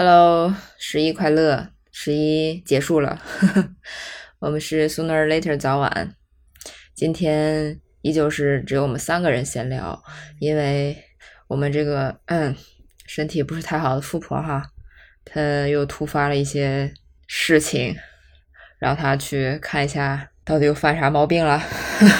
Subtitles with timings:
[0.00, 1.70] Hello，十一快乐！
[1.90, 3.20] 十一结束了，
[4.38, 6.14] 我们是 Sooner or Later 早晚。
[6.94, 10.00] 今天依旧是只有我们三个人闲聊，
[10.38, 10.96] 因为
[11.48, 12.54] 我们这个嗯
[13.08, 14.70] 身体不是太好的富婆哈，
[15.24, 16.94] 她又突发了一些
[17.26, 17.96] 事情，
[18.78, 21.60] 让她去看一下到底又犯啥毛病了。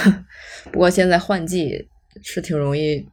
[0.69, 1.87] 不过现在换季
[2.21, 3.07] 是挺容易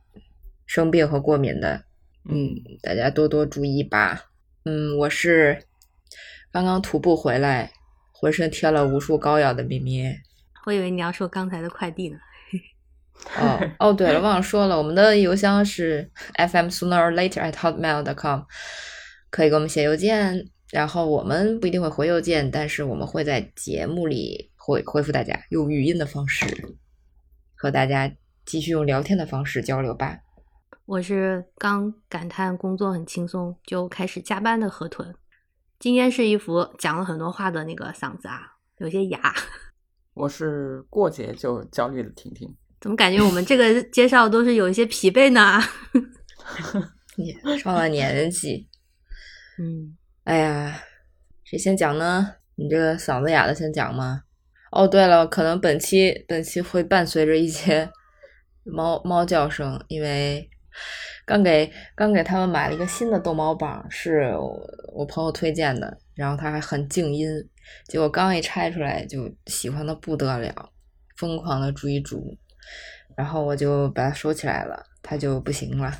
[0.66, 1.84] 生病和过敏的，
[2.28, 2.50] 嗯，
[2.82, 4.24] 大家多多注意吧。
[4.68, 5.62] 嗯，我是
[6.50, 7.70] 刚刚徒步回来，
[8.10, 10.12] 浑身贴了无数膏药的咪咪。
[10.64, 12.18] 我以为你要说刚才的快递呢。
[13.36, 18.42] 哦哦，对了，忘了说了，我们的邮箱是 fm sooner or later at hotmail dot com，
[19.30, 20.50] 可以给我们写邮件。
[20.72, 26.44] 然后我们不一定会回邮件，但是我们会在节目里回回复大家，用语音的方式
[27.54, 28.12] 和大家
[28.44, 30.18] 继续用聊天的方式交流吧。
[30.86, 35.12] 我是刚感叹工作很轻松就开始加班的河豚，
[35.80, 39.34] 今天是一副讲了很多话的那个嗓子啊，有些哑。
[40.14, 45.60] 我是过节就焦虑的婷婷，怎么感觉我们这个介绍都是有一些疲惫呢？
[47.18, 48.68] 你上了年纪，
[49.58, 50.80] 嗯，哎呀，
[51.42, 52.34] 谁先讲呢？
[52.54, 54.22] 你这个嗓子哑的先讲吗？
[54.70, 57.90] 哦，对了，可能本期本期会伴随着一些
[58.62, 60.48] 猫猫叫声，因为。
[61.24, 64.32] 刚给刚给他们买了一个新的逗猫棒，是
[64.94, 67.28] 我朋友推荐的，然后他还很静音，
[67.88, 70.70] 结果刚一拆出来就喜欢的不得了，
[71.16, 72.36] 疯狂的追逐，
[73.16, 75.92] 然后我就把它收起来了，它就不行了，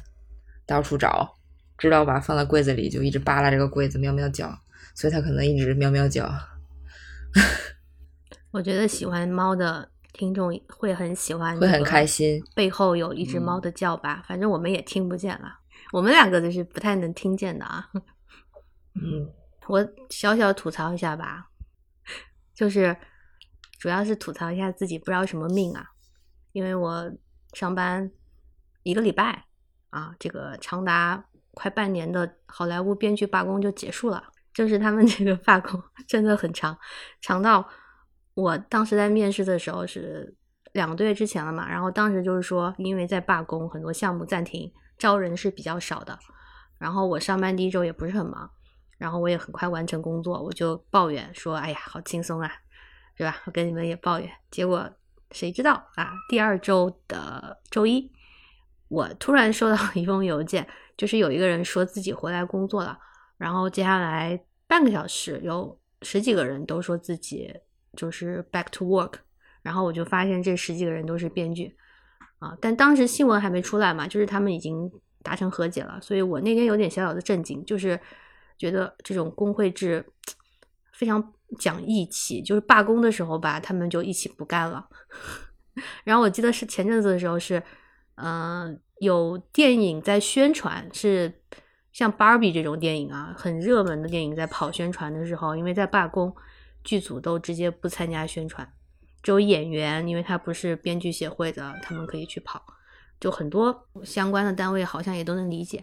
[0.65, 1.37] 到处找，
[1.77, 4.57] 知道把放在柜子里就一直扒拉这个柜子喵喵叫，
[4.95, 6.33] 所以它可能一直喵喵叫。
[8.53, 9.91] 我觉得喜欢猫的。
[10.17, 12.43] 听众会很喜欢，会很开心。
[12.55, 15.59] 背后有一只猫的叫吧，反正我们也听不见了。
[15.93, 17.87] 我们两个就是不太能听见的啊。
[18.95, 19.31] 嗯，
[19.69, 21.49] 我小小吐槽一下吧，
[22.55, 22.97] 就是
[23.79, 25.85] 主要是吐槽一下自己不知道什么命啊。
[26.53, 27.13] 因为我
[27.53, 28.11] 上班
[28.85, 29.45] 一个礼拜
[29.91, 34.33] 啊，这个长达快半年的好莱坞编剧罢工就结束了。
[34.55, 36.79] 就是他们这个罢工 真的很长，
[37.21, 37.69] 长到。
[38.37, 40.37] 我当时在面试的时候是
[40.73, 46.19] 两个多月之前了嘛，然后当时就是说，因为在罢工，很多项目暂停，招人是比较少的。
[46.77, 48.51] 然后我上班第一周也不是很忙，
[48.99, 52.53] 然后我也很快完成工作，我就抱怨说：“哎呀，好轻松啊，
[53.17, 54.31] 对吧？”我跟你们也抱怨。
[54.51, 54.87] 结果
[55.31, 56.13] 谁知道啊？
[56.29, 58.13] 第二周的周一，
[58.89, 62.99] 我突然收到一封邮件，就是有一个人说自己回来工作了，
[63.39, 67.51] 然后接下来半个小时有十几个人都说自己。
[67.97, 69.15] 就是 back to work，
[69.63, 71.75] 然后我就发现这十几个人都是编剧
[72.39, 74.89] 啊，但当时新闻还没出来嘛，就是他们已经
[75.23, 77.99] 达成和解了，所以我那天有点小小的震惊，就是
[78.59, 80.05] 觉得这种工会制
[80.93, 84.87] 非常讲义气，就是罢工的时候吧，他们就一起不干了。
[86.05, 87.63] 然后我记得是前阵子的时候是，
[88.17, 91.41] 嗯，有电影在宣传，是
[91.93, 96.35] 像芭比这种电影啊，很热门的电影在跑宣传的时候，因为在罢工。
[96.87, 98.73] 剧组都直接不参加宣传，
[99.21, 102.65] 只有演员，因为他不是编剧协会的，他们可以去跑。
[103.19, 105.83] 就很多相关的单位好像也都能理解。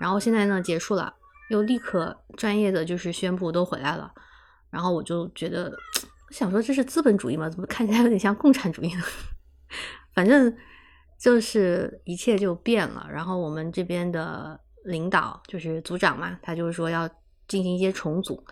[0.00, 1.12] 然后现在呢结束了，
[1.50, 4.12] 又立刻专业的就是宣布都回来了。
[4.70, 5.76] 然后我就觉得，
[6.30, 7.50] 想说这是资本主义吗？
[7.50, 9.02] 怎么看起来有点像共产主义呢？
[10.14, 10.56] 反正
[11.18, 13.08] 就是一切就变了。
[13.10, 17.08] 然后我们这边的领导就是组长嘛，他就是说要
[17.48, 18.44] 进行一些重组。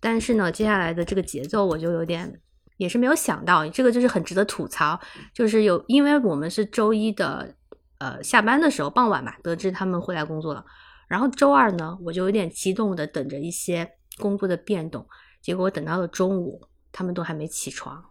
[0.00, 2.40] 但是呢，接下来的这个节奏我就有点
[2.76, 4.98] 也是没有想到，这个就是很值得吐槽。
[5.32, 7.54] 就是有，因为我们是周一的
[7.98, 10.64] 呃下班的时候傍晚吧，得知他们回来工作了。
[11.08, 13.88] 然后周二呢，我就有点激动的等着一些
[14.18, 15.06] 工作的变动。
[15.40, 18.02] 结果等到了中午，他们都还没起床，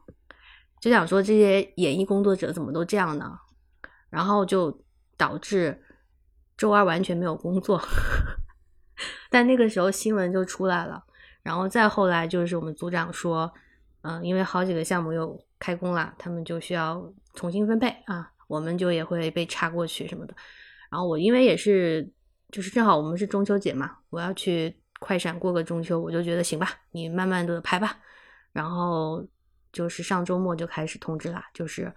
[0.79, 3.31] 就想说这些演艺工作者怎么都这样呢？
[4.09, 4.83] 然后就
[5.17, 5.83] 导致
[6.55, 7.81] 周二完全没有工作。
[9.29, 11.03] 但那个时候新闻就出来了。
[11.43, 13.53] 然后再后来就是我们组长说，
[14.01, 20.33] 嗯，因为好几个项目又开工了，他们就需要重新分配啊，我们就也会被插过去什么的。
[20.89, 22.09] 然后我因为也是，
[22.49, 27.97] 就是正好我们是中秋节嘛，我要去快闪过个中秋，我就觉得行吧，你慢慢的排吧。
[28.53, 29.27] 然后
[29.71, 31.93] 就是上周末就开始通知了，就是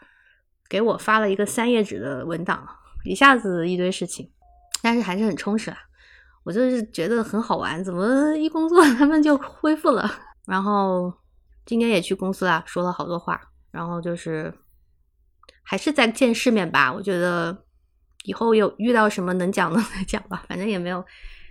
[0.69, 2.67] 给我发了一个三页纸的文档，
[3.05, 4.29] 一下子一堆事情，
[4.83, 5.79] 但是还是很充实啊。
[6.47, 10.09] 我就是觉得很好玩，怎么一工作 他们就恢复了？
[10.47, 11.13] 然后
[11.65, 13.41] 今天也去公司啦，说了好多话，
[13.73, 14.55] 然后就是
[15.65, 16.93] 还是在见世面吧。
[16.93, 17.65] 我觉得
[18.23, 21.05] 以后有遇到什么能讲的 再讲吧，反正也没有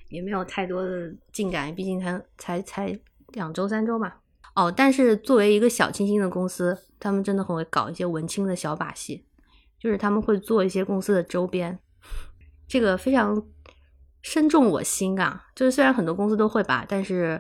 [0.08, 2.98] 也没有太多的进展，毕竟才才才
[3.34, 4.14] 两周三周嘛。
[4.56, 9.26] 哦，但是作为一个小清新的公司，他们真的很会搞一些文青的小把戏，
[9.78, 11.78] 就是他们会做一些公司的周边，
[12.66, 13.46] 这个非常
[14.26, 15.46] 深重我心啊。
[15.54, 17.40] 就是虽然很多公司都会吧，但是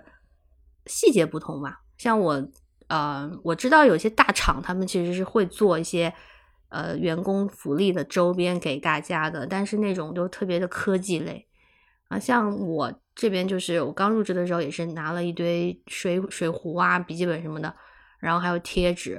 [0.85, 1.77] 细节不同嘛。
[1.97, 2.47] 像我，
[2.87, 6.13] 呃，我知道有些大厂他们其实是会做一些
[6.69, 11.47] 呃员工福利的周边给大家的，但是那种就特别的科技类
[12.09, 12.93] 啊，像我。
[13.17, 17.73] 这边就是我刚入职的时候，也是拿了一堆水水壶啊、笔记本什么的，
[18.19, 19.13] 然后还有贴纸，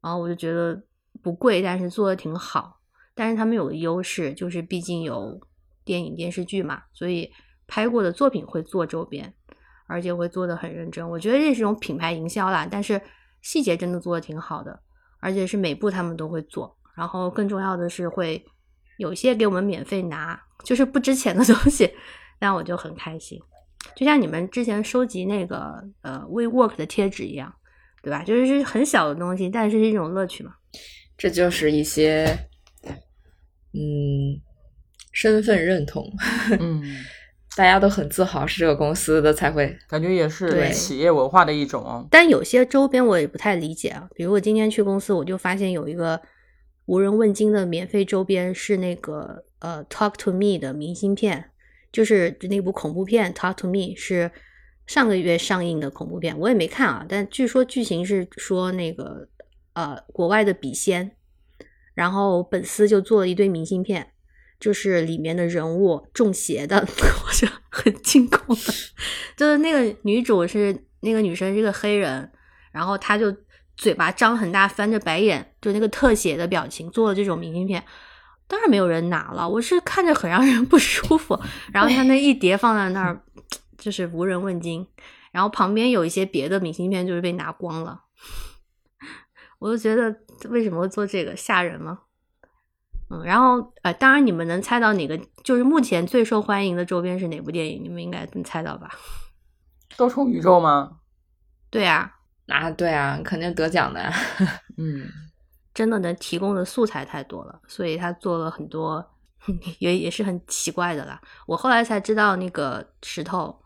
[0.00, 0.80] 然后我就觉得
[1.24, 2.78] 不贵，但是做的挺好。
[3.16, 5.40] 但是他们有个优势，就是毕竟有
[5.84, 7.30] 电影电视剧嘛，所以
[7.66, 9.32] 拍过的作品会做周边，
[9.86, 11.08] 而且会做的很认真。
[11.08, 13.00] 我觉得这是一种品牌营销啦，但是
[13.40, 14.80] 细节真的做的挺好的，
[15.20, 16.76] 而且是每部他们都会做。
[16.94, 18.44] 然后更重要的是会
[18.98, 21.90] 有些给我们免费拿，就是不值钱的东西。
[22.38, 23.40] 那我就很开心，
[23.96, 27.54] 就像你们之前收集那个呃 WeWork 的贴纸一样，
[28.02, 28.22] 对吧？
[28.24, 30.54] 就是是很小的东西，但是是一种乐趣嘛。
[31.16, 32.26] 这就是一些
[33.72, 34.40] 嗯
[35.12, 36.10] 身份认同，
[36.58, 36.82] 嗯，
[37.56, 42.06] 大家都很自豪是这个公司的才会，感觉也是对企业文化的一种哦。
[42.10, 46.20] 但有些周边我也不太理解啊，比如我今天去公司，我就发现有一个
[46.86, 51.50] 无人问津的免费周边是那个呃 Talk to Me 的明信片。
[51.92, 54.30] 就是那部恐怖片《Talk to Me》是
[54.86, 57.04] 上个月上映的恐怖片，我也没看啊。
[57.06, 59.28] 但据说剧情是说那个
[59.74, 61.10] 呃国外的笔仙，
[61.92, 64.11] 然后本司就做了一堆明信片，
[64.62, 66.76] 就是里面的人物中邪的，
[67.26, 68.72] 我就很惊恐的。
[69.36, 72.30] 就是那个女主是那个女生是个黑人，
[72.70, 73.34] 然后她就
[73.76, 77.82] 嘴巴张很大，翻着白眼，就那个特写的表情做了这种明信片。
[78.46, 81.36] 当然没有人拿了，我是看着很让人不舒服。
[81.72, 83.20] 然后他那一叠放在那儿，
[83.76, 84.86] 就是无人问津。
[85.32, 88.02] 然后旁边有一些别的明信片，就是被拿光了。
[89.58, 90.14] 我就觉得
[90.50, 91.98] 为什么会做这个吓人吗？
[93.12, 97.84] 嗯，然后呃，当然你们能猜到哪个就是目前最受欢迎的周边是哪部电影？
[97.84, 98.90] 你们应该能猜到吧？
[99.96, 100.98] 多重宇宙吗？
[101.70, 102.10] 对啊，
[102.48, 104.10] 啊，对啊，肯定得奖的。
[104.78, 105.06] 嗯。
[105.74, 109.02] 真的能提供的素材太多了，所以他做了很多，
[109.80, 111.18] 也也是很奇怪的啦。
[111.46, 113.58] 我后来才知道，那个石头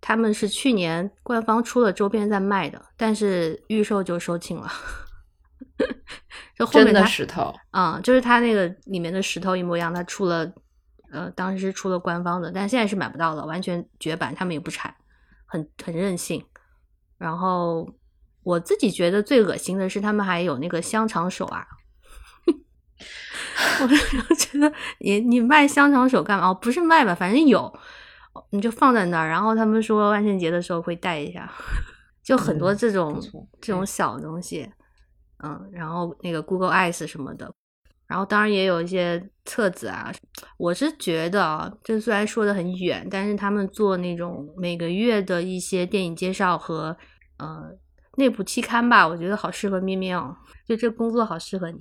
[0.00, 4.70] 他们是去年官方出了周边在卖的，但是预售就售罄了。
[6.58, 10.52] 就后面的石头，嗯，就是它那个里面的石头一模一样，它出了，
[11.10, 14.94] 呃，当时是出了官方的，但现在是买不到了，完全绝版，他们也不产，
[15.46, 16.44] 很很任性，
[17.18, 17.88] 然后。
[18.44, 21.66] 我自己觉得最恶心的是，他们还有那个香肠手啊！
[23.82, 26.48] 我就觉得你你卖香肠手干嘛？
[26.48, 27.70] 哦，不是卖吧，反正有，
[28.48, 29.28] 你就放在那儿。
[29.28, 31.52] 然后他们说万圣节的时候会带一下，
[32.24, 33.20] 就很多这种
[33.60, 34.66] 这种小东西，
[35.42, 37.52] 嗯，然后那个 Google Eyes 什么的，
[38.06, 40.12] 然后当然也有一些册子啊。
[40.56, 46.96] 我是觉得啊，这虽然说的很远，但是他们做那种每个月的一些电影介绍和
[47.38, 47.76] 呃。
[48.16, 50.34] 内部期刊吧，我觉得好适合咩咩哦，
[50.66, 51.78] 就这工作好适合你。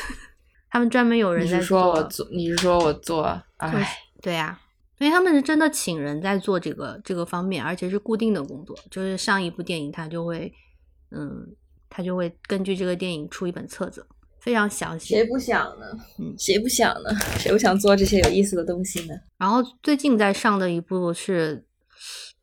[0.70, 3.24] 他们专门有人在说我做，你是说我做？
[3.58, 3.86] 哎，
[4.22, 4.58] 对呀，
[4.96, 10.50] 因为他们是真的请人在做这个这个方面，而且是固定的工作，就是上一部电影他就会，
[11.10, 11.46] 嗯，
[11.90, 14.06] 他就会根据这个电影出一本册子，
[14.40, 15.14] 非常详细。
[15.14, 15.86] 谁不想呢？
[16.18, 17.10] 嗯，谁不想呢？
[17.38, 19.14] 谁不想做这些有意思的东西呢？
[19.36, 21.66] 然后最近在上的一部是。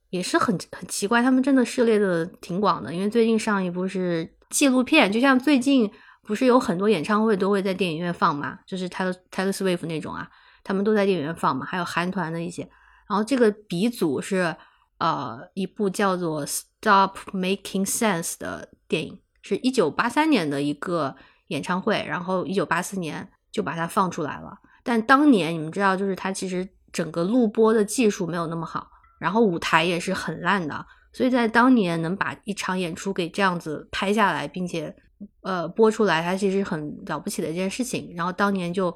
[0.09, 2.93] 也是很很奇怪，他们真的涉猎的挺广的。
[2.93, 5.91] 因为最近上一部是纪录片，就像最近
[6.23, 10.25] 不是有很多演唱会都会在电影院放嘛，就是 Taylor Taylor Swift 那种啊，
[10.63, 11.65] 他们都在电影院放嘛。
[11.65, 12.61] 还有韩团的一些，
[13.09, 14.55] 然后这个鼻祖是
[14.99, 21.15] 呃一部叫做 Stop Making Sense 的电影，是一九八三年的一个
[21.47, 24.57] 演唱会，然后一九八四年就把它放出来了。
[24.83, 28.89] 但当年你们知道，就是它其实整个录播的技术没有那么好。
[29.19, 34.95] 然后舞台也是很烂的，所以在当年能把一场演出给这样子拍下来，并且
[35.41, 38.13] 呃播出来，它其实很了不起的一件事情。
[38.15, 38.95] 然后当年就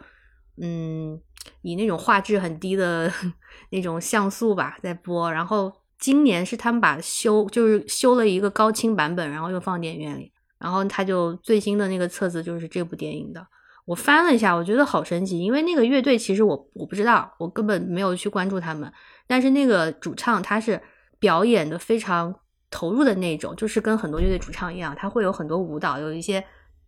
[0.61, 1.19] 嗯
[1.63, 3.11] 以那种画质很低的
[3.71, 5.31] 那种像素吧在播。
[5.33, 10.31] 然后今年是他们把修就是修了一个高清版本，然后又放电影院里。
[10.61, 13.45] 然后他就最新的那个册子就是这部电影的。
[13.85, 18.91] 我翻了一下，我觉得好神奇，因为那个乐队其实我我不知道，我根本没有去关注他们。
[19.27, 20.79] 但是那个主唱他是
[21.19, 22.33] 表演的非常
[22.69, 26.43] 投入的那种，就是跟很多乐队主唱一样，他会有很多舞蹈，有一些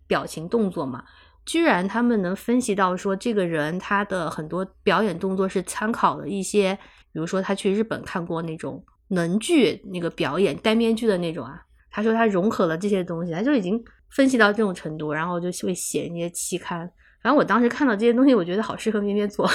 [0.05, 1.03] 表情动作嘛。
[1.45, 6.73] 居然他们能分析到说，这个人他的很多表演动作是参考了一些
[7.11, 11.61] 比如说他去日本看过那种能剧那个表演戴面具的那种啊，
[11.93, 16.79] 他说他融合了这些东西，他就已经分析到这种程度，然后就会写那些期刊。
[17.21, 19.47] 反正我当时看到这些东西，我觉得好适合咩咩做，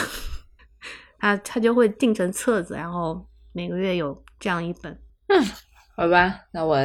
[1.18, 4.96] 他他就会定成册子，然后每个月有这样一本。
[5.26, 5.44] 嗯，
[5.96, 6.78] 好吧，那我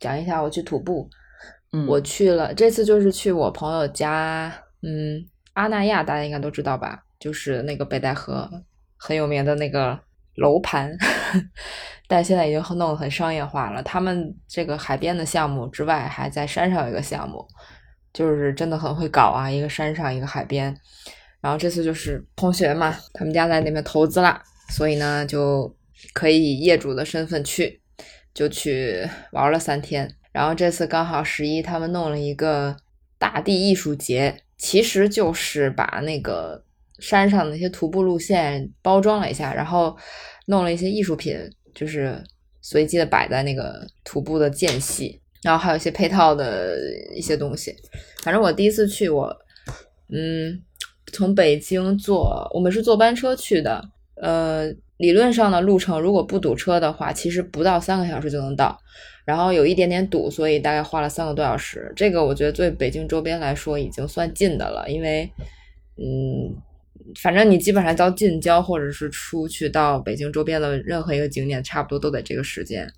[0.00, 1.08] 讲一下我去徒步。
[1.72, 8.48] 嗯，我去了，这次就是去我朋友家，嗯，阿那亚大家应该都知道吧，就是那个北戴河
[8.96, 9.98] 很有名的那个
[10.36, 10.90] 楼盘，
[12.06, 13.82] 但现在已经弄得很商业化了。
[13.82, 17.46] 他们这个海边的项目之外，还在山上有一个项目，
[18.12, 20.76] 就是真的很会搞啊，一个山上一个海边。
[21.40, 25.74] 然后这次就是同学嘛，他们家在那边投资了，所以呢就
[26.12, 27.80] 可以以业主的身份去，
[28.34, 30.12] 就去玩了三天。
[30.32, 32.76] 然后这次刚好十一，他们弄了一个
[33.18, 36.64] 大地艺术节，其实就是把那个
[36.98, 39.96] 山上的那些徒步路线包装了一下，然后
[40.46, 41.36] 弄了一些艺术品，
[41.74, 42.22] 就是
[42.62, 46.76] 随机的摆在那个徒步的间隙，然后还有一些配套的
[47.14, 47.74] 一些东西。
[48.22, 49.36] 反正我第一次去，我
[50.08, 50.60] 嗯，
[51.12, 53.82] 从北京坐，我们是坐班车去的，
[54.22, 58.78] 呃，理论上的路程如果不堵车的话，其实不到三个小时就能到。
[59.24, 61.92] 然后有一点点堵，所以大概花了三个多小时。
[61.96, 65.28] 这个我觉得对北京周边来说已经算近的了，因为，
[65.96, 66.54] 嗯，
[67.20, 72.90] 反正你基本上到近郊或者是出去到北京周边的任何一个景点，差不多都得这个时间。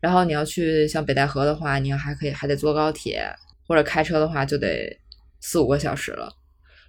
[0.00, 3.24] 然后你要去像北戴河的话，你还可以还得坐高铁
[3.66, 4.98] 或者开车的话，就得
[5.40, 6.32] 四五个小时了。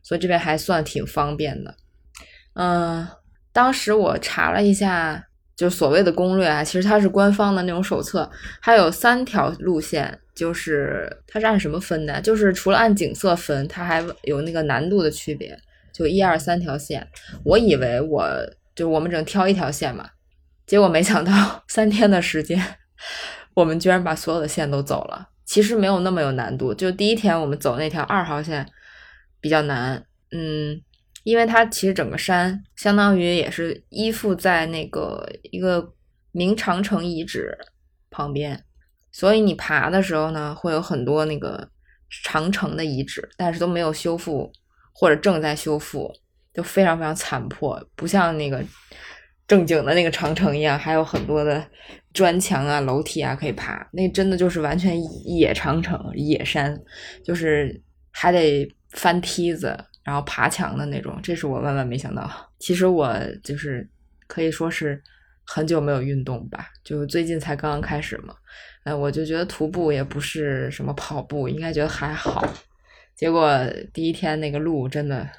[0.03, 1.75] 所以这边还算挺方便的。
[2.53, 3.07] 嗯，
[3.51, 5.27] 当时我查了一下。
[5.53, 8.27] 就是所谓的攻略啊，其实它是官方的那种手册，
[8.63, 12.19] 它有三条路线，就是它是按什么分的？
[12.21, 15.55] 就是除了按景色分，它还有那个难度的区别，
[16.01, 17.07] 就一二三条线。
[17.45, 18.27] 我以为我
[18.75, 20.09] 就我们只能挑一条线嘛，
[20.65, 22.61] 结果没想到 三天的时间，
[23.53, 25.29] 我们居然把所有的线都走了。
[25.45, 28.65] 其实没有那么有难度，就第一天我们走那条二号线
[29.39, 30.81] 比较难，嗯。
[31.23, 35.93] 因为它其实整个山相当于也是依附在那个一个
[36.31, 37.55] 明长城遗址
[38.09, 38.63] 旁边，
[39.11, 41.69] 所以你爬的时候呢，会有很多那个
[42.23, 44.51] 长城的遗址，但是都没有修复
[44.93, 46.11] 或者正在修复，
[46.53, 48.63] 就非常非常残破，不像那个
[49.47, 51.65] 正经的那个长城一样，还有很多的
[52.13, 53.87] 砖墙啊、楼梯啊可以爬。
[53.91, 54.95] 那真的就是完全
[55.25, 56.79] 野长城、野山，
[57.23, 57.81] 就是
[58.11, 59.77] 还得翻梯子。
[60.03, 62.27] 然后爬墙的那种，这是我万万没想到。
[62.57, 63.87] 其实我就是
[64.25, 64.99] 可以说是
[65.45, 68.33] 很久没有运动吧，就最近才刚刚开始嘛。
[68.83, 72.43] 哎，我就觉得徒步也不是什么跑步，应该觉得还好。
[73.21, 73.55] 结果
[73.93, 75.29] 第一天那个路真的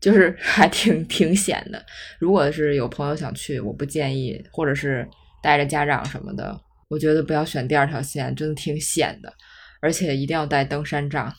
[0.00, 1.84] 就是 还挺挺险的。
[2.20, 5.04] 如果是有朋友想去，我不建议，或者是
[5.42, 6.56] 带着家长什么的，
[6.86, 9.34] 我觉得不要选第二条线，真的挺险的，
[9.80, 11.34] 而且一定要带登山杖。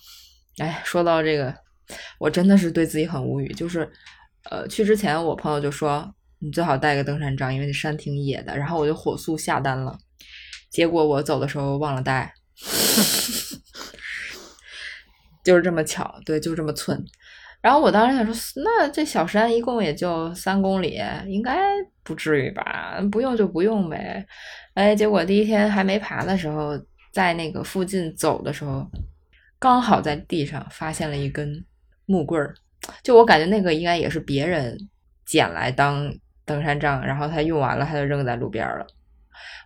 [0.58, 1.56] 哎，说到这个。
[2.20, 3.90] 我真的是对自己很无语，就是，
[4.50, 8.58] 呃，去之前我朋友就说你最好带个登山杖，因为那山挺野的。
[8.58, 9.98] 然后我就火速下单了，
[10.70, 12.34] 结果我走的时候忘了带，
[15.44, 17.04] 就是这么巧，对，就这么寸。
[17.62, 21.62] 然后我当时想说，那这小山一共也就三公里，应该
[22.04, 23.00] 不至于吧？
[23.12, 24.26] 不用就不用呗。
[24.74, 26.80] 哎，结果第一天还没爬的时候，
[27.12, 28.86] 在那个附近走的时候，
[29.60, 31.64] 刚好在地上发现了一根。
[32.06, 32.54] 木棍儿，
[33.02, 34.78] 就我感觉那个应该也是别人
[35.26, 38.86] 捡来当登山杖，然后他用完了他就扔在路边了。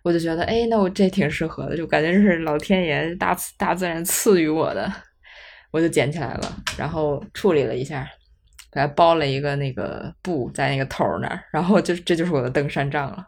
[0.03, 4.87] 我就觉得，哎，那我这挺适合的，就感觉是老天爷大大自然赐予我的，
[5.71, 8.07] 我就捡起来了，然后处理了一下，
[8.71, 13.25] 给它包了一个那个布在那个头那儿，然后就这就是我的登山杖了。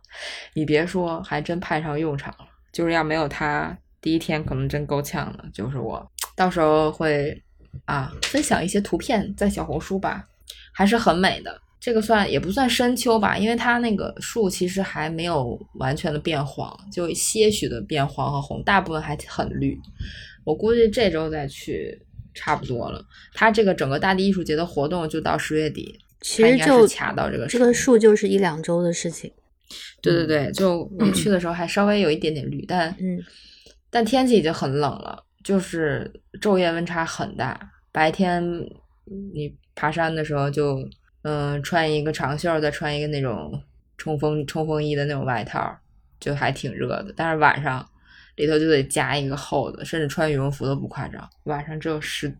[0.53, 2.45] 你别说，还真派上用场了。
[2.71, 5.45] 就是要没有它，第一天可能真够呛的。
[5.53, 6.05] 就是我
[6.35, 7.41] 到时候会。
[7.85, 10.27] 啊，分享一些图片在小红书吧，
[10.73, 11.61] 还是很美的。
[11.79, 19.79] 这个算也不算深秋吧，因为它那个树其实还没有完全的变黄，就些许的变黄和红，大部分还很绿。
[20.43, 22.01] 我估计这周再去
[22.33, 23.03] 差不多了。
[23.33, 29.31] 它这个整个大地艺术节的活动就到十月底，其实就卡到这个这个树就是一两周的事情。
[30.01, 33.23] 对对对，就我 去的时候还稍微有一点点绿，但嗯，
[33.89, 35.23] 但天气已经很冷了。
[35.41, 38.43] 就是昼夜温差很大，白天
[39.33, 40.87] 你爬山的时候就
[41.21, 43.59] 嗯穿一个长袖，再穿一个那种
[43.97, 45.73] 冲锋冲锋衣的那种外套，
[46.19, 47.13] 就还挺热的。
[47.15, 47.88] 但是晚上
[48.39, 51.29] 里头就得加一个厚的，甚至穿羽绒服都不夸张。
[51.43, 52.33] 晚上只有十，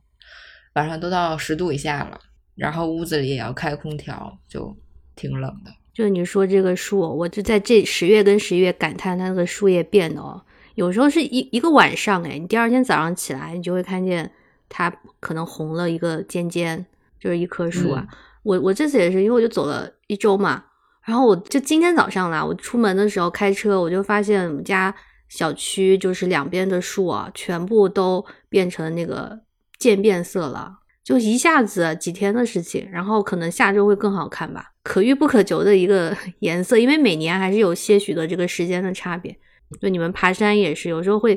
[0.75, 2.17] 晚上都到十度以下了，
[2.55, 4.73] 然后屋子里也要开空调，就
[5.13, 5.71] 挺冷的。
[5.93, 10.41] 就是你说这个树，我就在这十月跟十一月感叹它那个树叶变的哦。
[10.75, 14.31] 有时候是一一个晚上，哎，你第二天早上起来，你就会看见
[14.69, 14.89] 它
[15.19, 16.85] 可能红了一个尖尖，
[17.19, 18.07] 就是一棵树啊。
[18.43, 20.63] 我我这次也是，因为我就走了一周嘛，
[21.03, 24.95] 然后我就今天早上啦，我出门的时候开车，我就发现我们家
[25.29, 29.39] 小区就是两边的树啊，全部都变成那个
[29.77, 30.79] 渐变色了。
[31.01, 39.35] 就一下子几天的事情，然后可能下周会更好看吧，可遇不可求的一个 颜色，因为每年还是有些许的这个时间的差别。
[39.81, 41.35] 就你们爬山也是，有时候会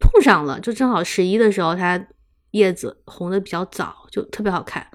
[0.00, 2.04] 碰上了，就正好十一的时候，它
[2.52, 4.86] 叶子红的比较早，就特别好看。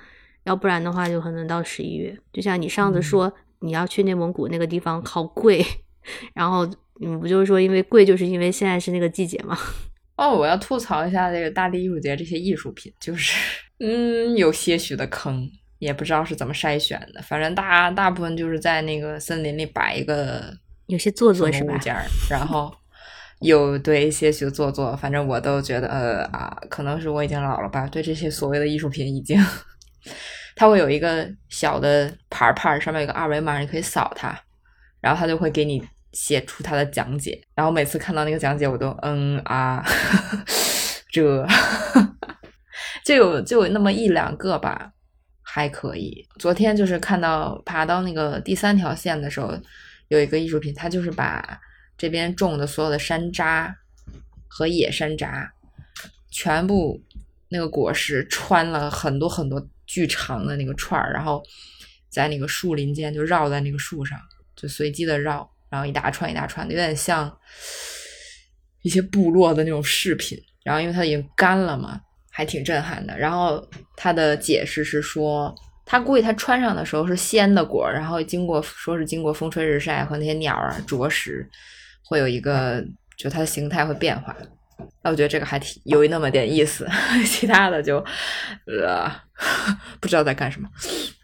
[0.43, 2.17] 要不然的话，就可能到十一月。
[2.33, 5.65] 就像你上次说你要去内蒙古那个地方好贵，
[6.33, 6.65] 然后
[6.99, 9.57] 你们不就是说因为贵，就是因为现在是那个季节吗？
[10.17, 13.37] 哦，我要吐槽一下这个大地艺术节这些艺术品，就是。
[13.79, 15.47] 嗯，有些许的坑，
[15.77, 17.21] 也不知道是怎么筛选的。
[17.21, 20.51] 反正大大部分就是在那个森林里摆一个，
[20.87, 21.79] 有些做作是吧？
[22.31, 22.73] 然后
[23.41, 27.85] 有对些许做作，反正我都觉得呃啊，可能是我已经老了吧。
[27.85, 29.39] 对这些所谓的艺术品，已经，
[30.57, 34.35] 它会有一个小的牌牌，上面有个二维码，你可以扫它，
[34.99, 37.41] 然后它就会给你写出它的讲解。
[37.55, 39.83] 然后每次看到那个讲解，我都嗯啊，
[41.11, 41.47] 这。
[43.03, 44.91] 就有就有那么一两个吧，
[45.41, 46.27] 还可以。
[46.39, 49.57] 昨天就是看到爬到那个第三条线的时候，
[50.09, 51.57] 有一个艺术品，它就是把
[51.97, 53.73] 这边种的所有的山楂
[54.49, 55.47] 和野山楂，
[56.29, 57.01] 全部
[57.47, 61.41] 那个果实穿了很多很多巨长的那个串儿，然后
[62.09, 64.19] 在那个树林间就绕在那个树上，
[64.53, 67.31] 就随机的绕，然后一大串一大串的，有点像
[68.81, 70.37] 一些部落的那种饰品。
[70.63, 72.01] 然后因为它已经干了嘛。
[72.29, 73.17] 还挺震撼的。
[73.17, 75.51] 然后他的解释是说，
[75.83, 81.49] 他估计他穿上的时候是鲜的果，然后经过说是经过风吹日晒和那些鸟啊啄食，
[82.05, 82.79] 会有一个
[83.17, 84.37] 就它的形态会变化。
[85.01, 86.87] 那我觉得这个还挺有那么点意思，
[87.25, 87.97] 其他的就
[88.67, 89.11] 呃
[89.99, 90.69] 不知道在干什么。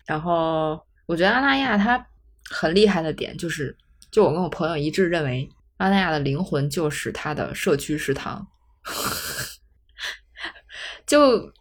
[0.08, 2.04] 然后我觉得阿那亚它
[2.50, 3.78] 很厉害的点就是，
[4.14, 8.48] 就我跟我朋友一致认为，阿那亚的灵魂就是它的社区食堂。
[11.08, 11.52] 就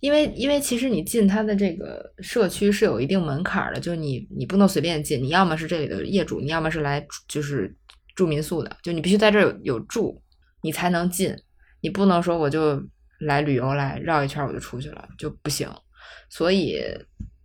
[0.00, 7.74] 因为因为其实你进他的这个社区是有一定门槛的，就你你不能随便进，你要么是这里的业主，你要么是来就是
[8.14, 10.22] 住民宿的，就你必须在这儿有有住，
[10.60, 11.34] 你才能进，
[11.80, 12.82] 你不能说我就
[13.20, 15.70] 来旅游来绕一圈我就出去了就不行，
[16.28, 16.82] 所以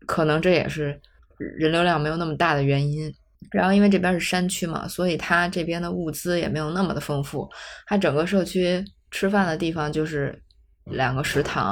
[0.05, 0.99] 可能这也是
[1.37, 3.09] 人流量没有那么大的原因。
[3.51, 7.49] 然后因为这边是山区嘛，所以它这边的物资也没有那么的丰富，
[7.85, 10.43] 它整个社区吃饭的地方就是。
[10.91, 11.69] 两个食堂，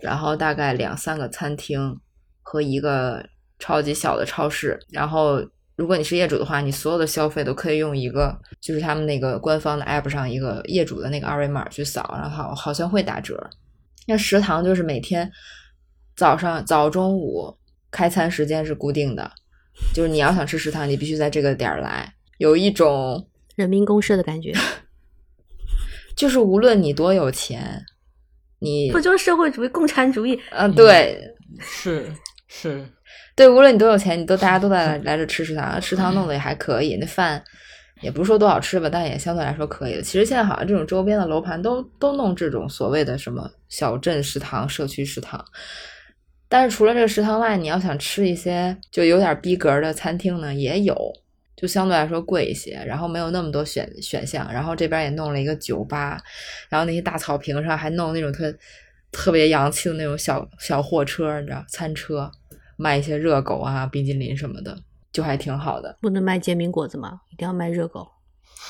[0.00, 1.94] 然后大概两三个餐厅
[2.40, 3.22] 和一个
[3.58, 4.80] 超级小的超市。
[4.90, 5.38] 然后，
[5.76, 13.38] 如果你是业主的话，你所有的消费都可以用一个，就是他们那个官方的 app 上一个业主的那个二维码去扫，然后好像会打折。
[14.06, 15.30] 那食堂就是每天
[16.16, 17.54] 早上早中午
[17.90, 19.30] 开餐时间是固定的，
[19.94, 24.52] 就是你要想吃食堂，你必须在这个点儿来，有一种人民公社的感觉，
[26.16, 27.84] 就是无论你多有钱。
[28.60, 30.36] 你不就是社会主义共产主义？
[30.50, 31.22] 嗯，对，
[31.60, 32.12] 是
[32.48, 32.84] 是，
[33.36, 37.40] 对，无论你多有钱，你都大家都在来这吃食堂，食堂弄得也还可以，那饭
[38.00, 40.02] 也不是说多好吃吧，但也相对来说可以的。
[40.02, 45.44] 其实现在好像这种周边的楼盘都都弄这种所谓的什么小镇食堂、社区食堂，
[46.48, 50.96] 但是除了这个食堂外，你要想吃一些就有点逼格的餐厅呢，也有。
[51.60, 56.16] 就相对来说贵一些，然后没有那么多选选项，然后这边也弄了一个酒吧，
[56.68, 58.54] 然后那些大草坪上还弄那种特
[59.10, 62.30] 特别洋气的那种小小货车，你知道，餐车
[62.76, 64.78] 卖一些热狗啊、冰激凌什么的，
[65.10, 65.98] 就还挺好的。
[66.00, 67.22] 不能卖煎饼果子吗？
[67.32, 68.06] 一定要卖热狗？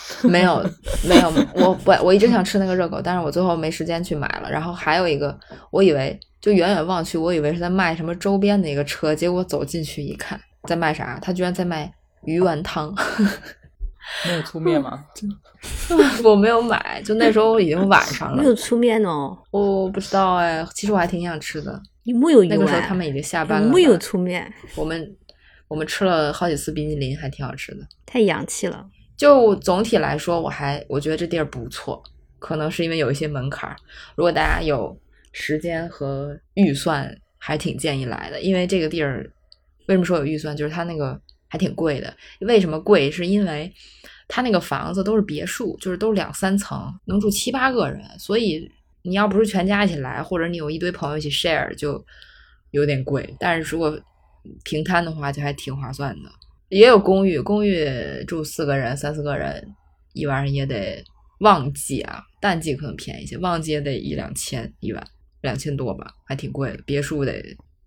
[0.25, 0.65] 没有，
[1.05, 4.51] 没有，我不，我一直想吃那个热狗，但是我最后没时间去买了。
[4.51, 5.39] 然后还有一个，
[5.71, 11.19] 我以为就远远望去，我以为是在卖什么周边的一个车，结果走进去一看，在卖啥？
[11.21, 11.93] 他居然在卖。
[12.25, 12.93] 鱼丸汤，
[14.27, 15.05] 没有粗面吗？
[16.25, 18.37] 我没有买，就那时候已经晚上了。
[18.37, 20.67] 没有粗面哦，我不知道哎。
[20.75, 21.81] 其实我还挺想吃的。
[22.03, 22.59] 有木有鱼丸？
[22.59, 23.69] 那个时候他们已经下班了。
[23.69, 24.53] 木有粗面。
[24.75, 25.17] 我们
[25.69, 27.87] 我们吃了好几次冰激凌，还挺好吃的。
[28.05, 28.85] 太洋气了。
[29.19, 32.03] 就总体来说，我还我觉得这地儿不错。
[32.39, 33.77] 可能是因为有一些门槛儿。
[34.15, 34.99] 如果大家有
[35.33, 38.41] 时间和预算，还挺建议来的。
[38.41, 39.31] 因为这个地儿
[39.89, 40.57] 为什么说有预算？
[40.57, 41.21] 就是它那个。
[41.51, 43.11] 还挺贵的，为什么贵？
[43.11, 43.73] 是因为
[44.29, 52.05] 他那个房子都是别墅，就是都两三层，能住七八个人，所以你要不是全家一起来，或者你有一堆朋友一起 share，就
[52.73, 53.35] 有点贵。
[53.41, 53.99] 但是如果
[54.63, 56.29] 平摊的话，就还挺划算的。
[56.69, 57.87] 也有公寓，公寓
[58.27, 59.75] 住四个人、三四个人，
[60.13, 61.03] 一晚上也得
[61.41, 65.07] 旺季啊，淡季可能便宜一些，旺季也得一两千一晚，
[65.41, 66.81] 两千多吧，还挺贵的。
[66.85, 67.43] 别墅得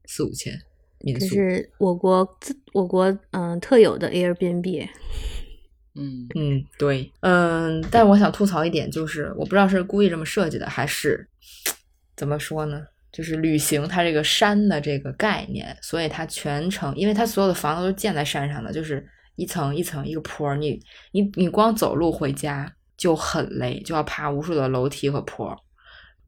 [0.05, 0.59] 四五千，
[0.99, 1.27] 民宿。
[1.27, 4.89] 这是我国自我国嗯特有的 Airbnb。
[5.93, 11.27] 嗯嗯，对，嗯，但我想吐槽一点，就是我不知道是故意这么设计的，还是
[12.15, 12.85] 怎么说呢？
[13.11, 20.79] 就是旅行它这个山的这个概念，所以它全程，因为它所有的房子都建在山上的，就是一层一层一个坡，你
[21.11, 25.55] 你你光走路回家就很累，就要爬无数的楼梯和坡。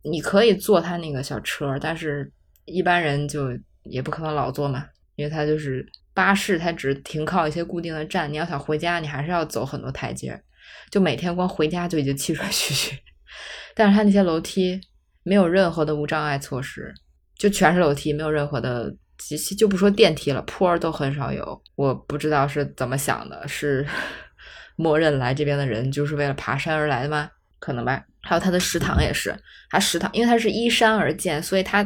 [0.02, 2.30] 你可以坐它那个小车，但是
[2.66, 8.30] 一般人就也不可能老坐嘛，因为它就是巴士，它只停靠一些固定的站。
[8.30, 10.38] 你要想回家，你还是要走很多台阶，
[10.92, 12.98] 就每天光回家就已经气喘吁吁。
[13.74, 14.82] 但是它那些楼梯
[15.24, 16.94] 没有任何的无障碍措施，
[17.38, 21.62] 就全是楼梯，没有任何的，就就不说电梯了，坡儿都很少有。
[21.76, 23.86] 我不知道是怎么想的，是
[24.76, 27.30] 默认来这边的人就是为了爬山而来的吗？
[27.60, 28.04] 可能吧。
[28.22, 29.36] 还有它的食堂也是，
[29.70, 31.86] 它食堂因为它是依山而建，所以它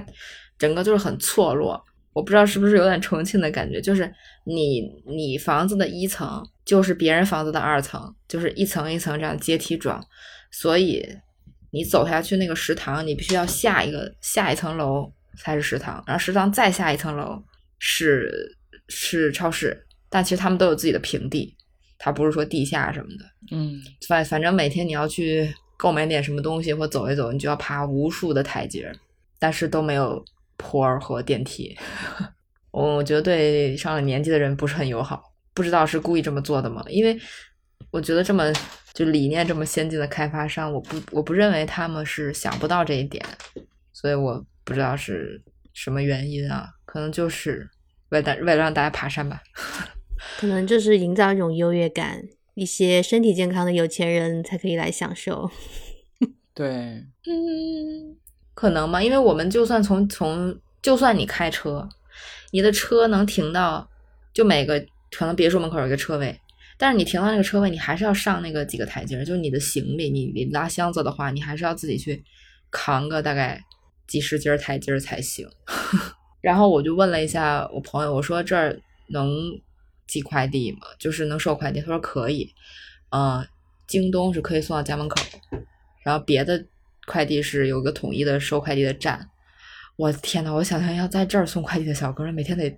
[0.58, 1.84] 整个就是很错落。
[2.14, 4.12] 我不知道是不是有点重庆的感觉，就是
[4.46, 10.04] 你你房子的一层就是别人房子的二层，就是一层一层这样阶梯状，
[10.52, 11.08] 所以
[11.72, 17.42] 你走下去那个食堂，你必须要下一个下一层楼才是食堂，然后食堂再下一层楼
[17.80, 21.56] 是是超市，但其实他们都有自己的平地，
[21.98, 23.26] 它不是说地下什么的。
[23.52, 28.92] 嗯反反正每天你要去购买点什么东西或走一走，你就要爬无数的台阶，
[29.38, 30.24] 但是都没有
[30.56, 31.78] 坡儿和电梯。
[32.72, 35.22] 我觉得对上了年纪的人不是很友好，
[35.54, 36.84] 不知道是故意这么做的吗？
[36.90, 37.20] 因为
[37.92, 38.52] 我觉得这么
[38.98, 43.24] 就理念这么先进的开发商，我不我不认为他们是想不到这一点，
[43.94, 45.40] 所以我不知道是
[45.72, 47.70] 什么原因啊，可能就是
[48.10, 49.40] 为了为了让大家爬山吧。
[50.40, 52.24] 可能就是营造一种优越感，
[52.56, 55.48] 一些身体健康的有钱人才可以来享受。
[56.56, 56.66] 对，
[57.28, 58.18] 嗯，
[58.56, 59.04] 可能吗？
[59.04, 61.88] 因为我们就算从从，就算你开车，
[62.50, 63.88] 你的车能停到，
[64.34, 66.42] 就每个可能别墅门口有一个车位，
[66.78, 72.24] 但是你停到那个车位，你还是要上那个几个台阶，就是你的行李，你你拉箱子的话，你还是要自己去
[72.70, 73.60] 扛个大概
[74.06, 75.50] 几十阶儿台阶才行。
[76.42, 79.36] 然后我就问了一下我朋友，我说这儿能
[80.06, 80.82] 寄快递吗？
[81.00, 81.82] 就是能收快递？
[81.82, 82.54] 他说可以，
[83.10, 83.46] 嗯、
[83.88, 85.20] 京东是可以送到家门口。
[86.04, 86.64] 然后别的
[87.06, 89.28] 快递是有个统一的收快递的站。
[89.98, 92.78] 我的天呐，我想象要在这儿送快递的小哥，每天得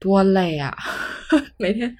[0.00, 0.76] 多累啊！
[1.56, 1.96] 每天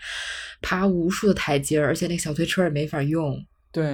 [0.63, 3.45] 爬无数的台阶儿，而且那个小推车也没法用。
[3.73, 3.85] 对，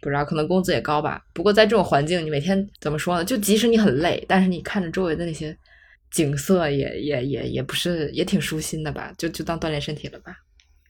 [0.00, 1.24] 不知道，可能工资也高吧。
[1.32, 3.24] 不过在这种环境，你每天怎么说呢？
[3.24, 5.56] 就即使你很累，但是你看着周围的那些
[6.10, 9.12] 景色也，也也也不是，也挺舒心的吧？
[9.18, 10.36] 就就当锻炼身体了吧？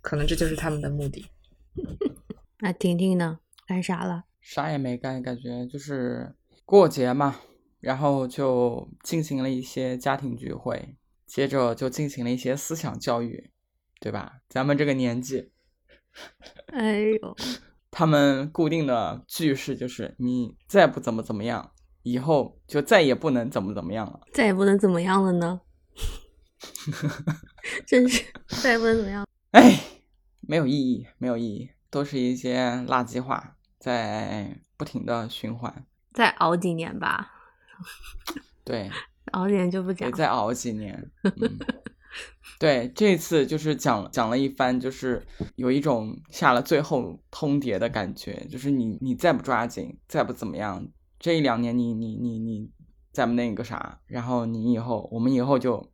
[0.01, 1.27] 可能这就是他们的目的。
[2.61, 3.39] 那婷婷呢？
[3.67, 4.25] 干啥了？
[4.41, 6.35] 啥也没干，感觉就是
[6.65, 7.41] 过节嘛，
[7.81, 13.51] 然后就进行了一些家庭聚会，接着就进行了一些思想教育，
[14.01, 14.41] 对吧？
[14.49, 15.51] 咱们这个年纪，
[16.73, 17.37] 哎呦，
[17.91, 24.21] 他们固定的句式就是你再不怎么怎么样，以后就再也不能怎么怎么样了。
[24.33, 25.61] 再也不能怎么样了呢？
[27.87, 28.25] 真是
[28.63, 29.27] 再也不能怎么样。
[29.53, 29.81] 哎，
[30.41, 32.59] 没有意义，没有意义，都是一些
[32.89, 35.87] 垃圾话，在不停的循环。
[36.13, 37.31] 再熬几年吧，
[38.65, 38.91] 对，
[39.33, 40.17] 熬几年就不讲得。
[40.17, 41.11] 再熬几年。
[41.23, 41.59] 嗯，
[42.59, 45.25] 对，这次就是讲讲了一番，就是
[45.57, 50.87] 有一种下了最后通牒的感觉，就是你你再不抓紧，再不怎么样，
[51.19, 52.71] 这一两年你你你你
[53.13, 55.89] 再不那个啥，然后你以后我们以后就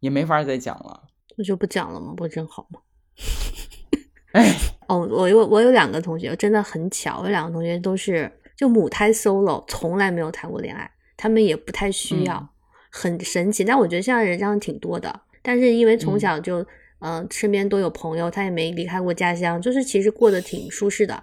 [0.00, 1.04] 也没法再讲了。
[1.36, 2.12] 那就不讲了吗？
[2.16, 2.80] 不真好吗？
[4.32, 4.52] 哎，
[4.88, 12.48] 哦，我有我有两个同学，真的很巧，我有两个同学都是就母胎 solo，从来没有谈过恋爱，他们也不太需要，嗯
[12.92, 13.64] 很神奇。
[13.64, 16.58] 但我觉得现在人这样挺多的，但是因为从嗯小就
[17.00, 21.22] 嗯、呃身边都有朋友，他也没离开过家乡，就是其实过得挺舒适的。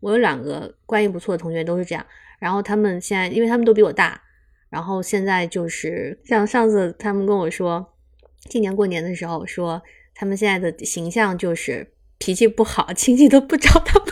[0.00, 2.06] 我有两个关系不错的同学都是这样，
[2.38, 4.20] 然后他们现在因为他们都比我大，
[4.68, 7.94] 然后现在就是像上次他们跟我说，
[8.48, 9.82] 今年过年的时候说
[10.14, 14.06] 他们现在的形象就是脾气不好，亲戚都不找他们。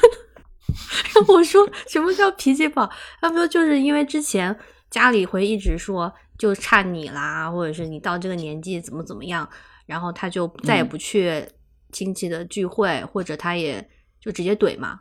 [1.14, 2.90] 然后我说什么叫脾气不好？
[3.20, 4.56] 他们说就是因为之前
[4.90, 9.49] 家里会一直说就差你啦，或者是你到这个年纪怎么怎么样，
[9.87, 11.44] 然后他就再也嗯不去
[11.92, 13.87] 亲戚的聚会，或者他也
[14.20, 15.01] 就直接怼嘛。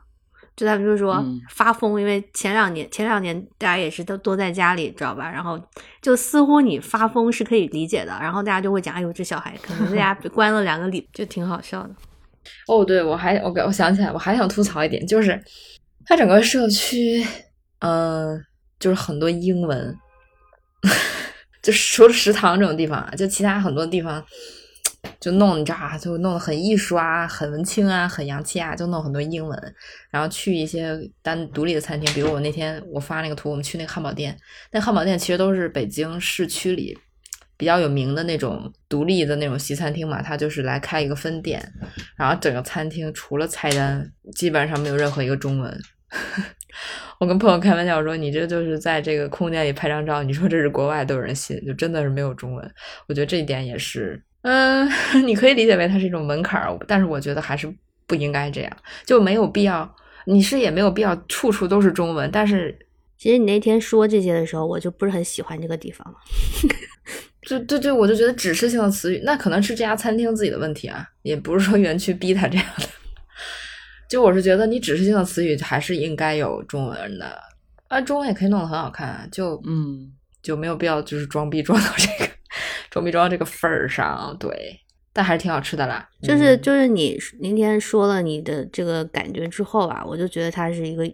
[0.56, 5.28] 就他们就说嗯发疯，因为前两年前两年大家也是都都在家里，知道吧？
[5.28, 5.60] 然后
[6.00, 11.96] 就似乎你发疯是可以理解的，然后大家就会讲，哎呦这小孩可能在家被 关了两个礼，就挺好笑的。
[12.68, 15.44] 哦，对，我还我给我想起来，我还想吐槽一点，就是
[16.06, 17.26] 他整个社区，
[17.80, 18.40] 嗯、
[18.80, 19.98] 就是很多英文，
[21.64, 24.24] 就除了食堂这种地方啊，就其他很多地方
[25.20, 29.76] 就弄你知道啊，就弄得很艺术啊，很文青啊，很洋气啊，就弄很多英文。
[30.12, 34.38] 然后去一些单独立的餐厅，比如我那天我发那个图，我们去那个汉堡店，
[34.72, 36.98] 那汉堡店其实都是北京市区里
[37.56, 41.74] 比较有名的那种独立的那种西餐厅嘛，它就是来开一个分店，
[42.18, 45.82] 然后整个餐厅除了菜单，基本上没有任何一个中文。
[47.20, 52.72] 我跟朋友开玩笑说：“你这就是在这个空间里拍张照，你说这是国外都有人信，就真的是没有中文。”
[53.08, 54.90] 我觉得这一点也是，嗯，
[55.26, 57.72] 你可以理解为它是一种门槛儿，但是我觉得还是
[58.08, 59.96] 不应该这样，就没有必要。
[60.26, 62.78] 你是也没有必要处处都是中文，但是
[63.18, 66.18] 其实你那天说这些的时候，我就不是很喜欢这个地方了。
[67.48, 72.86] 就对对，我就觉得指示性的词语，那可能是这家餐厅自己的问题啊，也不是说园区逼他这样的。
[74.14, 77.36] 就我是觉得你指示性的词语还是应该有中文的，
[77.88, 82.32] 啊，中文也可以弄得很好看啊，就嗯，就没有必要就是装逼装到这个
[82.92, 84.80] 装逼装到这个份儿上，对，
[85.12, 86.08] 但还是挺好吃的啦。
[86.22, 91.12] 就是嗯就是你那天说了你的这个感觉之后啊，我就觉得它是一个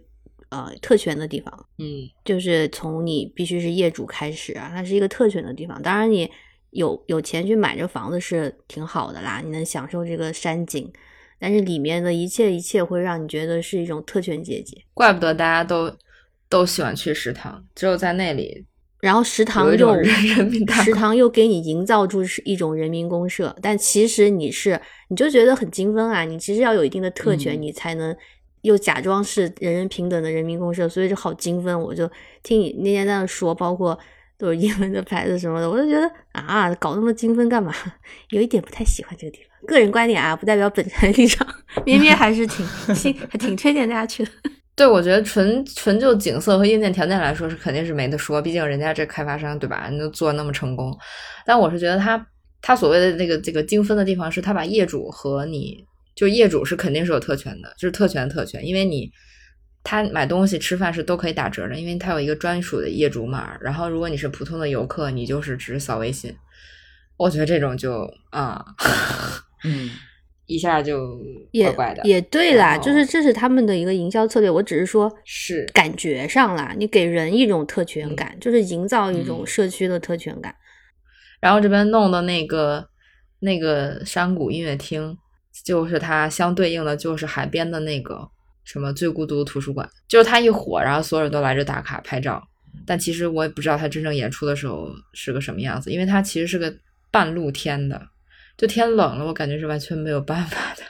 [0.50, 1.88] 呃特权的地方，嗯
[2.26, 5.82] 就是从你必须是业主开始啊，它是一个特权的地方。
[5.82, 6.30] 当然你
[6.72, 10.92] 有有钱去买这房子是挺好的啦，你能享受这个山景，
[11.40, 14.84] 但是里面的一切一切会让你觉得是一种特权阶级。
[14.94, 15.92] 怪不得大家都
[16.50, 18.66] 都喜欢去食堂，只有在那里
[19.02, 28.14] 然后食堂又人人民大食堂又给你营造出是一种人民公社，但其实你是你就觉得很精分啊，你其实要有一定的特权，嗯你才能
[28.64, 31.80] 又假装是人人平等的人民公社，所以就好精分。
[31.80, 32.12] 我就
[32.44, 33.98] 听你那天在那说，包括
[34.38, 37.74] 都是英文的牌子什么的，我就觉得啊，搞那么精分干嘛？
[38.32, 41.48] 有一点不太喜欢这个地方，个人观点啊，不代表本台立场。
[41.86, 44.32] 咩咩还是挺 挺还挺推荐大家去的。
[44.76, 50.98] 对，我觉得纯纯就景色和硬件条件来说是肯定是没得说，毕竟人家这开发商对吧，你都做那么成功。
[51.46, 52.26] 但我是觉得他
[52.62, 55.84] 他所谓的那个这个精分的地方是他把业主和你
[56.16, 59.12] 就业主是肯定是有特权的，就是特权特权，因为你
[59.84, 63.58] 他买东西吃饭是都可以打折的，因为他有一个专属的业主码。
[63.60, 66.34] 然后如果你是普通的游客，你就是只是扫微信。
[67.18, 68.90] 我觉得这种就啊，嗯，
[70.46, 71.20] 一下就
[71.52, 72.04] 也怪怪的。
[72.04, 74.50] 也对啦，就是这是他们的一个营销策略。
[74.50, 80.56] 我只是说，是感觉上啦，你给人一种特嗯权感，就是营造一种嗯社区的特权感。
[81.40, 82.90] 然后这边弄的那个
[83.40, 85.16] 那个山谷音乐厅，
[85.64, 88.28] 就是它相对应的就是海边的那个
[88.64, 92.44] 什么最孤独的图书馆，就是它一火，然后所有人都来这打卡拍照。
[92.86, 96.74] 但其实我也不知道它真正演出的时候是个什么样子，因为它其实是个
[97.12, 98.02] 半露天的，
[98.60, 100.84] 就天冷了，我感觉是完全没有办法的，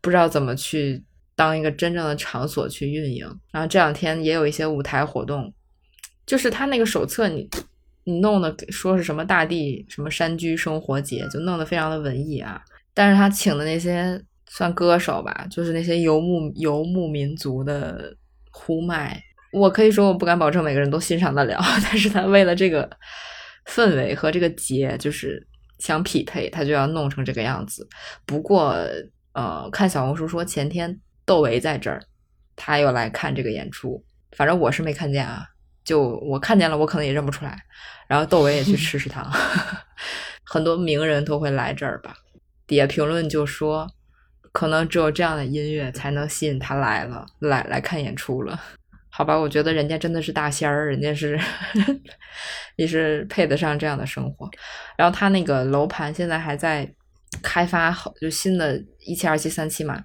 [0.00, 3.26] 不知道怎么去当一个真正的场所去运营。
[3.50, 5.52] 然后这两天也有一些舞台活动，
[6.24, 7.48] 就是他那个手册你
[8.04, 12.62] 你弄的说是什么大地什么山居生活节，就弄得非常的文艺啊。
[12.94, 18.16] 但是他请的那些算歌手吧，就是那些游牧游牧民族的
[18.52, 19.20] 呼麦，
[19.52, 22.88] 我可以说我不敢保证每个人都欣赏得了， 但是他为了这个
[23.66, 25.44] 氛围和这个节就是
[25.78, 27.88] 相匹配，他就要弄成这个样子。
[28.26, 28.76] 不过
[29.32, 32.02] 呃，看小红书说前天窦唯在这儿，
[32.56, 35.46] 他又来看这个演出，反正我是没看见啊。
[35.84, 37.58] 就我看见了，我可能也认不出来。
[38.06, 39.30] 然后窦唯也去吃食堂，
[40.44, 42.14] 很多名人都会来这儿吧。
[42.66, 43.90] 底下评论就说，
[44.52, 48.60] 可能只有这样的音乐才能吸引他来了，来来看演出了。
[49.18, 51.36] 好吧，我觉得人家真的是大仙儿，人家是
[52.76, 54.48] 也是配得上这样的生活。
[54.96, 56.88] 然后他那个楼盘现在还在
[57.42, 60.00] 开发，好就新的一期、二期、三期嘛，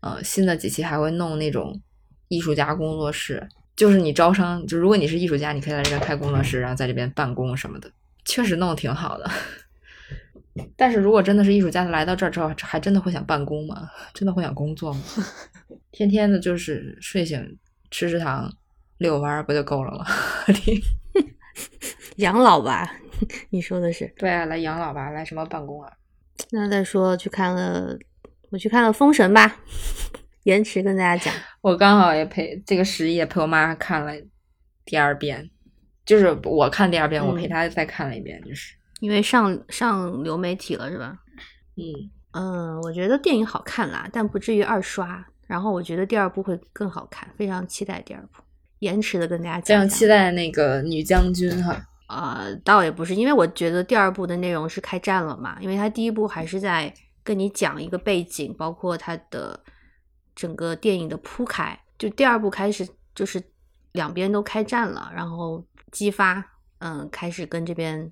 [0.00, 1.76] 呃，新的几期还会弄那种
[2.28, 3.44] 艺术家工作室，
[3.74, 7.90] 就是你招商，就如果你是艺术家，你可以在这边开工作室，然后在这边办公什么的，
[8.24, 9.28] 确实弄得挺好的。
[10.76, 13.90] 但是如果真的是艺术家来到这儿之后，还真的会想办公吗？
[14.14, 15.02] 真的会想工作吗？
[15.90, 17.58] 天天的就是睡醒
[17.92, 18.50] 吃食堂、
[18.98, 20.04] 遛弯儿不就够了吗？
[22.16, 22.90] 养老吧，
[23.50, 24.10] 你说的是？
[24.16, 25.92] 对啊，来养老吧，来什么办公啊？
[26.50, 27.96] 那再说去看了，
[28.50, 29.60] 我去看了《封神》吧，
[30.44, 31.32] 延迟跟大家讲。
[31.60, 34.12] 我刚好也陪这个十一也陪我妈看了
[34.86, 35.50] 第二遍，
[36.06, 41.14] 就是我看第二遍，我陪嗯她再看了一遍，就是因为上上流媒体了是吧？
[41.76, 45.26] 嗯，嗯，我觉得电影好看啦，但不至于二刷。
[45.52, 48.42] 然后我觉得第二部会更好看，非常期待第二部。
[48.78, 49.86] 延迟的跟大家讲非常。
[49.86, 51.76] 期待那个女将军哈。
[52.08, 56.90] 呃，倒也不是，因为我觉得第二部的内容是开战了嘛，因为它第一部还是在
[57.22, 59.60] 跟你讲一个背景，包括它的
[60.34, 61.78] 整个电影的铺开。
[61.98, 63.42] 就第二部开始就是
[63.92, 66.42] 两边都开战了，然后激发，
[66.78, 68.10] 嗯，开始跟这边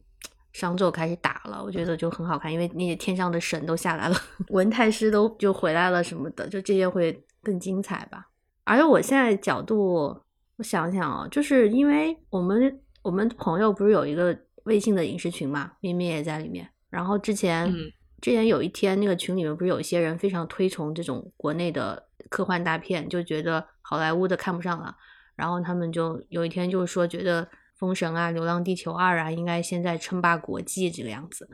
[0.52, 1.62] 商纣开始打了。
[1.64, 4.16] 我觉得就很好看，因为那些天上的神都下来了，
[4.50, 8.28] 文太师都就回来了什么的，就这些会更精彩吧。
[8.64, 10.22] 而且我现在角度，
[10.56, 16.68] 我想想啊，就是因为我们我们朋友不是有一个微信的影视群嘛，咪咪也在里面。
[16.88, 17.72] 然后之前
[18.20, 24.94] 之前有一天，那个群里面不是有一些人非常推崇这种国内的科幻大片，就觉得好莱坞的看不上了。
[25.34, 31.48] 然后他们就有一天就是说，觉得《封神》啊，《流浪地球二》啊，应该现在称霸国际这个样子。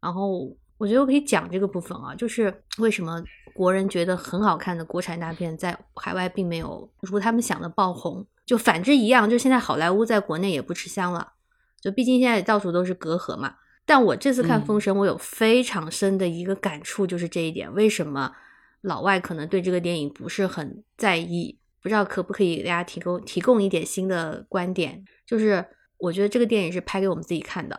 [0.00, 3.22] 然后我觉得我可以讲这个部分啊，就是为什么。
[3.54, 9.28] 国人觉得很好看的国产大片，在海外并没有如他们想的爆红，就反之一样。
[9.28, 11.34] 就现在好莱坞在国内也不吃香了，
[11.78, 13.56] 就毕竟现在到处都是隔阂嘛。
[13.84, 17.70] 但我这次看《封神》，我有非常深的一个感触，就是这一点。
[17.74, 18.32] 为什么
[18.80, 21.58] 老外可能对这个电影不是很在意？
[21.82, 25.04] 不知道可不可以给大家提供提供一点新的观点？
[25.26, 25.62] 就是
[25.98, 27.78] 我觉得这个电影是拍给我们自己看的，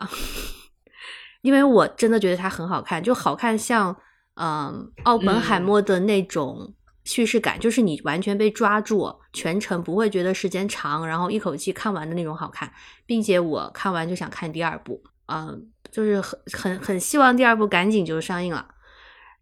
[1.44, 3.96] 因为我真的觉得它很好看，就好看像。
[4.36, 12.74] 嗯，奥本海默的那种叙事感，就是你完全被抓住，全程不会觉得时间长，然后一口气看完的那种好看，
[13.06, 18.70] 并且我看完就想看第二部，嗯，就是很很很希望第二部赶紧就上映了。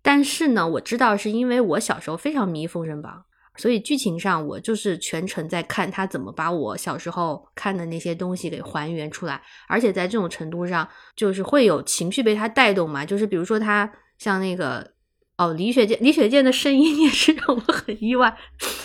[0.01, 3.23] 但是呢，我知道是因为我小时候非常迷《封神榜》，
[3.61, 13.89] 所以剧情上我就是全程在看他怎么把我小时候看的那些东西给还原出来，而且在这种程度上，就是会有情绪被他带动嘛，就是比如说他。
[14.17, 14.87] 像那个
[15.35, 18.31] 哦，李雪健，李雪健的声音也是让我很意外。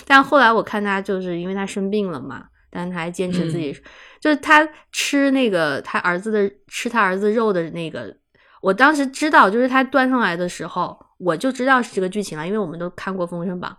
[0.03, 3.71] 但后来我看他，就是因为他生病了嘛，但他还坚持自己，
[4.19, 8.17] 就是他吃那个他儿子的吃他儿子肉的那个。
[8.63, 13.71] 我当时知道，就是他端上来的时候，我就知道是这个剧情了，因为我们都看过《封神榜》，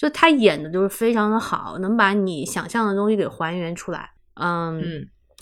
[0.00, 4.08] 就他演的就是非常的好，能把你想象的东西给还原出来。
[4.32, 4.82] 嗯，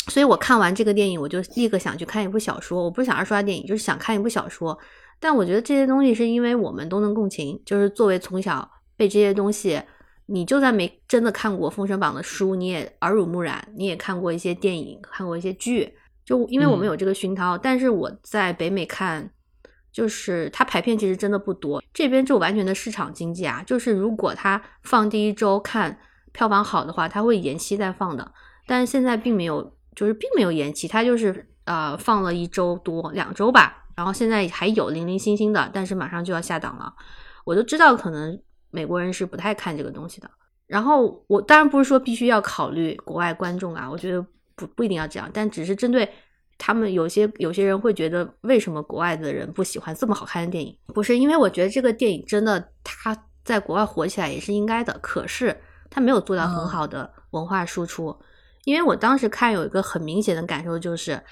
[0.09, 2.83] 所以我看完这个电影，我就立刻想去看一部小说。
[2.83, 4.77] 我不是想二刷电影，就是想看一部小说。
[5.21, 9.81] 但我觉得这些东西是因为我们都能共情，就是作为从小被这些东西，
[10.27, 15.95] 你就算没真的看过《封神榜》的书，你也耳濡目染，你也看过一些电影，看过一些剧，
[16.25, 17.57] 就因为我们有这个熏陶。
[17.57, 19.31] 但是我在北美看，
[19.93, 25.99] 就是它排片其实真的不多，这边就完全的市场经济啊，就是如果它放第一周看
[26.33, 28.33] 票房好的话，它会延期再放的。
[28.67, 33.87] 但是现在并没有，就是并没有延期，它就是呃放了一周多两周吧。
[33.97, 36.95] 然后现在还有零零星星的，但是马上就要下档了。
[37.45, 40.31] 我都知道，可能美国人是不太看这个东西的。
[40.67, 44.25] 然后我当然不是说必须要考虑国外观众啊，我觉得
[44.55, 46.09] 不不一定要这样，但只是针对
[46.59, 50.77] 他们有些有些人会觉得，为什么国外的人不喜欢这么好看的电影？
[50.89, 55.57] 不是因为我觉得这个电影真的它在国外火起来也是应该的，可是
[55.89, 58.15] 它没有做到很好的文化输出。
[58.65, 61.23] 因为我当时看有一个很明显的感受就是，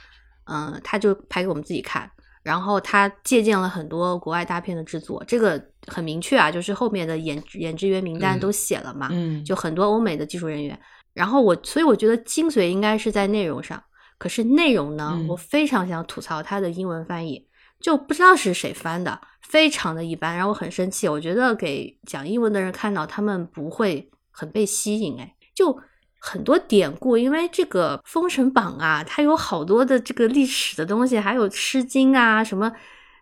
[0.44, 2.10] 嗯，他就拍给我们自己看。
[2.42, 10.78] 然后他借鉴了很多国外大片的制作，这个很明确啊，就是后面的演演职员名单都写了嘛，嗯，就很多欧美的技术人员。
[11.12, 13.82] 然后我，所以我觉得精髓应该是在内容上。
[14.18, 17.46] 可是内容呢，我非常想吐槽它的英文翻译，
[17.80, 21.08] 就不知道是谁翻的，非常的一般，让我很生气。
[21.08, 25.78] 我觉得给讲英文的人看到，他们不会很被吸引，哎，就。
[26.18, 32.72] 很多典故，因为这个《封神榜》啊，它有好多的这个历史的东西，还有《诗经》啊，什么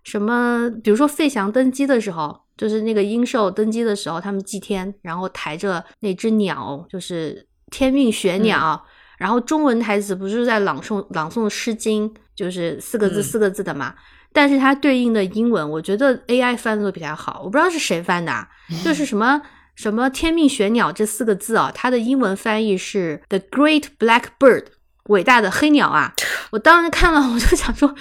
[0.05, 8.83] 什么，比如说费翔登基的时候，就是那个殷寿登基的时候，他们祭天，然后抬着那只鸟，就是天命玄鸟，
[9.19, 13.95] 然后中文台词不是在朗诵朗诵《诗经》，就是四个字四个字的嘛，
[14.33, 18.47] 但是它对应的英文，我觉得 AI 翻的都比较好，我不知道是谁翻的，
[18.85, 19.43] 就是什么。
[19.77, 21.69] 什么“天命玄鸟”这四个字啊？
[21.75, 24.67] 它的英文翻译是 “the great black bird”，
[25.07, 26.15] 伟大的黑鸟啊！
[26.53, 27.93] 我当时看了，我就想说，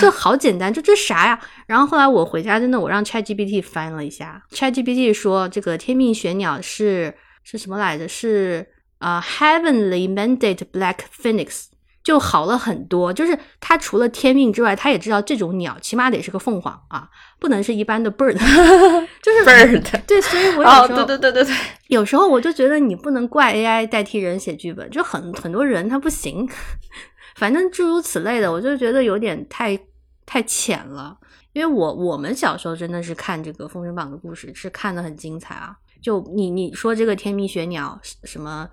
[0.00, 1.38] 这好简单，就这啥呀？
[1.66, 7.12] 然后后来我回家真的，我让 ChatGPT 翻了一下，ChatGPT 说这个“天命玄鸟”是
[7.44, 8.08] 是什么来着？
[8.08, 8.66] 是
[8.98, 11.66] 啊，“heavenly mandate black phoenix”。
[12.04, 17.06] 就好了很多，就是他除了天命之外，他也知道这种鸟起码得是个凤凰啊，
[17.38, 18.32] 不能是一般的 bird，
[19.20, 20.02] 就是 bird。
[20.06, 21.54] 对，所以我有时候，对对对对对，
[21.88, 26.48] 有时候我就觉得你不能怪 AI 代替人写剧本，就很很多人他不行，
[27.36, 29.78] 反正诸如此类的，我就觉得有点太
[30.24, 31.18] 太浅了。
[31.52, 35.76] 因为我我们小时候真的是看这个《封神榜》的故事，是看的很精彩啊。
[36.00, 38.66] 就你你说这个天命玄鸟什么？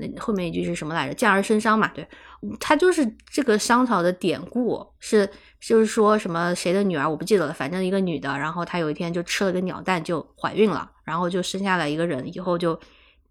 [0.00, 1.14] 那后面一句是什么来着？
[1.14, 2.06] 降而生商嘛，对，
[2.58, 5.28] 他就是这个商朝的典故，是
[5.60, 12.78] 就是说什么谁的女儿我不记得了，反正一个女的，然后她有一天就吃了个鸟蛋就怀孕了，然后就生下来一个人，以后就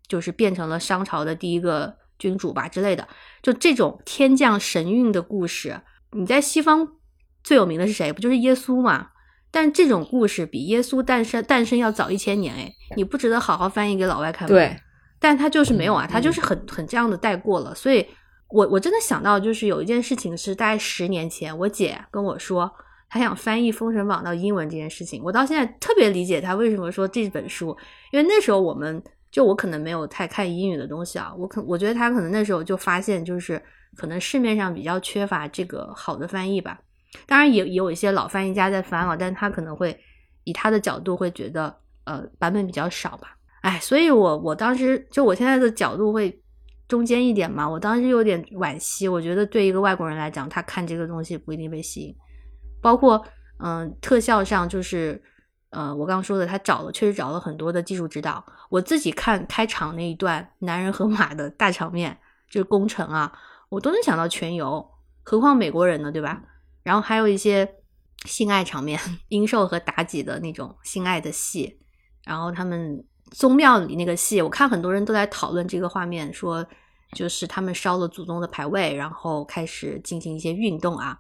[0.08, 3.08] 就是变成了商朝的第一个君主吧之类的，
[3.42, 6.88] 就这种天降神运的故事，你在西方
[7.44, 8.12] 最有名的是谁？
[8.14, 9.10] 不就是耶稣嘛？
[9.52, 14.54] 但这种故事比耶稣诞生诞生要早一千年，哎，你不值得好好翻译给老外看吗？
[14.54, 14.80] 对，
[15.20, 17.76] 但他就是没有啊，嗯他就是很很这样的带过了。
[17.76, 18.06] 所以
[18.50, 22.72] 我我真的想到，就是有一件事情是大概十年前，我姐跟我说，
[23.10, 27.76] 她想翻译《封神榜》到英文这件事情，我到现在特别理解她为什么说这本书，
[28.12, 29.02] 因为那时候我们
[29.32, 33.62] 就我可能没有太看英语的东西啊，我可我觉得她可能那时候就发现，就是
[33.96, 36.80] 可能市面上比较缺乏这个好的翻译吧。
[37.26, 40.00] 当然也也有一些老翻译家在翻啊，但他可能会
[40.44, 43.36] 以他的角度会觉得，呃，版本比较少吧。
[43.62, 46.42] 哎，所以我我当时就我现在的角度会
[46.88, 52.16] 中间一点嘛，我当时有点惋惜，我觉得对一个外国人来讲，他看这个东西不一定被吸引，
[52.82, 53.24] 包括
[53.58, 55.22] 嗯、特效上就是。
[55.72, 58.44] 呃，我刚刚说的，他找了，确实找了很多的技术指导。
[58.72, 62.18] 我自己看开场那一段男人和马的大场面，
[62.50, 63.32] 就是攻城啊，
[63.70, 64.84] 我都能想到全游，
[65.22, 66.42] 何况美国人呢，对吧？
[66.82, 67.76] 然后还有一些
[68.26, 69.00] 性爱场面，
[69.30, 71.80] 殷寿和妲己的那种性爱的戏，
[72.26, 76.66] 然后他们宗庙里那个戏，我看很多人都在讨论这个画面，说
[77.14, 81.18] 就是他们烧了祖宗的牌位，然后开始进行一些运动啊。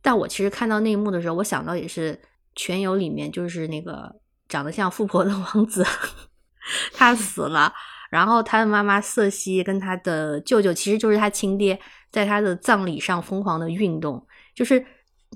[0.00, 2.20] 但我其实看到那一幕的时候，我想到也是
[2.54, 4.14] 全游里面就是那个
[4.48, 5.84] 长得像富婆的王子，
[6.94, 7.72] 他死了。
[8.10, 14.84] 然后他的妈妈瑟西跟他的舅舅，其实就是他亲爹，在他的葬礼上疯狂的运动，就是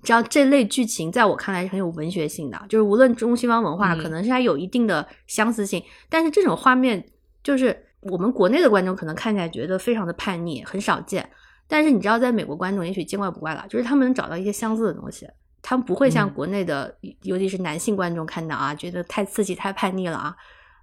[0.02, 7.04] 只要这类剧情，在我看来是很有文学性的，就是无论中西方文化，嗯可能是它有一定的相似性，但是这种画面
[7.42, 11.28] 就是我们国内的观众可能看起来觉得非常的叛逆，很少见。
[11.68, 15.26] 但是你知道，在美国观众也许见怪不怪了，就是他们能找到一些相似的东西，
[15.62, 20.36] 他们不会像嗯国内的，尤其是男性观众看到啊，觉得太刺激、太叛逆了啊，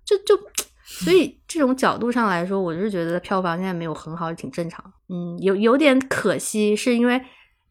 [0.03, 0.37] 就就，
[0.83, 4.83] 所以这种角度上来说，我是觉得票房现在没有很好，挺正常。
[5.07, 7.21] 嗯，有有点可惜，是因为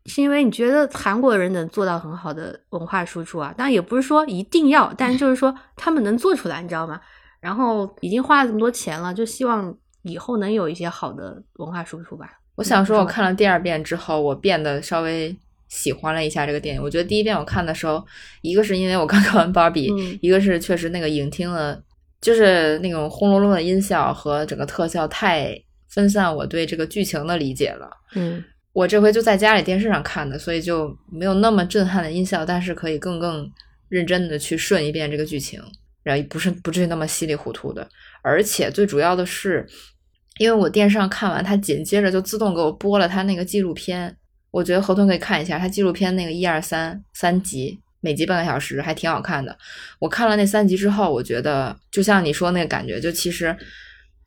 [0.07, 7.01] 是因为你觉得韩国人能做到很好的文化输出啊，当然也不是说一定要，但是就是说他们能做出来，你知道吗？
[7.41, 12.31] 然后已经花了这么多钱了，就希望以后能有一些好的文化输出吧。
[12.57, 15.35] 我想说，我嗯看了第二遍之后，我变得稍微
[15.69, 16.83] 喜欢了一下这个电影。
[16.83, 18.05] 我觉得第一遍我看的时候，
[18.43, 21.83] 一个是因为我刚看完芭比，嗯一个是确实那个影厅的，
[22.21, 25.57] 就是那种轰隆隆的音效和整个特效太
[25.89, 27.91] 分散我对这个剧情的理解了。
[28.15, 28.43] 嗯
[28.73, 33.51] 我这回就在家里电视上看的，所以就没有那么震撼的音效，但是可以更更
[33.89, 35.63] 认真的去顺一遍这个剧情，
[36.03, 37.87] 然后不是不至于那么稀里糊涂的。
[38.23, 39.67] 而且最主要的是，
[40.39, 44.17] 因为我电视上看完，它紧接着就自动给我播了它那个纪录片，
[44.51, 49.55] 我觉得河豚可以看一下，它纪录片那个一二三三集，每集半个小时，还挺好看的。
[49.99, 53.55] 我看了那三集之后，我觉得就像你说那个感觉，就其实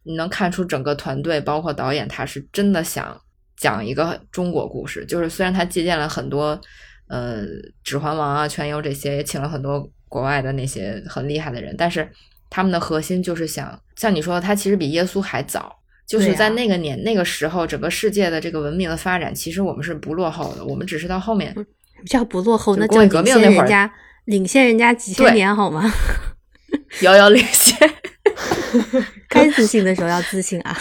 [0.04, 3.20] 你能看出整个团队，包括导演，他是真的想
[3.58, 5.06] 讲一个中国故事。
[5.06, 6.60] 就是虽然他借鉴了很多，
[7.08, 7.44] 呃，
[7.84, 12.10] 《指环王》啊、《全游》这些，也请了很多国外的那些很厉害的人，但是
[12.50, 15.76] 他们的核心就是想，像你说的，他其实比耶稣还早。
[16.08, 21.52] 就是在那个年、那个时候，整个世界的这个文明的发展，其实我们是不落后的，我们只是到后面
[22.06, 23.94] 叫不落后，那叫领革命那会儿先人家，
[24.26, 25.92] 领先人家几千年好吗？
[27.02, 27.76] 遥遥领先。
[29.28, 30.78] 该自信的时候要自信啊。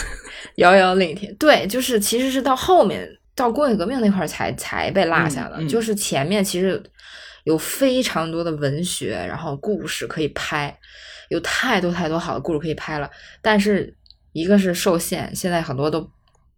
[0.57, 1.35] 遥遥领天。
[1.37, 6.83] 对，就是其实是到后面到工业革命那块儿才才被落下的，嗯嗯就是前面其实
[7.45, 10.77] 有非常多的文学，然后故事可以拍，
[11.29, 13.11] 有太多太多好的故事可以拍了，
[13.43, 13.95] 但是
[14.33, 16.09] 一个是受限，现在很多都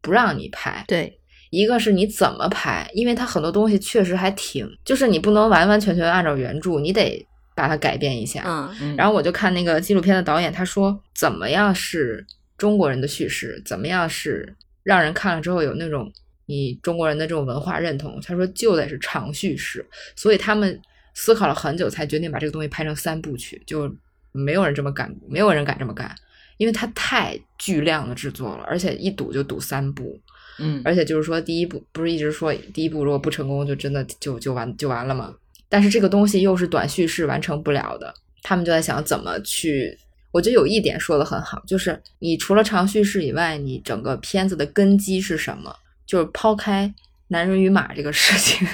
[0.01, 0.85] 不让你拍。
[0.87, 1.19] 对，
[1.51, 8.45] 一个是你怎么拍，因为它很多东西确实还挺，就是你不能完完全全按照原著，你得把它改变一下。
[8.47, 12.25] 嗯嗯，然后我就看那个纪录片的导演，他说怎么样是
[12.57, 16.11] 中国人的叙事，怎么样是让人看了之后有那种
[16.47, 18.21] 你中国人的这种文化认同。
[18.21, 19.85] 他说就得是长叙事，
[20.15, 20.81] 所以他们
[21.15, 23.95] 思考了很久才决定把这个东西拍成三部曲，就
[24.33, 26.15] 没有人这么干，没有人敢这么干，
[26.57, 30.19] 因为它太巨量的制作了，而且一赌就赌三部。
[30.59, 35.35] 嗯，而且就是说，第一部不是一直说第一部如果不成功，就真的就就完就完了吗？
[35.69, 39.99] 但是这个东西又是短叙事完成不了的，他们就在想怎么去。
[40.37, 45.75] 我觉得有一点说的很好，就是你除了长叙事以外，你整个片子的根基是什么？
[46.05, 46.93] 就是抛开
[47.29, 48.69] 男人与马这个事情，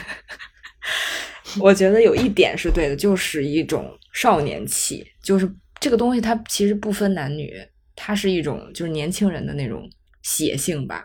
[1.62, 5.48] 我觉得有一点是对的，就是一种少年气，就是
[5.78, 7.54] 这个东西它其实不分男女，
[7.94, 9.88] 它是一种就是年轻人的那种
[10.22, 11.04] 血性吧。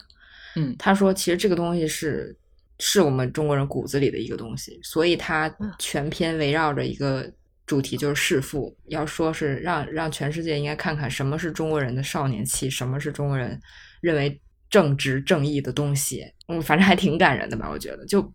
[0.56, 2.36] 嗯他说，其实这个东西是
[2.80, 7.32] 是我们中国人骨子里的一个东西，所以他嗯全篇围绕着一个
[7.68, 8.76] 主题，就是弑父。
[8.88, 13.60] 要说是让让全世界应该看看什么是中国人的少年气，什么是中国人
[14.02, 14.42] 认为
[14.72, 16.24] 正直正义的东西。
[16.48, 18.34] 嗯，反正还挺感人的吧，我觉得就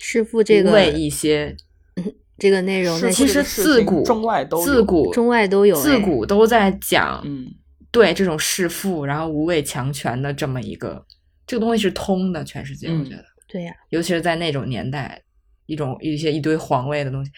[0.00, 1.56] 弑父这个为一些。
[2.38, 7.46] 这个内容其实自古中外都自古中外都有自哎古都在讲嗯
[7.90, 11.02] 对这种弑父，然后无畏强权的这么一个
[11.46, 13.24] 这个东西是通的，全世界我嗯觉得。
[13.48, 15.18] 对呀、尤其是在那种年代，
[15.64, 17.30] 一种一些一堆皇位的东西，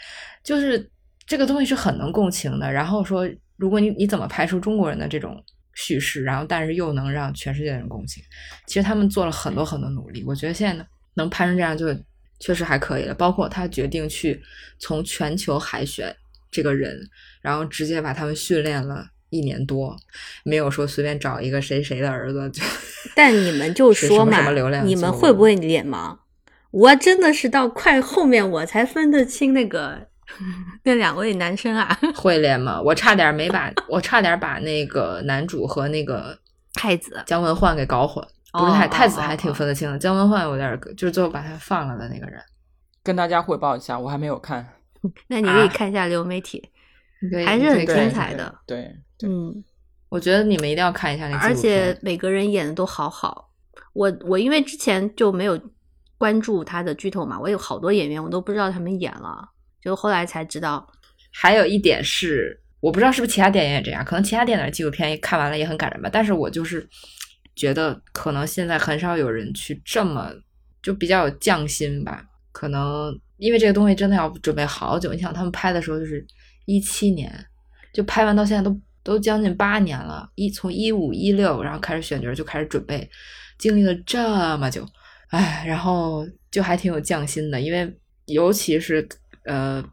[0.42, 0.90] 就是
[1.28, 2.72] 这个东西是很能共情的。
[2.72, 5.40] 然后说，如果你你怎么拍出中国人的这种
[5.74, 8.22] 叙事，然后但是又能让全世界的人共情，
[8.66, 10.24] 其实他们做了很多很多努力。
[10.26, 11.86] 我觉得现在呢，能拍成这样就
[12.40, 13.14] 确实还可以了。
[13.14, 14.42] 包括他决定去
[14.78, 16.12] 从全球海选
[16.50, 16.98] 这个人，
[17.42, 19.06] 然后直接把他们训练了。
[19.30, 19.94] 一年多，
[20.42, 22.62] 没有说随便找一个谁谁的儿子就。
[23.14, 26.16] 但你们就说嘛什么什么流，你们会不会脸盲？
[26.70, 30.08] 我真的是到快后面我才分得清那个
[30.84, 32.80] 那两位男生啊， 会练吗？
[32.80, 36.38] 我差点没把，我差点把那个男主和那个
[36.74, 38.24] 太子姜文焕给搞混。
[38.50, 42.40] 不是哦太哦哦太子还挺哦分得清的，姜文焕有点就是最后把他放了的那个人。
[43.02, 44.66] 跟大家汇报一下，我还没有看，
[45.28, 46.62] 那你可以啊看一下流媒体，
[47.46, 48.54] 还是很精彩的。
[48.66, 48.90] 对，
[49.22, 49.62] 嗯，
[50.08, 53.50] 我觉得你们一定要看一下那纪而且每个人演的都好好。
[53.92, 55.60] 我我因为之前就没有
[56.16, 59.46] 关注他的剧透嘛，我有好多演员我都不知道他们演了，
[59.82, 60.86] 就后来才知道。
[61.30, 66.08] 还有一点是，我不知道是不是其他电影也这样，可能其他电影的纪录片看完了也很感人吧。
[66.12, 66.88] 但是我就是
[67.54, 70.32] 觉得，可能现在很少有人去这么
[70.82, 72.24] 就比较有匠心吧。
[72.50, 76.26] 可能因为这个东西真的要准备好久，你想他们拍的时候就是
[76.64, 77.32] 一七年，
[77.92, 83.08] 就拍完到现在都都将近八年了，一从一五一六然后开始选角就开始准备，
[83.58, 84.84] 经历了这么久，
[85.28, 89.06] 哎，然后就还挺有匠心的，因为尤其是
[89.44, 89.84] 呃。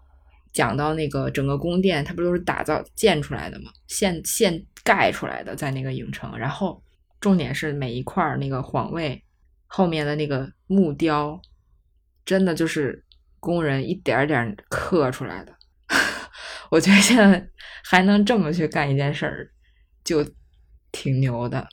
[0.53, 3.69] 讲到那个整个宫殿，它不都是打造建出来的吗？
[3.87, 6.37] 现现盖出来的，在那个影城。
[6.37, 6.81] 然后
[7.19, 9.21] 重点是每一块那个皇位
[9.67, 11.37] 后面的那个木雕，
[12.23, 13.03] 真的就是
[13.41, 15.53] 工人一点点刻出来的。
[16.71, 17.49] 我觉得现在
[17.83, 19.51] 还能这么去干一件事儿，
[20.05, 20.25] 就
[20.93, 21.67] 挺牛的。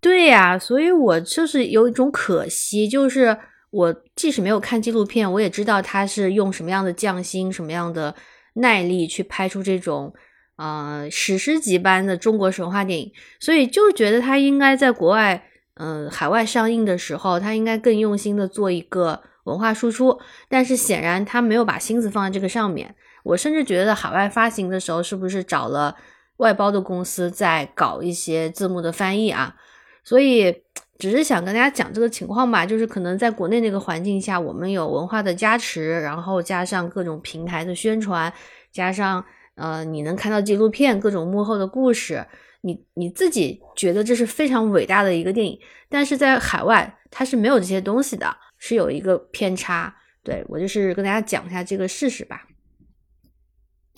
[0.00, 3.38] 对呀、所以我就是有一种可惜，就是
[3.70, 8.14] 我即使没有看纪录片，我也知道他是用什么样的匠心、什么样的
[8.54, 10.14] 耐力去拍出这种
[10.56, 15.44] 呃史诗级般的中国神话电影，所以就觉得他应该在国外，
[15.74, 22.94] 呃海外上映的时候，他应该更用心的做一个文化输出，但是显然他没有把心思放在这个上面。
[23.24, 25.94] 我甚至觉得海外发行的时候，是不是找了
[26.38, 29.54] 外包的公司在搞一些字幕的翻译啊？
[30.02, 30.62] 所以
[30.98, 38.32] 只是想跟大家讲这个情况吧，就是可能在国内那个环境下，我们有文化的加持，然后加上各种平台的宣传，
[38.72, 39.24] 加上
[39.54, 42.26] 呃你能看到纪录片各种幕后的故事，
[42.62, 49.94] 你你自己觉得这是非常伟大的一个电影，但是在海外它是没有这些东西的，是有一个偏差。
[50.24, 52.44] 对我就是跟大家讲一下这个事实吧。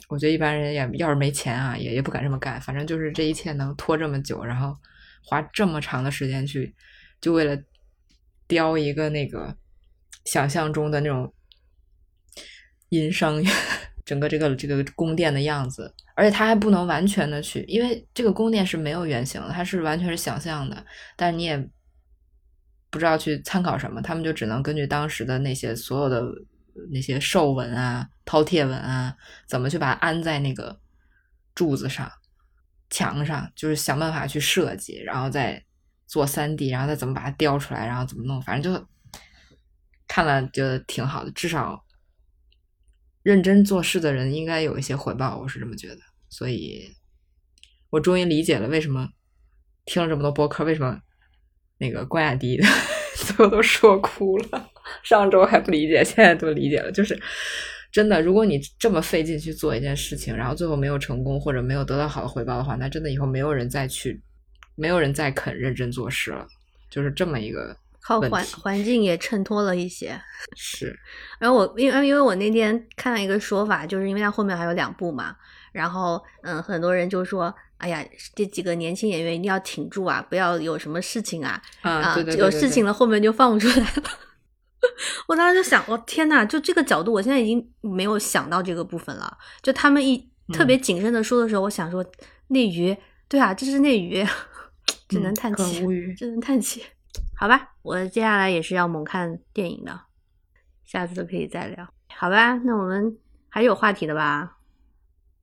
[0.09, 2.61] 我觉得一般人也要是没钱啊，也也不敢这么干。
[2.61, 4.77] 反正就是这一切能拖这么久，然后
[5.25, 6.73] 花这么长的时间去，
[7.21, 7.57] 就为了
[8.47, 9.57] 雕一个那个
[10.25, 11.33] 想象中的那种
[12.89, 13.43] 殷商
[14.05, 20.85] 整个这个这个宫殿的样子，而且它还不能完全的去，因为这个宫殿是没有原型的，它是完全是想象的，
[21.17, 21.57] 但你也
[22.91, 26.25] 不知道去参考什么，他们就只能根据当时的那些所有的
[26.91, 29.17] 那些兽纹啊、饕餮纹啊，
[29.47, 30.81] 怎么去把它安在那个
[31.55, 32.11] 柱子上、
[32.89, 35.63] 墙上，就是想办法去设计，然后再
[36.11, 38.87] 做三 D，然后再怎么把它雕出来，然后怎么弄，反正就
[40.09, 41.85] 看了觉得挺好的，至少
[43.23, 45.99] 认真做事的人应该有一些回报，我是这么觉得。
[46.29, 46.91] 所以，
[47.91, 49.09] 我终于理解了为什么
[49.85, 50.99] 听了这么多播客，为什么
[51.79, 52.61] 那个关雅迪
[53.15, 54.69] 最后都说哭了。
[55.05, 56.91] 上周还不理解，现在都理解了。
[56.91, 57.17] 就是
[57.93, 64.21] 真的，如果你这么费劲去做一件事情，然后最后没有成功或者没有得到好的回报的话，那真的以后没有人再去，
[64.81, 66.47] 没有人再肯认真做事了。
[66.89, 70.21] 就是这么一个靠环环境也衬托了一些。
[70.57, 70.99] 是，
[71.39, 75.37] 然后我因为因为我那天看了一个说法，就是因为他后面还有两部嘛，
[75.71, 78.05] 然后嗯，很多人就说，哎呀，
[78.35, 84.03] 这几个年轻演员一定要挺住啊，不要有什么事情啊啊，有事情了后面就放不出来了。
[85.29, 89.39] 我当时就想，我、天呐，就这个角度，我现在已经没有想到这个部分了。
[89.63, 92.05] 就他们一特别嗯谨慎的说的时候，我想说
[92.49, 92.97] 内娱，
[93.29, 94.27] 对啊，这是内娱，
[95.11, 96.15] 只能叹气，很无语。
[96.15, 96.83] 只能叹气。
[97.37, 100.01] 好吧，我接下来也是要猛看电影的，
[100.85, 101.87] 下次都可以再聊。
[102.15, 104.59] 好吧，那我们还有话题的吧？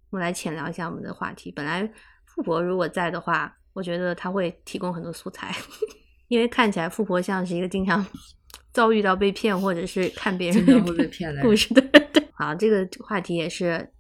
[0.10, 1.52] 我们来浅聊一下我们的话题。
[1.52, 1.92] 本来
[2.26, 5.54] 富婆如果在的话，我觉得他会提供很多素材，
[6.30, 8.06] 因为看起来富婆像是一个经常
[8.72, 12.10] 遭遇到被骗或者是看别人经常会被骗的故事的人。
[12.14, 13.92] 对，好，这个话题也是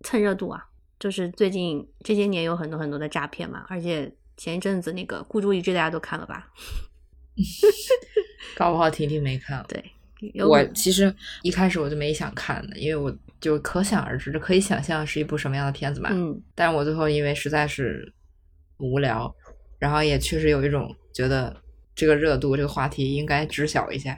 [0.00, 0.64] 蹭热度啊，
[1.00, 6.48] 就是最近这些年有很多很多的诈骗嘛，而且前一阵子那个孤注一掷大家都看了吧？
[8.56, 9.64] 搞不好婷婷没看。
[9.68, 9.82] 对，
[10.34, 16.10] 有我其实一开始我就没想看的，因为我就可想而知，可以想象是一部什么样的片子嘛。
[16.12, 18.12] 嗯但是我最后因为实在是
[18.78, 19.34] 无聊，
[19.78, 21.56] 然后也确实有一种觉得
[21.94, 24.16] 这个热度、这个话题应该知晓一下，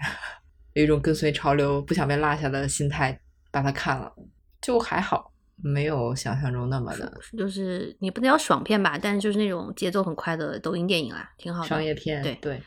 [0.72, 3.18] 有一种跟随潮流、不想被落下的心态，
[3.50, 4.12] 把它看了，
[4.60, 5.32] 就还好，
[5.66, 11.68] 没有想象中那么的就是你不能叫爽片吧，但是就是那种节奏很快的抖音电影啦，挺好的。
[11.68, 12.22] 商业片。
[12.22, 12.62] 对对，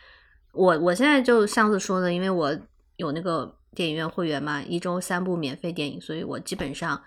[0.51, 2.57] 我我现在就上次说的，因为我
[2.95, 6.99] 有那个电影院会员嘛，一周三部免费电影，所以我基本上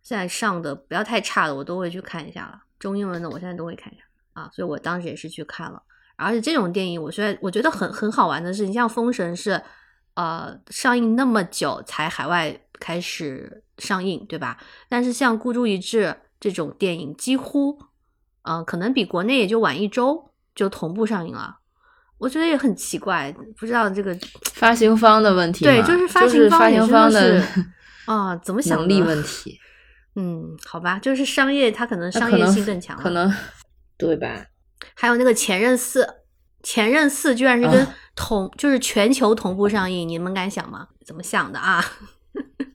[0.00, 2.62] 现在上的不要太差的，我都会去看一下了。
[2.78, 5.82] 中英文的我现在都会看一下啊，所以我当时也是去看了。
[6.14, 9.60] 而且这种电影，我虽然我觉得很很好玩的是，你像《封神》是
[10.14, 14.58] 呃上映那么久才海外开始上映，对吧？
[14.88, 16.06] 但是像《孤注一掷》
[16.40, 17.78] 这种电影，几乎
[18.42, 21.60] 呃可能比国内也就晚一周就同步上映了。
[22.18, 24.16] 我觉得也很奇怪，不知道这个
[24.54, 27.46] 发行方的问题，对，就是发行方也真行方的
[28.06, 29.56] 啊，怎么想能力问题，
[30.16, 33.02] 嗯，好吧，就是商业，它可能商业性更强了。
[33.04, 33.32] 可能
[33.96, 34.44] 对吧？
[34.94, 36.02] 还有那个《前任四》，
[36.64, 40.88] 《前任四》居然是跟啊同、就是全球同步上映，你们敢想吗？
[41.06, 41.84] 怎么想的啊？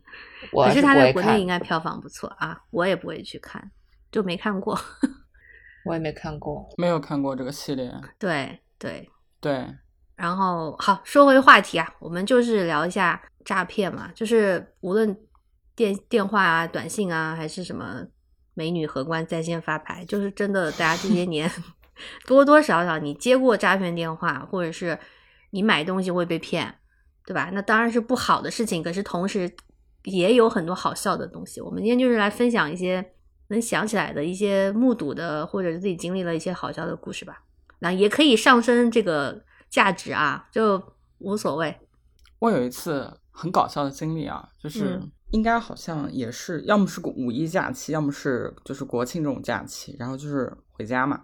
[0.51, 3.71] 我可是它不会看在国内应，该票房不错啊，我也不会去看，
[4.11, 4.79] 就没看过。
[5.85, 6.67] 我也没看过。
[6.77, 7.89] 没有看过这个系列。
[8.19, 9.65] 对对，对，
[10.15, 15.17] 然后好，说回话题啊，我们就是聊一下诈骗嘛，就是无论
[15.75, 18.05] 电电话啊、短信啊，还是什么
[18.53, 21.49] 美女荷官在线发牌，就是真的，大家这些年
[22.27, 24.97] 多多少少你接过诈骗电话，或者是
[25.51, 26.75] 你买东西会被骗，
[27.25, 27.49] 对吧？
[27.53, 29.49] 那当然是不好的事情，可是同时
[30.07, 31.59] 也有很多好笑的东西。
[31.59, 33.05] 我们今天就是来分享一些
[33.49, 37.43] 能想起来的一些目睹的，或者是自己经历了一些好笑的故事吧。
[37.79, 40.81] 那也可以上升这个价值啊，就
[41.19, 41.77] 无所谓。
[42.39, 51.21] 我有一次很搞笑的经历啊，就是嗯应该好像也是，要么是五一假期，要么是就是国庆这种假期，然后就是回家嘛。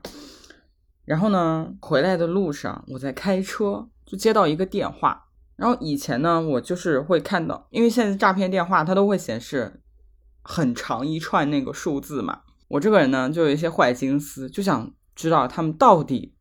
[1.06, 5.30] 然后呢，回来的路上我在开车，就接到一个电话。
[5.56, 9.82] 然后以前呢，我就是会看到，因为现在诈骗电话它都会显示
[10.42, 12.42] 很长一串那个数字嘛。
[12.68, 16.34] 我这个人呢，就有一些坏心思，就想知道他们到底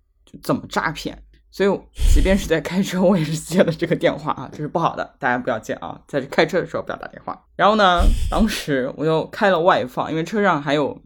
[0.42, 1.22] 怎么诈骗。
[1.50, 1.68] 所以，
[2.14, 7.44] 即便是在开车，我也是接了这个电话啊，这是不好的，大家不要接啊，在开车的时候不要打电话。
[7.56, 8.00] 然后呢，
[8.30, 10.98] 当时我就开了外放，因为车上还有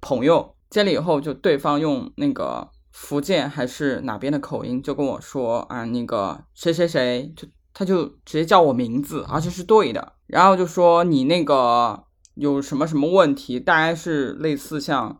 [0.00, 0.54] 朋友。
[0.70, 2.70] 接了以后，就对方用那个
[3.00, 10.12] 福建还是哪边的口音，就跟我说啊，那个谁谁谁，就他就直接叫我名字，而且是对的。
[10.26, 15.18] 然后就说你那个有什么什么问题，大概是类似像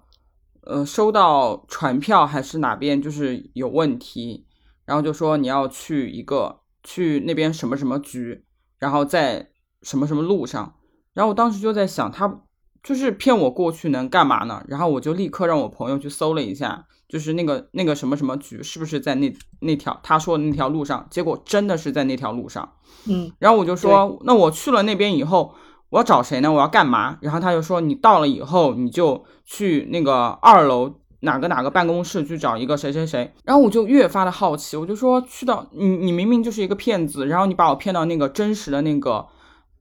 [0.61, 4.47] 呃收到传票还是哪边就是有问题。
[4.85, 8.45] 然后就说你要去一个去那边什么什么局，
[8.79, 9.51] 然后在
[9.81, 10.75] 什么什么路上。
[11.15, 12.43] 然后我当时就在想，他
[12.83, 14.63] 就是骗我过去能干嘛呢？
[14.69, 21.07] 然后我就立刻让我朋友去搜了一下，就是那个那个什么什么局是不是在那那条他说的那条路上？
[21.11, 22.73] 结果真的是在那条路上。
[23.07, 25.55] 嗯，然后我就说，那我去了那边以后，
[25.91, 26.53] 我要找谁呢？
[26.53, 27.19] 我要干嘛？
[27.21, 30.95] 然后他就说，你到了以后，你就去那个二楼。
[31.23, 39.27] 哪个哪个办公室去找一个谁谁谁，然后我就越发的好奇，我就说去到你你明明就是一个骗子，然后你把我骗到那个真实的那个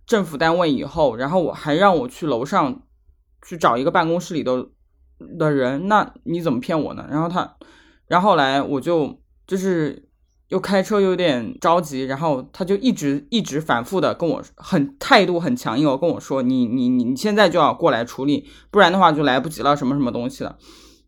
[0.06, 2.82] 政府单位以后，然后我还让我去楼上
[3.50, 4.68] 去找一个办公室里的
[5.39, 7.08] 的人，那你怎么骗我呢？
[7.10, 7.56] 然后他，
[8.06, 10.08] 然后来我就就是
[10.50, 20.56] 又开车有点着急，然后他就一直一直反复的跟我很态度很强硬哦，跟我说你你你你现在就要过来处理，不然的话就来不及了，什么什么东西的。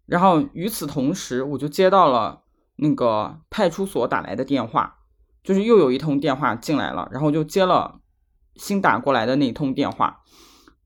[0.07, 2.41] 然后与此同时，我就接到了
[2.77, 4.95] 那个派出所打来的电话，
[5.43, 7.99] 就是又有一通电话进来了，然后就接了
[8.55, 10.20] 新打过来的那通电话，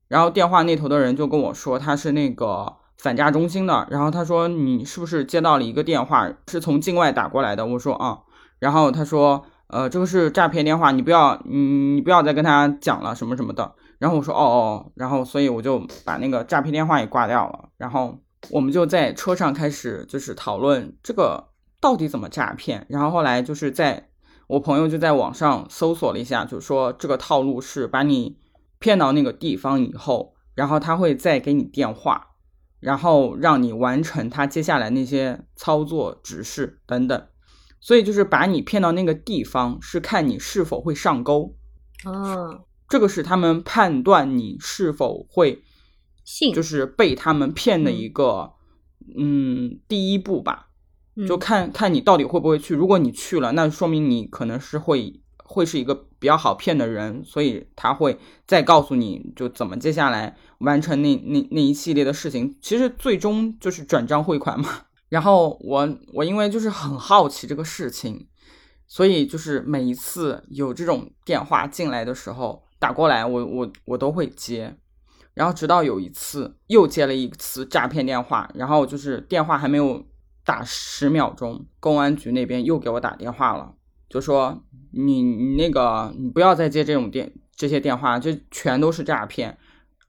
[0.08, 7.66] 然后电话那头的人就跟我说他是那个反诈中心的，然后他说你是不是接到了一个电话是从境外打过来的？
[7.66, 8.20] 我说啊，
[8.58, 18.18] 然后他说呃这个是诈骗电话，你不要嗯你不要再跟他讲了什么什么的，然后我说哦哦，然后所以我就把那个诈骗电话也挂掉了，然后。
[18.50, 21.48] 我们就在车上开始就是讨论这个
[21.80, 22.86] 到底怎么诈骗？
[22.88, 24.10] 然后后来就是在
[24.46, 28.38] 我朋友就在网上搜索了一下，就说这个套路是把你
[28.78, 32.34] 骗到那个地方以后，然后他会再给你电话，
[32.80, 37.26] 然后让你完成他接下来那些操作指示等等。
[37.80, 41.54] 所以就是把你骗到那个地方，是看你是否会上钩。
[42.04, 45.62] 哦，这个是他们判断你是否会
[46.24, 48.52] 信就是被他们骗的一个
[49.16, 50.70] 嗯第一步吧。
[51.26, 52.74] 就嗯看看你到底会不会去。
[52.74, 62.56] 如果你去了，那说明你可能是会会是一个比较好骗的人，所以他会再告诉你就怎么接下来完成那那那一系列的事情。
[62.60, 64.68] 其实最终就是转账汇款嘛。
[65.08, 68.26] 然后我我因为就是很好奇这个事情，
[68.88, 74.76] 所以就是每一次有这种电话进来的时候打过来，我我我都会接。
[75.34, 80.04] 然后直到有一次又接了一次诈骗电话，然后就是电话还没有
[80.44, 83.74] 打十秒钟，公安局那边又给我打电话了，
[84.08, 84.64] 就说
[84.96, 89.56] 你你那个你不要再接这种电这些电话，这全都是诈骗，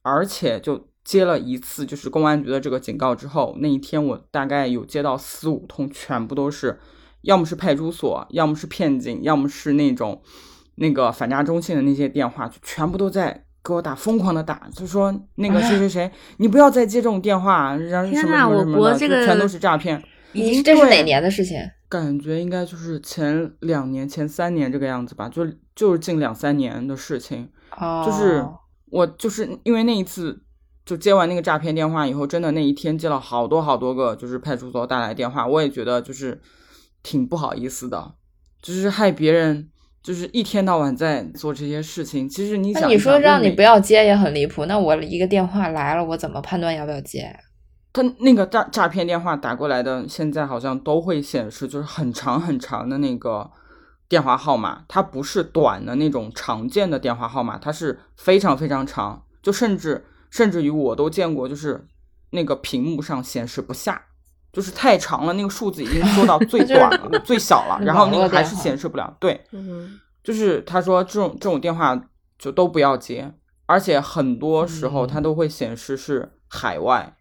[0.02, 6.80] 而且就接了一次就是公安局的这个警告之后，那一天我大概有接到四五通，全部都是
[7.22, 10.22] 要么是派出所，要么是骗警，要么是那种
[10.76, 13.44] 那个反诈中心的那些电话，就全部都在。
[13.64, 20.02] 给我打疯狂的打，就说那个谁谁谁，你不要再接这种电话，然后什么什么什么的，这个全都是诈骗。
[20.32, 21.58] 已经这是哪年的事情？
[21.90, 27.50] 感觉应该就是前两年、前三年这个样子吧，就就是近两三年的事情。
[27.78, 28.46] 哦，就是
[28.92, 30.42] 我就是因为那一次
[30.86, 36.42] 就接完那个诈骗电话以后，真的那一天接了好多好多个就是派出所打来电话，我也觉得就是
[37.04, 38.14] 挺不好意思的，
[38.62, 39.70] 就是害别人
[40.02, 42.28] 就是一天到晚在做这些事情。
[42.28, 44.66] 其实你想，那你说让你不要，要接也很离谱。
[44.66, 47.34] 那我一个电话来了，我怎么判断要不要接？
[47.94, 53.50] 他那个诈诈骗电话打过来的，现在好像都会显示就是很长很长的那个
[54.08, 61.88] 电话号码，它不是短的那种常见的电话号码，它是非常非常长，就甚至甚至于我都见过，就是
[62.32, 64.02] 那个屏幕上显示不下，
[64.54, 69.16] 就是太长了，那个数字已经缩到最 短了、最小了，然后那个还是显示不了。
[69.20, 72.00] 对，嗯就是他说这种这种电话
[72.38, 73.34] 就都不要接，
[73.66, 77.17] 而且很多时候嗯它都会显示是海外，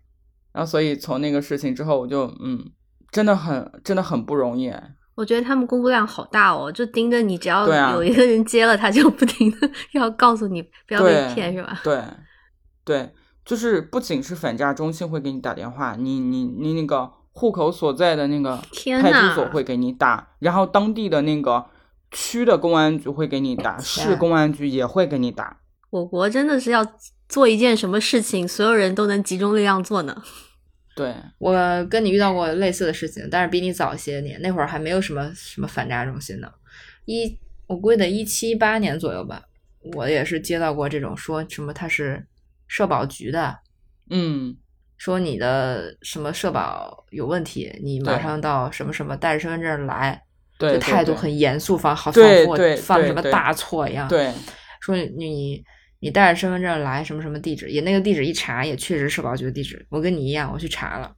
[0.57, 2.65] 然后所以从那个事情之后，我就嗯，
[3.11, 4.73] 真的很真的很不容易。
[5.15, 11.79] 我觉得他们工作量好大哦，就盯着你，只要有一个人接了，他就不停的要告诉你不要被骗，是吧？
[11.85, 12.03] 对，
[12.87, 13.13] 对，
[13.45, 18.57] 就是不仅是反诈中心会给你打电话，你你你那个户口所在的那个
[19.03, 21.67] 派出所会给你打，然后当地的那个
[22.11, 25.59] 区的公安局会给你打，市公安局也会给你打。
[25.91, 26.83] 我国真的是要
[27.29, 30.23] 做一件什么事情，所有人都能集中力量做呢？
[30.95, 36.51] 对，我跟你遇到过类似的事情，但是比你早些年，那会儿还没有什么什么反诈中心呢。
[37.05, 39.43] 一我估计得一七八年左右吧，
[39.95, 42.27] 我也是接到过这种说什么他是
[42.67, 43.59] 社保局的，
[44.09, 44.57] 嗯，
[44.97, 50.23] 说你的什么社保有问题，你马上到什么什么带着身份证来，
[50.59, 54.09] 对，态度很严肃，仿好仿佛对对对对犯了什么大错一样。
[54.09, 54.33] 对，
[54.81, 55.63] 说你
[56.01, 61.15] 你带着身份证来什么什么地址，也那个地址一查也确实社保局的地址，我跟你一样，我去查了，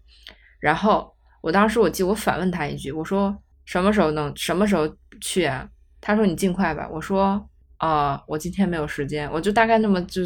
[0.61, 4.89] 然后我当时我记得我反问他一句，我说什么时候能什么时候
[5.20, 5.68] 去啊？
[6.01, 6.89] 他说你尽快吧。
[6.91, 7.49] 我说
[7.79, 10.22] 啊、我今天没有时间，我就大概那么就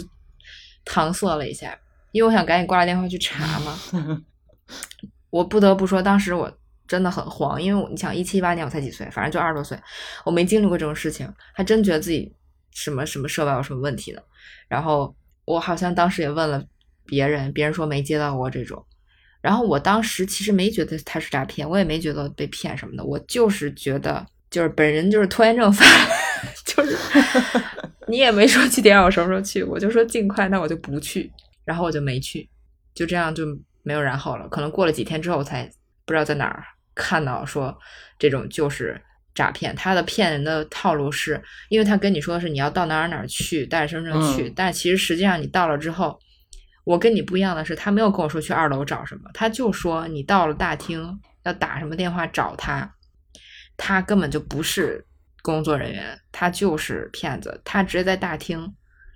[0.87, 1.79] 搪塞了一下，
[2.13, 4.25] 因为我想赶紧挂了电话去查嘛。
[5.29, 6.51] 我不得不说，当时我
[6.87, 9.79] 真的很慌，因为你想一七一八年我才几岁，反正就二十多岁，
[10.25, 12.35] 我没经历过这种事情，还真觉得自己
[12.71, 14.23] 什么什么社保有什么问题的。
[14.69, 15.15] 然后
[15.45, 16.63] 我好像当时也问了
[17.07, 18.85] 别人，别人说没接到过这种。
[19.41, 25.85] 然后我当时其实没觉得他是诈骗，我也没觉得被骗什么的，我就是觉得就是本人就是拖延症犯，
[26.65, 26.97] 就是
[28.07, 31.29] 你也没说具体让我什么时候去，我就说尽快，那我就不去，
[31.65, 32.49] 然后我就没去，
[32.95, 33.45] 就这样就
[33.83, 34.49] 没有然后了。
[34.49, 35.69] 可能过了几天之后，我才
[36.05, 36.65] 不知道在哪儿
[36.95, 37.77] 看到说
[38.19, 39.01] 这种就是
[39.35, 46.19] 诈骗，他的骗人的套路是，因为他跟你说的是你要到哪儿哪儿去，带着身份证去，嗯但其实实际上你到了之后。
[46.85, 52.93] 我跟你不一样的是，他没有跟我说去二楼找什么，他就说你到了大厅要打什么电话找他，
[53.77, 55.07] 他根本就不是
[55.43, 58.59] 工作人员，他就是骗子，他直接在大厅，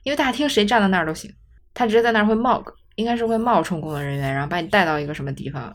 [0.04, 1.28] 因为大厅谁站在那儿都行，
[1.74, 2.64] 他直接在那儿会冒，
[2.94, 5.74] 应该是会冒充工作人员，然后把你带到一个什么地方，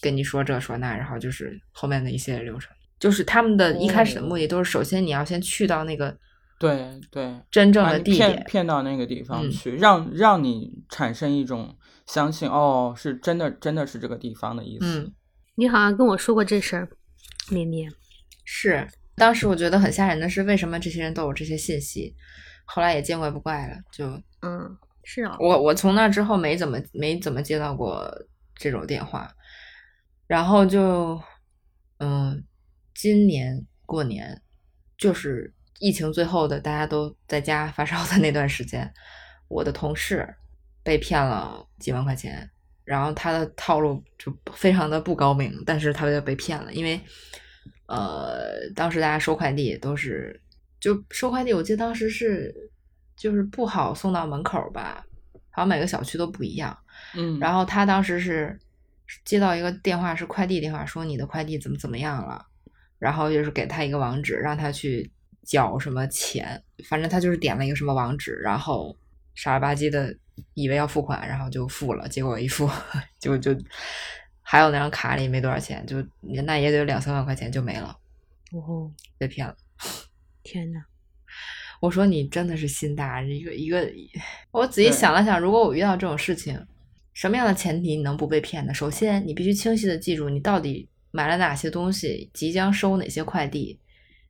[0.00, 2.70] 跟你说这说那，然后就是后面的一系列流程，
[3.04, 6.16] 就是他们的一开始的目的都是，首先你要先去到那个
[6.58, 9.50] 对对，真正的地点，骗到那个地方嗯。
[9.50, 11.76] 去，让让你产生一种
[12.06, 14.86] 相信，哦，是真的，真的是这个地方的意思。
[14.86, 15.12] 嗯，
[15.56, 16.88] 你好像跟我说过这事儿，
[17.50, 17.86] 咩咩，
[18.46, 22.14] 是，当时我觉得很吓人的是，为什么这些人都有这些信息？
[22.64, 24.06] 后来也见怪不怪了，就
[24.40, 28.10] 嗯，是啊，我我从那之后没怎么没怎么接到过
[28.56, 29.30] 这种电话，
[30.26, 31.20] 然后就
[31.98, 32.42] 嗯，
[32.94, 34.40] 今年过年
[34.96, 38.90] 就是疫情最后的大家都在家发烧的那段时间，
[39.48, 40.26] 我的同事
[40.82, 42.48] 被骗了几万块钱，
[42.84, 47.00] 然后他的套路就非常的不高明，但是他就被骗了，因为
[47.86, 50.40] 呃，当时大家收快递都是
[50.80, 52.54] 就收快递，我记得当时是
[53.16, 55.04] 就是不好送到门口吧，
[55.50, 56.76] 好像每个小区都不一样。
[57.14, 58.58] 嗯，然后他当时是
[59.24, 62.46] 接到一个电话，是快递电话，说你的快递怎么怎么样了，
[63.04, 65.10] 然后就是给他一个网址，让他去
[65.44, 68.96] 缴什么钱，反正他就是点了一个什么网址，然后
[69.34, 70.16] 傻了吧唧的
[70.54, 72.66] 以为要付款，然后就付了，结果一付
[73.20, 73.54] 就就
[74.40, 76.02] 还有那张卡里没多少钱，就
[76.46, 77.94] 那也得两三万块钱就没了，
[78.52, 79.54] 哦，被骗了。
[80.42, 80.80] 天呐，
[81.80, 83.86] 我说你真的是心大，一个一个，
[84.50, 86.58] 我仔细想了想，如果我遇到这种事情，
[87.12, 88.72] 什么样的前提你能不被骗呢？
[88.72, 93.78] 首先，你必须清晰的记住你到底买了哪些东西，即将收哪些快递，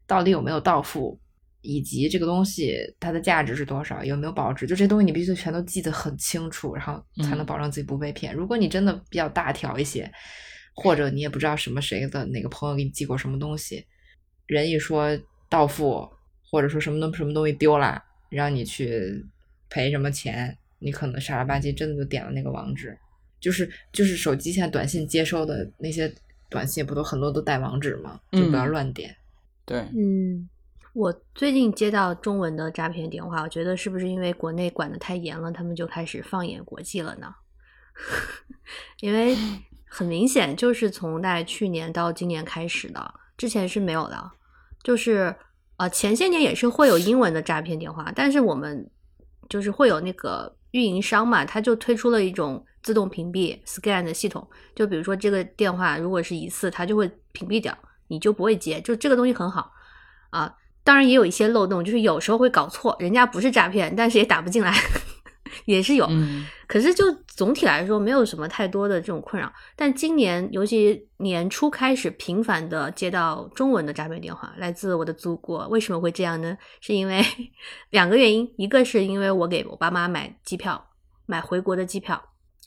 [0.07, 1.19] 到底有没有到付，
[1.63, 8.35] 以及这个东西它的价值是多少，有没有保值，就这东西你必须全都记得很清楚，然后才能嗯保证自己不被骗。
[8.35, 10.13] 如果你真的比较大条一些，
[10.75, 13.83] 或者你也不知道什么谁的哪个朋友给你寄过什么东西，
[14.47, 15.19] 人一说
[15.49, 16.07] 到付，
[16.51, 19.25] 或者说什么东什么东西丢了，让你去
[19.71, 22.95] 赔什么钱，你可能傻了吧唧真的就点了那个网址，
[23.41, 26.13] 就是就是手机现在短信接收的那些
[26.55, 28.21] 短信不都很多都带网址吗？
[28.31, 29.17] 就不要嗯乱点。
[29.65, 30.49] 对，嗯，
[30.93, 37.35] 我最近接到中文的诈骗电话，我觉得是不是因为国内管得太严了，他们就开始放眼国际了呢？
[39.03, 39.37] 因为
[39.85, 44.31] 很明显就是从大概去年到今年开始的，之前是没有的。
[44.85, 45.35] 就是
[45.79, 48.89] 呃前些年也是会有英文的诈骗电话，但是我们
[49.49, 57.77] 就是会有那个运营商嘛，他就推出了一种自动屏蔽 scan 的系统，就比如说这个电话如果是疑似，它就会屏蔽掉，
[58.07, 59.73] 你就不会接，就这个东西很好
[60.31, 60.55] 啊。
[60.85, 64.73] 当然也有一些漏洞，就是有时候会搞错，人家不是诈骗，但是也打不进来，
[65.65, 66.07] 也是有。
[66.11, 69.53] 嗯可是就总体来说，没有什么太多的这种困扰。
[69.77, 75.69] 但今年，尤其年初开始，频繁的接到中文的诈骗电话，来自我的祖国。
[75.69, 76.57] 为什么会这样呢？
[76.81, 77.23] 是因为
[77.91, 80.91] 两个原因，一个是因为我给我爸妈买机票，
[81.27, 82.21] 买回国的机票，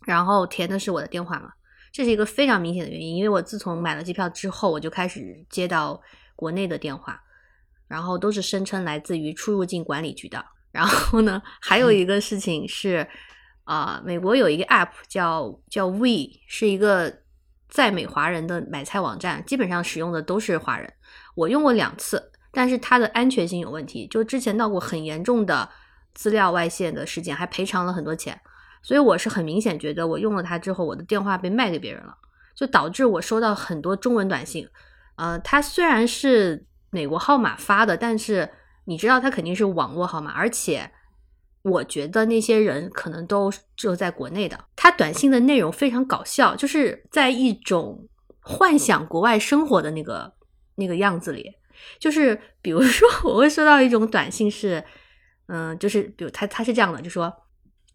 [0.05, 1.51] 然后填的是我的电话嘛，
[1.91, 3.15] 这是一个非常明显的原因。
[3.15, 5.99] 因为我自从买了机票之后，我就开始接到
[6.35, 7.19] 国内的电话，
[7.87, 10.43] 然后都是声称来自于出入境管理局的。
[10.71, 13.07] 然后呢，还有一个事情是，
[13.63, 17.21] 啊、美国有一个 app 叫叫 We，是一个
[17.67, 20.93] 在美华人的买菜网站，基本上使用的都是华人。
[21.33, 25.67] 我用过两次，但是它的安全性有问题，就之前闹过很严重的
[26.13, 28.39] 资料外泄的事件，还赔偿了很多钱。
[28.81, 32.15] 所以我是很明显觉得，我用了它之后，我的电话被卖给别人了，
[32.55, 34.67] 就导致我收到很多中文短信。
[35.15, 38.49] 呃，它虽然是美国号码发的，但是
[38.85, 40.91] 你知道它肯定是网络号码，而且
[41.63, 44.57] 我觉得那些人可能都只有在国内的。
[44.75, 48.07] 他短信的内容非常搞笑，就是在一种
[48.39, 50.33] 幻想国外生活的那个
[50.75, 51.51] 那个样子里。
[51.99, 54.83] 就是比如说， 我会收到一种短信是，
[55.47, 57.31] 嗯、就是比如他他是这样的，就说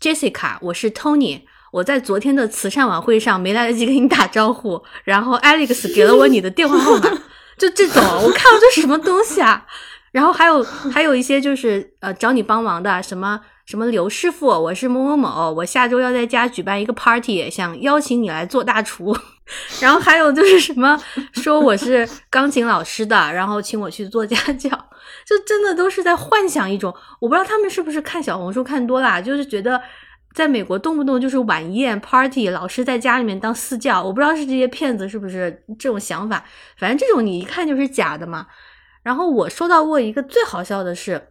[0.03, 1.43] Jessica，我是 Tony。
[1.71, 7.09] 我在昨天的慈善晚会上没来得及跟你打招呼，然后 Alex 给了我你的电话号码，
[7.57, 9.65] 就这种，我看到这什么东西啊？
[10.11, 10.61] 然后还有
[10.93, 19.17] 还有一些就是呃找你帮忙的，什么什么刘师傅，我是某某某，我下周要在家举办一个 party，想邀请你来做大厨。
[19.81, 21.01] 然后还有就是什么
[21.35, 24.69] 说我是钢琴老师的，然后请我去做家教，
[25.33, 29.81] 就真的都是在幻想一种，我不知道他们是不是看小红书看多了，就是觉得
[30.35, 36.45] 在美国动不动就是晚宴 party，老师在家里面当私教，我不知道是这些骗子是不是这种想法，
[36.77, 38.47] 反正这种你一看就是假的嘛。
[39.03, 41.29] 然后我收到过一个最好笑的是，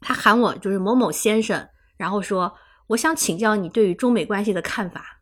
[0.00, 1.68] 他喊我就是某某先生，
[1.98, 2.54] 然后说
[2.86, 5.20] 我想请教你对于中美关系的看法。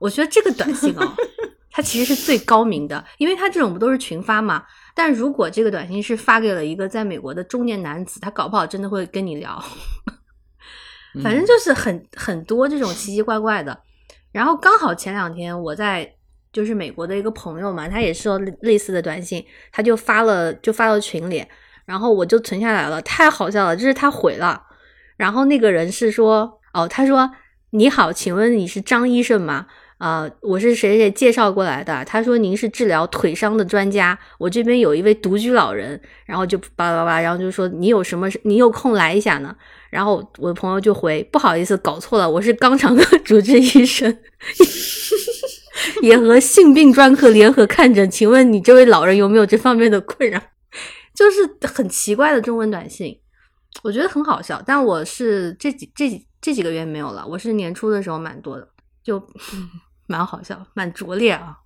[0.00, 1.14] 我觉得这个短信哦，
[1.70, 4.64] 它其实是最高明的，因为他这种不都是群发嘛。
[4.94, 9.62] 但如果这个短信是发给了一个在美国的中年男子，他搞不好真的会跟你聊。
[11.22, 13.80] 反正就是很很多这种奇奇怪怪的。
[14.30, 16.14] 然后刚好前两天我在
[16.52, 21.44] 就是美国的一个朋友嘛，他也收到类类似的短信，他就发了就发到群里，
[21.84, 24.62] 然后我就存下来了，太好笑了，就是他回了，
[25.16, 27.30] 然后那个人是说哦，他说
[27.70, 29.66] 你好，请问你是张医生吗？
[30.00, 32.02] 呃，我是谁谁介绍过来的？
[32.06, 39.54] 他说您是治疗腿伤的专家，我这边有一位独居老人，然后就叭叭叭，然后就说你有什么，你有空来一下呢？
[39.90, 44.16] 然后我的朋友就回不好意思，搞错了，我是肛肠科主治医生，
[46.00, 50.40] 也和性病专科联合看诊，请问你这位老人有没有这方面的困扰？
[51.14, 53.20] 就是很奇怪的中文短信，
[53.82, 58.66] 我觉得很好笑，但我是这几这几这几个月没有了，我是年初的时候蛮多的，
[59.04, 59.22] 就。
[60.10, 61.56] 蛮好笑，蛮拙劣啊。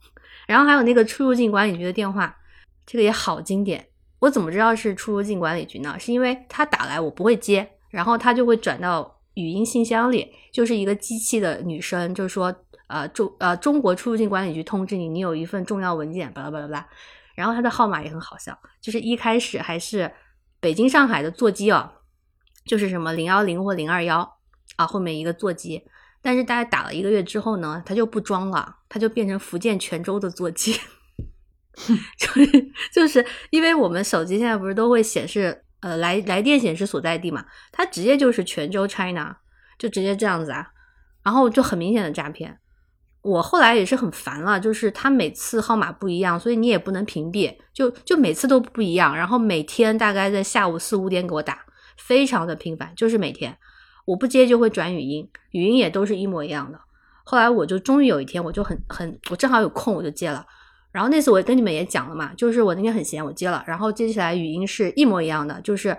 [0.46, 2.36] 然后还有那个出入境管理局的电话，
[2.84, 3.86] 这个也好经典。
[4.20, 5.96] 我怎么知道是出入境管理局呢？
[5.98, 12.54] 是因为他打来我不会接，然后他就会转到语音信箱里，就是一个机器的女生，就是说
[12.88, 16.86] 呃中呃中国出入境管理局通知你，你有一份重要文件，巴拉巴拉巴拉。
[17.34, 20.12] 然后他的号码也很好笑，就是一开始还是
[20.60, 21.90] 北京上海的座机哦，
[22.66, 24.38] 就是什么零幺零或零二幺
[24.76, 25.82] 啊，后面一个座机。
[26.24, 30.74] 但是大概打了一个月之后呢，他就不装了，他就变成福建泉州的座机，
[32.16, 39.36] 就是就是因为我们手机现在不是都会显示呃来来电显示所在地嘛，他直接就是泉州 China，
[39.78, 40.66] 就直接这样子啊，
[41.22, 42.58] 然后就很明显的诈骗。
[43.20, 51.66] 我后来也是很烦了，就是他每次号码不一样，所以你也不能屏蔽，就就每次都不一样，然后每天大概在下午四五点给我打，
[51.98, 53.54] 非常的频繁，就是每天。
[54.04, 56.78] 我不接就会转语音，语音也都是一模一样的。
[57.24, 60.46] 后来我就终于有一天，我就很很，我正好有空，我就接了。
[60.92, 65.96] 然后那次我跟你们也讲了嘛，就是我那天很闲，我接了，然后接起来语音是一模一样的，就是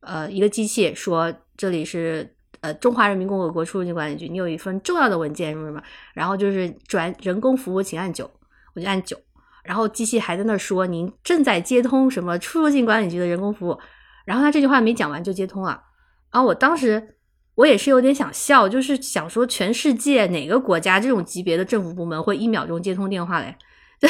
[0.00, 5.82] 呃一个机器说这里是呃中华人民共和国出入境管理局，你有一份重要的文件什么什么，
[6.14, 8.30] 然后就是转人工服务，请按九，
[8.74, 9.18] 我就按九，
[9.64, 13.78] 然后机器还在那说您正在接通什么出入境管理局的人工服务，
[14.24, 15.82] 然后他这句话没讲完就接通了，
[16.30, 17.16] 然后我当时。
[17.58, 23.56] 我也是有点想笑，就是想说，全世界哪个国家这种级别的政府部门会一秒钟接通电话嘞？
[23.98, 24.08] 就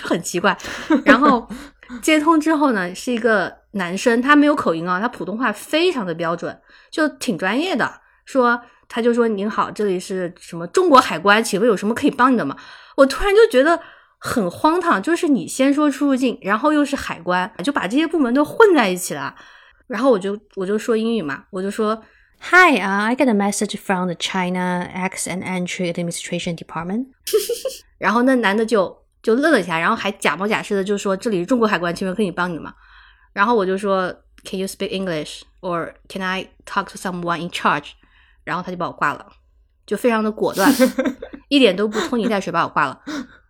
[0.00, 0.56] 很奇怪。
[1.04, 1.48] 然后
[2.00, 6.56] 接通之后呢，是一个男生，他没有口音啊，他普通话非常的标准，
[6.88, 8.00] 就挺专业的。
[8.24, 12.56] 说他就说您好，这里是什么中国海关，请问有什么可以帮你的吗？
[12.94, 13.80] 我突然就觉得
[14.18, 19.34] 很荒唐，就是你先说出入境，然后又是海关，就把这些部门都混在一起了。
[19.88, 22.00] 然后我就我就说英语嘛，我就说。
[22.40, 27.06] Hi, uh, I got a message from the China X and Entry Administration Department.
[27.98, 32.72] 然后那男的就就愣了一下，然后还假模假式的就说：“这里是中国海关，请问可以帮你吗？”
[33.34, 34.14] 然后我就说
[34.44, 37.90] ：“Can you speak English or can I talk to someone in charge？”
[38.44, 39.26] 然后他就把我挂了，
[39.84, 40.72] 就非常的果断，
[41.48, 43.02] 一点都不拖泥带水把我挂了。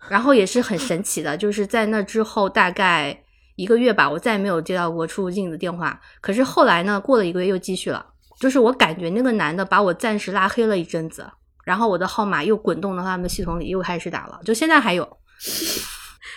[0.09, 3.22] 然后也是很神奇的，就是在那之后大概
[3.55, 6.01] 一个月吧，我再也没有接到过出入境的电话。
[6.20, 8.05] 可是后来呢，过了一个月又继续了。
[8.39, 11.28] 就是我感觉那个男的把我暂时拉黑了一阵子，
[11.64, 15.03] 然后我的号码又滚动到他们系统里，又开始打了，就现在还有。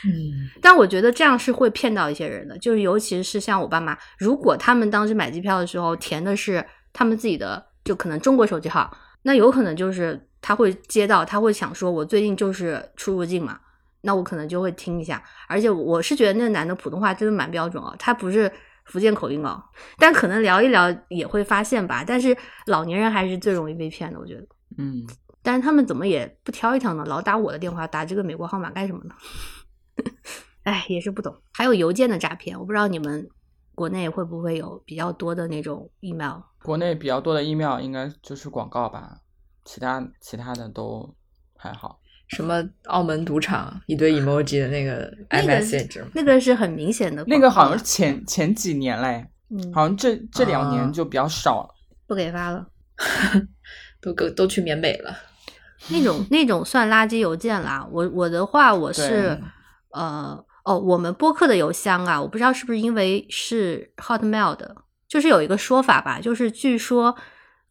[0.04, 8.92] 嗯，但我觉得这样是会骗到一些人的，就是尤其是像我爸妈，如果他们当时买机票的时候填的是他们自己的，就可能中国手机号，
[9.22, 13.60] 那有可能就是他会接到，他会想说，我最近就是出入境嘛，
[14.02, 15.22] 那我可能就会听一下。
[15.48, 18.52] 而且我是觉得那个男的普通话真的蛮标准哦，他不是。
[18.92, 19.64] 福建口音哦，
[19.98, 22.04] 但可能聊一聊也会发现吧。
[22.06, 22.36] 但是
[22.66, 24.46] 老年人还是最容易被骗的，我觉得。
[24.78, 25.08] 嗯，
[25.42, 27.06] 但是他们怎么也不挑一挑呢？
[27.06, 29.16] 老打我的电话，打这个美国号码干什么呢？
[30.64, 31.34] 哎，也是不懂。
[31.54, 33.26] 还有邮件的诈骗，我不知道你们
[33.74, 36.42] 国内会不会有比较多的那种 email。
[36.62, 39.22] 国内比较多的 email 应该就是广告吧，
[39.64, 41.16] 其他其他的都
[41.56, 42.01] 还好。
[42.32, 47.22] 什么澳门赌场一堆 emoji 的那个 iMessage，那个是很明显的。
[47.28, 51.70] 那个好像是前前几年嘞，嗯，好像这这两年就比较少了，
[52.08, 52.66] 不给发了，
[54.02, 55.14] 都都都去缅北了。
[55.90, 57.86] 那种那种算垃圾邮件啦。
[57.92, 59.38] 我我的话，我是
[59.90, 64.78] 呃哦，我们播客的邮箱啊，我不知道是不是因为是 Hotmail 的，
[65.10, 67.14] 就是有一个说法吧，就是据说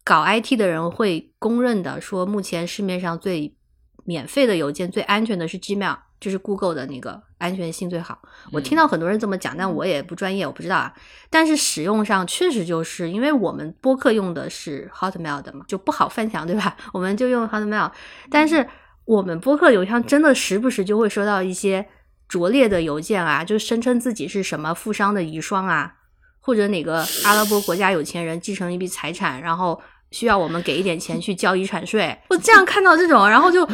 [0.03, 3.55] 搞 IT 的人会公认的说，目前市面上最。
[4.03, 8.19] 免费的邮件最安全的是 Gmail，就是 Google 的那个安全性最好。
[8.51, 10.93] 我听到很多人这么讲，但我也不专业，我不知道啊。
[11.29, 16.75] 但是使用上确实就是因为我们播客用的是 Hotmail 的嘛，就不好翻墙，对吧？
[16.93, 17.91] 我们就用 Hotmail。
[18.29, 18.67] 但是
[19.05, 21.87] 我们播客邮箱真的时不时就会收到一些
[22.27, 25.93] 拙劣的邮件啊，就声称自己是什么富商的遗孀啊，
[26.39, 29.81] 或者哪个阿拉伯国家有钱人继承一笔财产，然后。
[30.11, 33.67] 需要我们给一点钱去交遗产税， 我这样看到这种，然后就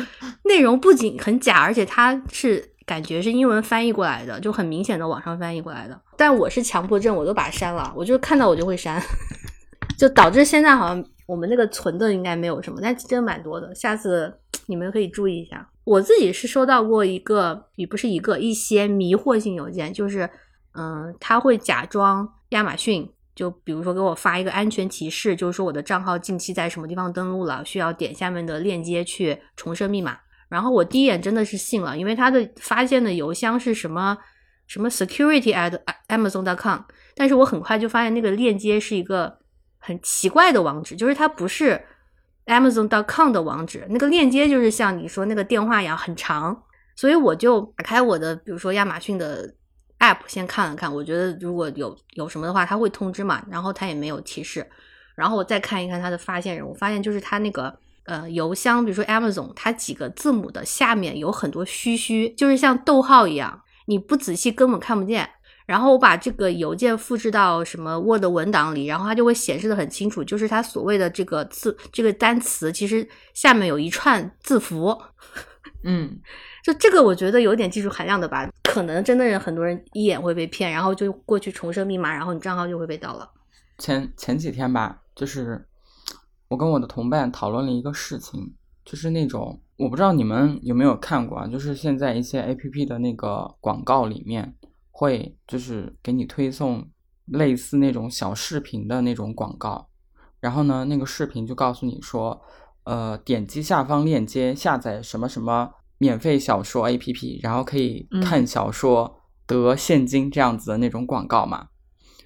[0.44, 6.00] 内容不仅很假，而且它是感觉是英文翻译过来的，就很明显的网上翻译过来的。
[6.16, 9.02] 但我是强迫症，我都把它删了，我就看到我就会删，
[9.98, 13.74] 就导致现在好像我们那个存的应该没有什么，但真的蛮多的。
[13.76, 14.34] 下次
[14.68, 15.68] 你们可以注意一下。
[15.84, 20.30] 我自己是收到过一个，也不是一个，一些迷惑性邮件，就是，
[20.74, 30.18] 嗯，他会假装亚马逊，就比如说给我发一个安全提示，就是说我的账号近期在什么地方登录了，需要点下面的链接去重设密码。
[30.50, 34.18] 然后我第一眼真的是信了，因为他的发现的邮箱是什么
[34.66, 36.80] 什么 security at amazon dot com
[37.16, 39.38] 但是我很快就发现那个链接是一个
[39.78, 41.80] 很奇怪的网址，就是它不是
[42.48, 46.64] amazon dot com 的网址，那个链接就是像你说那个电话一样很长，
[46.96, 49.54] 所以我就打开我的比如说亚马逊的
[50.00, 54.66] app 先看了看，我觉得如果有有什么的话，它会通知嘛，然后它也没有提示，
[55.16, 57.78] 然后我再看一看它的发现人，我发现就是它那个。
[58.08, 65.30] 呃，邮箱，比如说 Amazon，它几个字母的下面有很多虚虚，就是像逗号一样，你不仔细根本看不见。
[65.66, 74.98] 然后我把这个邮件复制到什么 Word 文档里，然后它就会显示的很清楚，就是它所谓的这个字、这个单词，其实下面有一串字符。
[75.84, 76.18] 嗯，
[76.68, 83.32] 就这个我觉得有点技术含量的吧，可能真的人很多人一眼会被骗，然后就过去重设密码，然后你账号就会被盗了。
[83.78, 85.66] 前前几天吧，就是。
[86.50, 88.54] 我跟我的同伴讨论了一个事情，
[88.86, 94.56] 就是那种我不知道你们有没有看过啊，就是现在一些 A P P 的那个广告里面
[94.90, 96.90] 会就是给你推送
[97.26, 99.90] 类似那种小视频的那种广告，
[100.40, 102.42] 然后呢，那个视频就告诉你说，
[102.86, 111.68] 呃，点击下方链接下载什么什么免费小说 A P P，然后可以看小说得现金这样子的那种广告嘛，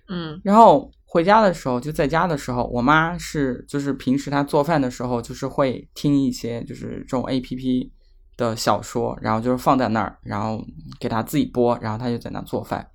[0.08, 0.92] 嗯，然后。
[1.14, 7.92] 回家的时候，就在家的时候，我妈是就是平时她做饭的时候，就是会听一些就是这种 A P P
[8.38, 10.64] 的小说，然后就是放在那儿，然后
[11.02, 12.90] 给她自己播，然后她就在那做饭。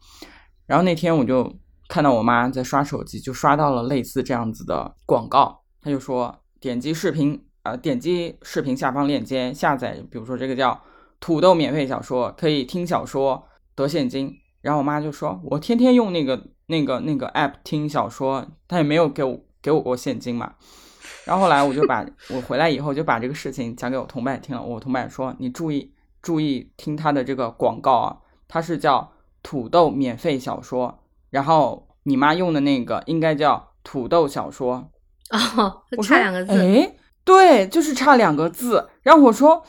[0.65, 1.55] 然后那天我就
[1.89, 10.81] 看到我妈在刷手机，就刷到了类似这样子的广告，她就说点击视频，呃，点击视频下方链接下载，比如说这个叫
[11.21, 14.35] 土豆免费小说，可以听小说得现金。
[14.61, 16.49] 然后我妈就说，我天天用那个。
[16.69, 20.55] 那个那个 app 听小说，她也没有给我给我过现金嘛。
[21.25, 24.61] 然后后来我就把我回来以后就把这个事情讲给我同伴听了。
[24.61, 28.17] 我同伴说：“你注意注意听他的这个广告啊，
[28.49, 29.13] 他是叫
[29.45, 30.99] 土豆免费小说。
[31.31, 34.91] 然后你妈用的那个应该叫土豆小说。”
[35.31, 36.51] 哦，差两个字。
[36.51, 36.97] 哎，
[37.27, 38.89] 对，就是差两个字。
[39.03, 39.63] 然后我说：“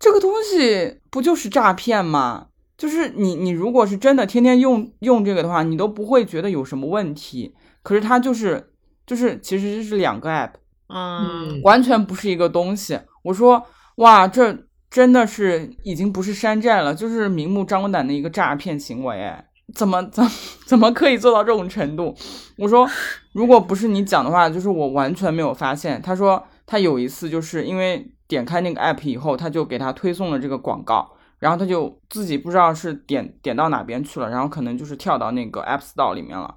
[0.00, 7.54] 这个东西不就是诈骗吗？”就是你，你如果是真的天天用用这个的话，你都不会觉得有什么问题。
[7.84, 8.72] 可是它就是，
[9.06, 10.50] 就是其实是两个 app，
[10.88, 12.98] 嗯，完全不是一个东西。
[13.22, 13.62] 我说，
[13.98, 19.22] 哇，这真的是已经不是山寨了，就是明目张胆的一个诈骗行为。
[19.22, 20.26] 哎，怎么怎
[20.66, 22.12] 怎么可以做到这种程度？
[22.58, 22.90] 我说，
[23.32, 26.02] 如果不是你讲的话，就是我完全没有发现。
[26.02, 31.10] 他说他有一次就是因为点开那个 app 以后，他就给他推送了这个广告。
[31.40, 36.56] 然后他就自己不知道是点点到哪边去了，然后可能就是跳到那个 App Store 里面了。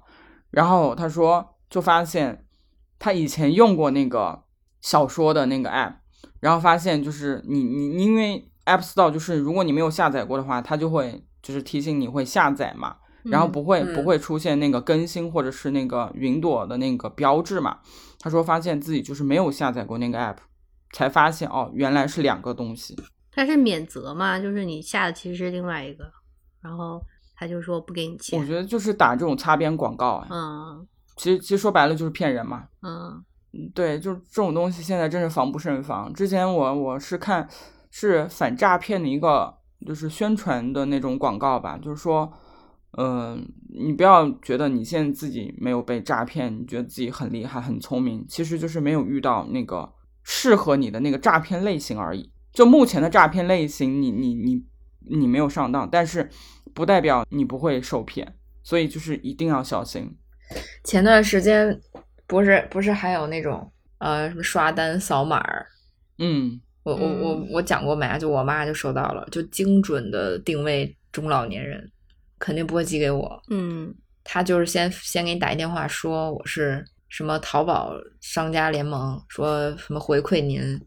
[0.50, 2.46] 然后他说，就发现
[2.98, 4.44] 他以前用过那个
[4.80, 5.96] 小说的那个 App，
[6.40, 17.80] 然后发现就是你你因为 App Store 就是如果你没有下载过的话，它就会就是提醒你会下载嘛，然后不会不会出现那个更新或者是那个云朵的那个标志嘛。
[18.18, 20.36] 他说发现自己就是没有下载过那个 App，
[20.92, 22.96] 才发现哦，原来是两个东西。
[23.30, 26.10] 他是免责嘛，就是你下的其实是另外一个，
[26.60, 27.00] 然后
[27.36, 28.40] 他就说不给你钱。
[28.40, 30.84] 我觉得就是打这种擦边广告，嗯，
[31.16, 33.22] 其实其实说白了就是骗人嘛，嗯，
[33.72, 36.12] 对，就这种东西现在真是防不胜防。
[36.12, 37.48] 之前我我是看
[37.90, 39.54] 是反诈骗的一个
[39.86, 42.32] 就是宣传的那种广告吧，就是说，
[43.00, 49.88] 嗯，你不要觉得你现在自己没有被诈骗，你觉得自己很厉害很聪明，其实就是没有遇到那个
[50.24, 52.32] 适合你的那个诈骗类型而已。
[52.52, 54.64] 就目前的诈骗类型，你你你
[55.08, 56.28] 你没有上当，但是
[56.74, 58.34] 不代表你不会受骗，
[58.64, 60.16] 所以就是一定要小心。
[60.82, 61.80] 前段时间
[62.26, 65.66] 不是不是还有那种呃什么刷单扫码儿，
[66.18, 68.18] 嗯，我我我我讲过没啊？
[68.18, 71.88] 就我妈就收到了，就精准的定位中老年人，
[72.38, 73.42] 肯定不会寄给我。
[73.50, 73.94] 嗯，
[74.24, 80.80] 他就是先先给你打一电话，说我是什么淘宝商家联盟，说什么回馈您。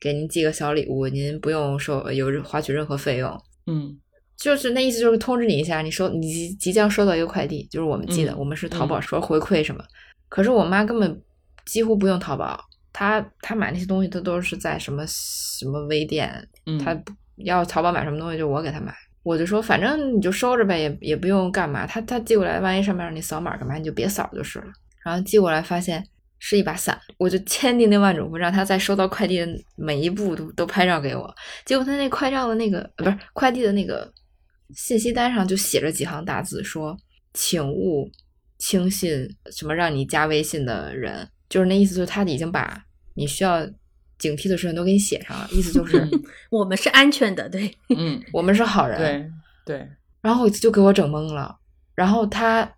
[0.00, 3.42] 给您寄个小礼物，您不用收有花取任何费用。
[3.66, 3.98] 嗯，
[4.36, 9.82] 就是那意思，就是通知你一下，你收你即即将收到一个快递，就是我们寄的，我们是淘宝说回馈什么。
[10.28, 11.22] 可是我妈根本
[11.64, 12.62] 几乎不用淘宝，
[12.92, 16.46] 她她买那些东西，她都是在什么什么微店，
[16.84, 16.94] 她
[17.36, 18.94] 要淘宝买什么东西就我给她买，
[19.24, 21.84] 我就说反正你就收着呗，也也不用干嘛。
[21.84, 24.66] 他他寄过来，万一上面让你扫码干嘛，你就别扫就是了。
[25.04, 26.06] 然后寄过来发现。
[26.46, 31.34] 是一把伞，我就千叮咛万嘱咐，让他在收到快递的每一步都都拍照给我。
[31.64, 34.12] 结果他那快照的那个不是快递的那个
[34.74, 36.94] 信息单上就写着几行大字，说
[37.32, 38.10] 请勿
[38.58, 42.84] 轻信什么让你加微信的人，就是那意思，就是他已经把
[43.14, 43.66] 你需要
[44.18, 46.08] 警惕的事情都给你写上了，意思就是
[46.50, 48.98] 我们是安全的，对，嗯， 我们是好人。
[48.98, 49.30] 对
[49.66, 49.88] 对，
[50.20, 51.56] 然后就给我整懵了。
[51.94, 52.70] 然后他，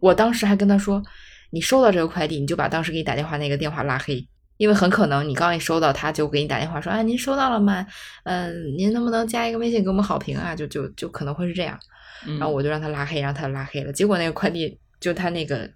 [0.00, 1.02] 我当时还跟他说，
[1.50, 4.26] 你收到这个快递，你就把当时给你打电话那个电话拉黑，
[4.56, 7.86] 因为很可能你刚一收到，他就给你打电话说，啊，您收到了吗？
[8.24, 10.54] 嗯、您能不能加一个微信给我们好评啊？
[10.54, 11.78] 就就就可能会是这样。
[12.24, 13.92] 然然后我就让他拉黑，让他拉黑了。
[13.92, 15.68] 结果那个快递就他那个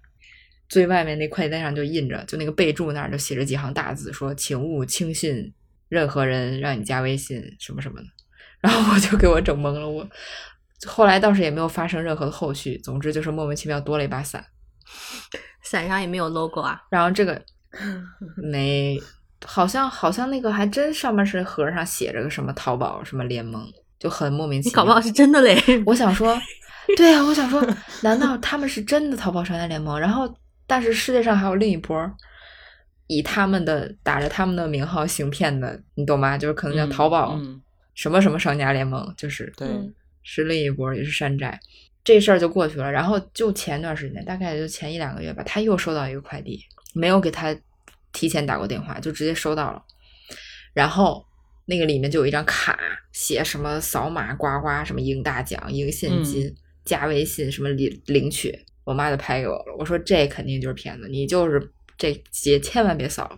[0.69, 5.53] 最外面那快递单上就印着，就那个备注那儿就写着几行大字，说请勿轻信
[5.89, 8.07] 任何人让你加微信什么什么的。
[8.59, 10.07] 然后我就给我整懵了，我
[10.85, 12.77] 后来倒是也没有发生任何的后续。
[12.79, 14.43] 总之就是莫名其妙多了一把伞，
[15.63, 16.81] 伞上也没有 logo 啊。
[16.89, 17.41] 然后这个
[18.41, 18.99] 没
[19.45, 23.65] 好像好像那个还真上面是盒上写着个什么淘宝什么联盟，
[23.99, 24.71] 就很莫名其妙。
[24.71, 25.55] 你搞不好是真的嘞。
[25.85, 26.37] 我想说，
[26.97, 27.65] 对啊，我想说，
[28.01, 29.99] 难道他们是真的淘宝商家联盟？
[29.99, 30.27] 然后，
[30.67, 32.13] 但是世界上还有另一波儿
[33.07, 36.37] 以他们的打着他们的名号行骗的，你懂吗？
[36.37, 37.61] 就是可能叫淘宝嗯，
[37.95, 41.57] 什么什么商家联盟，就是对，嗯是另一波，也是山寨。
[42.03, 46.61] 这事儿就过去了，然后就前段时间，大概就前一两个月吧，他又收到一个快递，
[46.93, 47.55] 没有给他
[48.11, 49.81] 提前打过电话，就直接收到了。
[50.73, 51.25] 然后
[51.65, 52.77] 那个里面就有一张卡，
[53.13, 56.53] 写什么扫码刮刮，什么赢大奖、赢现金、
[56.83, 58.65] 加微信，什么领领取。
[58.87, 61.61] 我妈就拍给我了，我说这肯定就是骗子，你就是
[61.97, 63.29] 这姐千万别扫，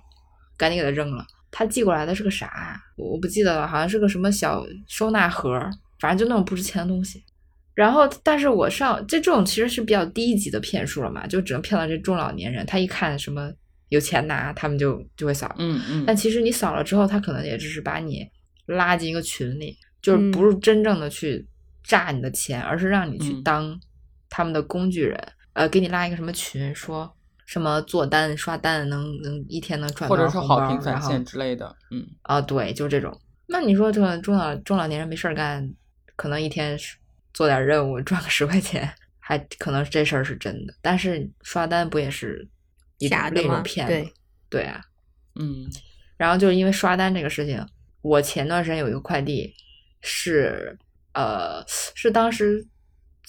[0.56, 1.26] 赶紧给他扔了。
[1.50, 2.80] 他寄过来的是个啥呀？
[2.96, 5.60] 我我不记得了，好像是个什么小收纳盒，
[6.00, 7.24] 反正就那种不值钱的东西。
[7.74, 12.64] 然后，但是我上这这种其实是比较低级的骗术了嘛，就只能骗到这中老年人。
[12.68, 13.52] 他一看什么
[13.88, 15.56] 有钱拿，他们就就会扫。
[15.58, 18.28] 嗯嗯，但其实你扫了之后，他可能也只是把你
[18.68, 21.44] 拉进一个群里，就是嗯不是真正的去
[21.84, 23.80] 诈你的钱，而是让你去嗯当
[24.30, 25.18] 他们的工具人。
[25.60, 27.14] 呃，给你拉一个什么群，说
[27.46, 33.20] 什么做单刷单能能一天能赚或者是好评返现之类的，嗯啊，对，就这种。
[33.46, 35.70] 那你说这个中老中老年人没事儿干，
[36.16, 36.80] 可能一天
[37.34, 40.74] 做点任务赚个十块钱，还可能这事儿是真的。
[40.82, 42.48] 但是刷单不也是
[43.00, 43.86] 一种另一假的吗种骗？
[43.86, 44.14] 对
[44.50, 44.80] 对啊。
[45.36, 45.70] 嗯
[46.16, 47.62] 然后就是因为刷单这个事情，
[48.02, 49.54] 我前段时间有一个快递
[50.00, 50.80] 是
[51.12, 52.66] 呃是当时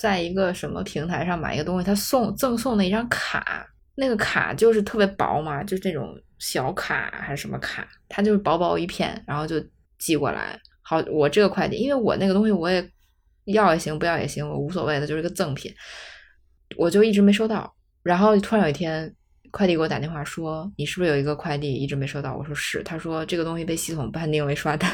[0.01, 9.63] 在一个什么平台上买一个东西，他送赠送的一张卡，那个卡就是特别薄嘛，就是那种小卡还是什么卡，它就是薄薄一片，然后就
[9.99, 10.59] 寄过来。
[10.81, 12.91] 好，我这个快递，因为我那个东西我也
[13.45, 15.71] 要也行，不要也行，我无所谓的，就是一个赠品，
[16.79, 17.71] 我就一直没收到。
[18.03, 19.15] 然后突然有一天，
[19.51, 22.83] 快递给我打电话说：“你是不是有一个快递一直没收到？”我说是。
[22.83, 24.91] 他说这个东西被系统判定为刷单，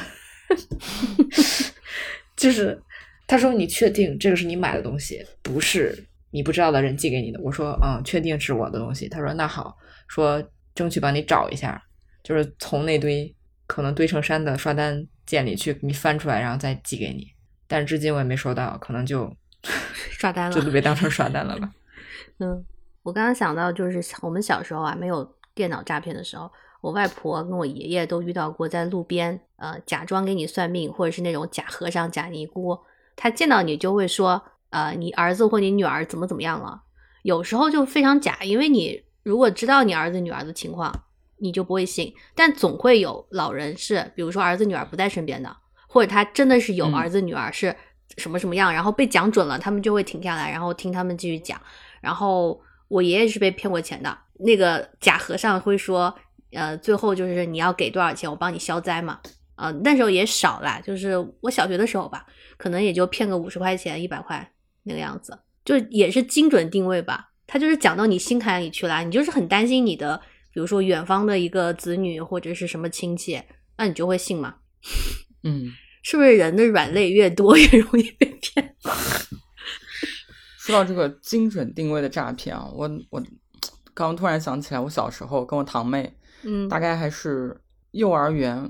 [2.37, 2.77] 就是
[3.27, 7.41] 他说你确定这个是你买的东西，不是你不知道的人寄给你的？
[7.41, 9.09] 我说嗯，确定是我的东西。
[9.09, 9.77] 他说那好，
[10.09, 10.43] 说
[10.75, 11.83] 争取帮你找一下，
[12.23, 13.35] 就是从那堆
[13.67, 17.27] 可能堆成山的刷单件里去给你翻出来，然后再寄给你。
[17.67, 19.29] 但是至今我也没收到，可能就
[20.13, 21.71] 刷单了就都被当成刷单了吧。
[22.39, 22.65] 嗯，
[23.03, 26.49] 我刚刚想到，就是我们小时候啊，没有电脑诈骗的时候，
[26.81, 32.79] 我外婆跟我爷爷都遇到过在路边，呃，假装给你算命，或者是那种假和尚、假尼姑，
[33.17, 36.83] 他见到你就会说，呃，你儿子或你女儿怎么怎么样了。
[37.23, 40.95] 有时候就非常假，因为你如果知道你儿子女儿的情况，
[41.39, 42.15] 你就不会信。
[42.35, 45.57] 但总会有老人是，比如说儿子女儿不在身边的，
[45.89, 47.75] 或者他真的是有嗯儿子女儿是
[48.17, 51.61] 什么什么样，然后被讲准了，他们就会停下来，然后听他们继续讲。
[52.01, 56.15] 然后我爷爷是被骗过钱的，那个假和尚会说，
[56.53, 59.19] 呃，最后就是你要给多少钱，我帮你消灾嘛。
[59.57, 62.25] 呃，那时候也少啦，就是我小学的时候吧，
[62.57, 64.53] 可能也就骗个五十块钱、一百块
[64.85, 67.31] 那个样子，就也是精准定位吧。
[67.47, 70.21] 他就是讲到你心坎里去了，你就是很担心你的，
[70.53, 73.41] 比如说远方的一个子女或者是什么亲戚，
[73.79, 74.57] 那你就会信嘛。
[75.45, 75.71] 嗯，
[76.03, 78.75] 是不是人的软肋越多越容易被骗？
[80.59, 83.21] 说到这个精准定位的诈骗啊，我我
[83.95, 86.13] 刚刚突然想起来，我小时候跟我堂妹，
[86.43, 87.61] 嗯大概还是
[87.93, 88.69] 幼儿园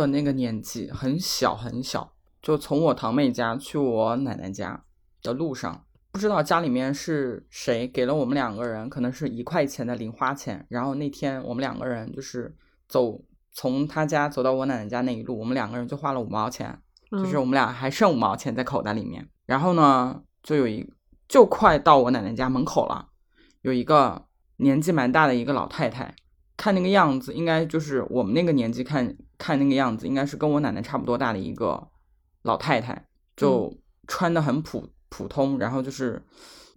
[0.00, 2.12] 的那个年纪，很小很小，
[2.42, 4.84] 就从我堂妹家去我奶奶家
[5.22, 10.64] 的路上，不知道家里面是谁给了我们两个人，可能是一块钱的零花钱。
[10.68, 12.54] 然后那天我们两个人就是
[12.88, 13.20] 走
[13.52, 16.78] 从他家走到我奶奶家那一路，我们两个人就花了五毛钱，
[17.10, 19.28] 就是嗯我们俩还剩五毛钱在口袋里面。
[19.46, 20.92] 然后呢，就有一
[21.28, 23.08] 就快到我奶奶家门口了，
[23.62, 26.14] 有一个年纪蛮大的一个老太太，
[26.56, 31.88] 看那个样子，应该就是我们那个年纪看看那个样子，应该是跟我奶奶差不多大的一个
[32.42, 33.06] 老太太，
[33.36, 33.72] 就
[34.06, 36.22] 穿的很普普通，然后就是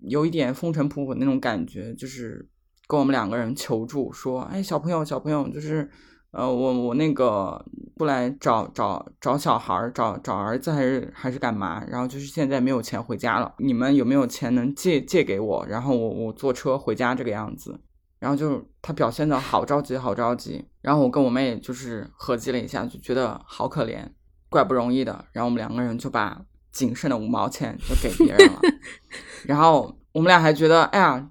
[0.01, 2.47] 有一点风尘仆仆那种感觉，就是
[2.87, 5.89] 跟我们两个人求助说：“哎，小朋友，小朋友，就是。”
[6.31, 7.59] 呃，我我那个
[7.97, 11.83] 过来找找找小孩儿，找找儿子还是还是干嘛？
[11.87, 15.65] 然后就是现在没有钱回家了，你们有没有钱能借借给我？
[15.67, 17.81] 然后我我坐车回家这个样子。
[18.19, 20.63] 然后就他表现的好着急，好着急。
[20.81, 24.05] 然后我跟我妹就是合计了一下，就觉得好可怜，
[24.49, 25.25] 怪不容易的。
[25.31, 26.39] 然后我们两个人就把
[26.71, 28.59] 仅剩的五毛钱就给别人了。
[29.45, 31.29] 然后我们俩还觉得，哎呀。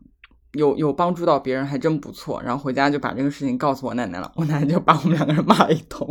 [0.53, 6.09] 有有帮助到别人还真不错，然后回家就把这个事情告诉我奶奶了，我奶奶就把我们两个人骂了一通，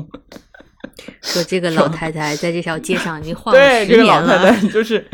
[1.22, 4.26] 说这个老太太在这条街上已经晃了对，十这个老。
[4.26, 5.10] 太太就是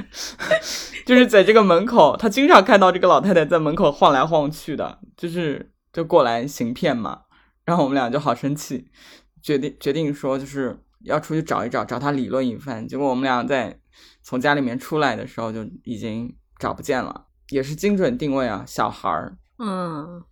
[1.05, 7.21] 就是在这个门口，她经常看到这个老太太在门口晃来晃去的，就是就过来行骗嘛。
[7.65, 8.87] 然后我们俩就好生气，
[9.41, 12.87] 决定决定说就是要出去找一找，找她理论一番。
[12.87, 13.77] 结果我们俩在
[14.21, 17.25] 从家里面出来的时候就已经找不见了。
[17.49, 20.23] 也是精准定位啊，小孩儿嗯，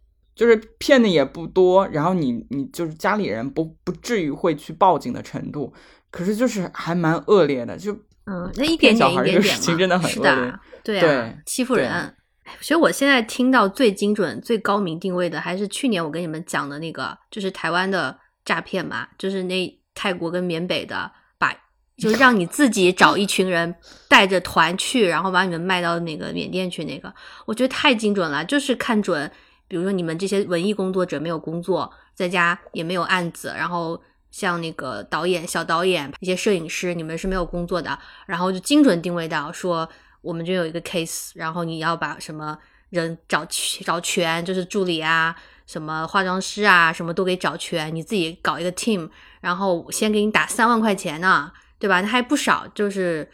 [0.42, 5.72] 就是骗的也不多，然后你你就是家里人不不至于会去报警的程度，
[6.10, 7.94] 可是就是还蛮恶劣的，就
[8.26, 11.92] 嗯，那一点点一点点嘛，情真的很是恶劣的，对啊，欺负人。
[11.92, 12.16] 哎
[12.60, 21.56] 所以我现在听到最精准、最高明定位的，还是去年我跟你们讲的那个，就是台湾的诈骗嘛，就是那泰国跟缅北的，把
[21.98, 23.74] 就让你自己找一群人
[24.10, 27.14] 带着团去，然后把你们卖到那个缅甸去，那个
[27.46, 29.32] 我觉得太精准了，就是看准，
[29.72, 33.98] 比如说你们这些文艺工作者没有工作，在家也没有案子，然后
[34.30, 39.88] 像那个导演、小导演、一些摄影师，你们是没有工作的，然后就精准定位到说，
[40.22, 42.58] 我们这有一个 case，然后你要把什么
[42.90, 45.34] 人找齐找全，就是助理啊、
[45.66, 51.50] 什么化妆师啊，什么都给找全，你自己搞一个 team，然后先给你打三万块钱呢，
[51.80, 52.02] 对吧？
[52.02, 53.32] 那还不少，就是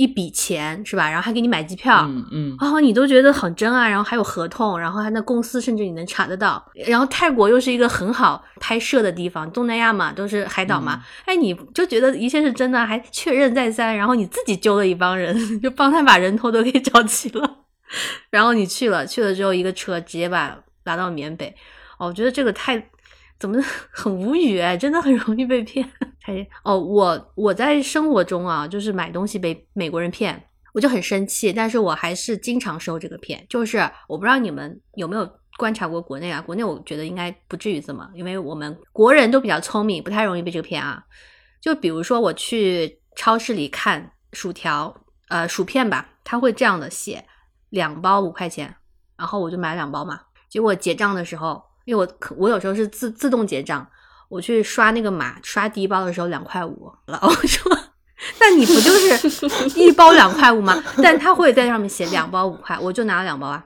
[0.00, 1.10] 一笔钱是吧？
[1.10, 17.58] 然后还给你买机票，嗯嗯，啊、你都觉得很真啊，然后还有合同，然后他那公司甚至你能查得到，然后泰国又是一个很好拍摄的地方，东南亚嘛都是海岛嘛，哎，你就觉得一切是真的，还确认再三，然后你自己揪了一帮人， 就帮他把人头都给找齐了，
[18.30, 21.54] 然后你去了，去了之后一个车直接把拉到缅北，
[21.98, 22.82] 哦，我觉得这个太
[23.40, 23.58] 怎么
[23.90, 25.90] 很无语哎，真的很容易被骗。
[26.26, 30.40] 哎哦，我我在生活中啊，就是买东西被美国人骗，
[30.74, 33.44] 我就很生气，但是我还是经常受这个骗。
[33.48, 36.42] 就是我不知道你们有没有观察过国内啊？
[36.42, 41.02] 国内我觉得应该不至于这么，因为我们国人都比较聪明，不太容易被这个骗啊。
[41.60, 44.94] 就比如说我去超市里看薯条，
[45.28, 47.24] 呃，薯片吧，它会这样的写，
[47.70, 48.76] 两包五块钱，
[49.16, 50.20] 然后我就买两包嘛。
[50.48, 53.84] 结果结账的时候，因为我可我有时候是自自动结账，
[54.28, 57.76] 我去刷那个码，刷第一包的时候两块五了，我说。
[58.38, 60.80] 那你不就是 一包两块五吗？
[61.02, 63.64] 但他会在上面写两包五块，我就拿了两包啊。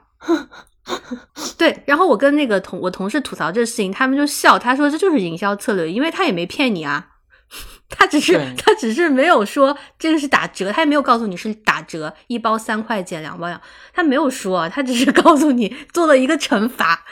[1.55, 7.05] 对，然后我跟那个同我同事吐槽这事情，他们就笑，他说这就是营销策略，因为他也没骗你啊，
[7.87, 13.59] 他只是他只是没有说这个是打折，他也没有告诉你是打折，一包三块钱，两包两，
[13.93, 17.05] 他没有说，他只是 告诉你做了一个惩罚。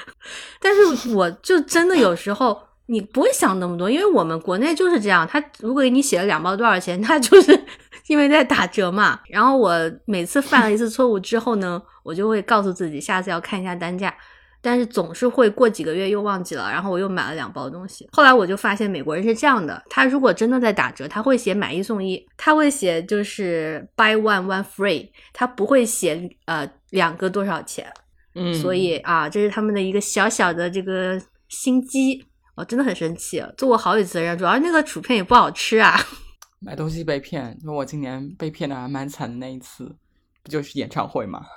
[0.59, 7.65] 但是我就真的有时候你不会想那么多，因为我们国内就是这样，他如果给你写了两包多少钱，他就是
[8.07, 9.19] 因为在打折嘛。
[9.29, 9.73] 然后我
[10.05, 14.13] 每次犯了一次错误之后呢，我就会告诉自己下次要看一下单价。
[14.63, 18.07] 但是总是会过几个月又忘记了，然后我又买了两包东西。
[18.13, 27.91] 后来我就发现美国人是这样的，他如果真的在打折，他会写买一送一，他会写就是 buy one one free，他不会写呃两个多少钱。
[28.35, 32.25] 嗯，所以啊，这是他们的一个小小的这个心机，
[32.55, 35.99] 我真的很生气，做过好几次人，主要那个薯片也不好吃啊。
[36.61, 39.93] 买东西被骗，因为我今年被骗的还蛮惨的那一次，
[40.41, 41.41] 不就是演唱会吗？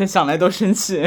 [0.00, 1.06] 现在想来都生气。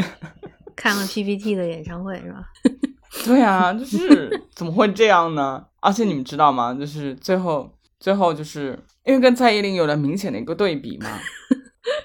[0.76, 2.44] 看了 PPT 的演唱会是吧？
[3.26, 5.64] 对啊，就是怎么会这样呢？
[5.80, 6.72] 而且你们知道吗？
[6.72, 7.68] 就是最后
[7.98, 11.18] 最后就是因为跟蔡依林有了明显的一个对比嘛，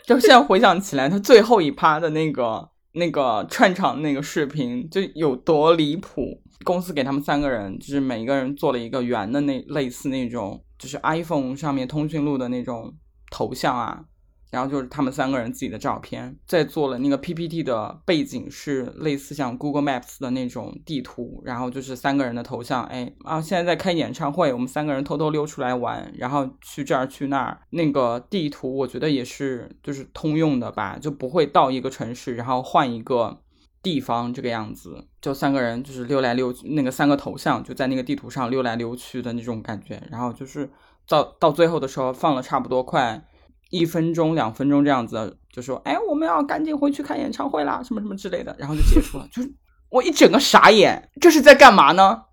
[0.04, 6.42] 就现在回想起来，他最后一趴的那个那个串场那个视频就有多离谱。
[6.66, 12.92] 公司给他们三个人，就是每一个人做了一个圆的那类似那种，就是 iPhone 上面通讯录的那种
[13.30, 14.02] 头像啊，
[14.50, 33.42] 然后就是他们三个人自己的照片，在做了那个 PPT 的背景是类似像 Google Maps 的那种地图，然后就是三个人的头像，哎啊，现在在开演唱会，我们三个人偷偷溜出来玩，然后去这儿去那儿，那个地图我觉得也是就是通用的吧，就不会到一个城市然后换一个
[33.84, 40.02] 地方这个样子，就三个人就是溜来溜去，那个三个头像就在那个地图上溜来溜去的那种感觉。
[40.10, 40.70] 然后就是
[41.08, 43.24] 到到最后的时候，放了差不多快
[43.70, 49.28] 一分钟、两分钟这样子，就说：“哎，我们要赶紧回去看演唱会啦，什么什么之类的。”然后就结束了。
[49.32, 49.54] 就是
[49.90, 52.24] 我一整个傻眼，这是在干嘛呢？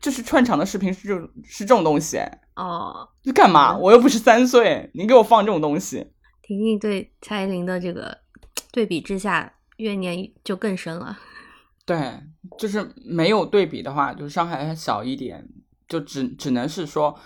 [0.00, 1.14] 这是串场的视频是这
[1.44, 2.18] 是这种东西
[2.56, 3.76] 哦，这干嘛？
[3.76, 6.12] 我又不是三岁，你给我放这种东西。
[6.42, 8.18] 婷婷对蔡依林的这个
[8.72, 9.52] 对比之下。
[9.78, 11.18] 怨念就更深了，
[11.84, 11.98] 对，
[12.56, 15.44] 就是没有对比的话，就是伤害还小一点，
[15.88, 17.18] 就只只能是说，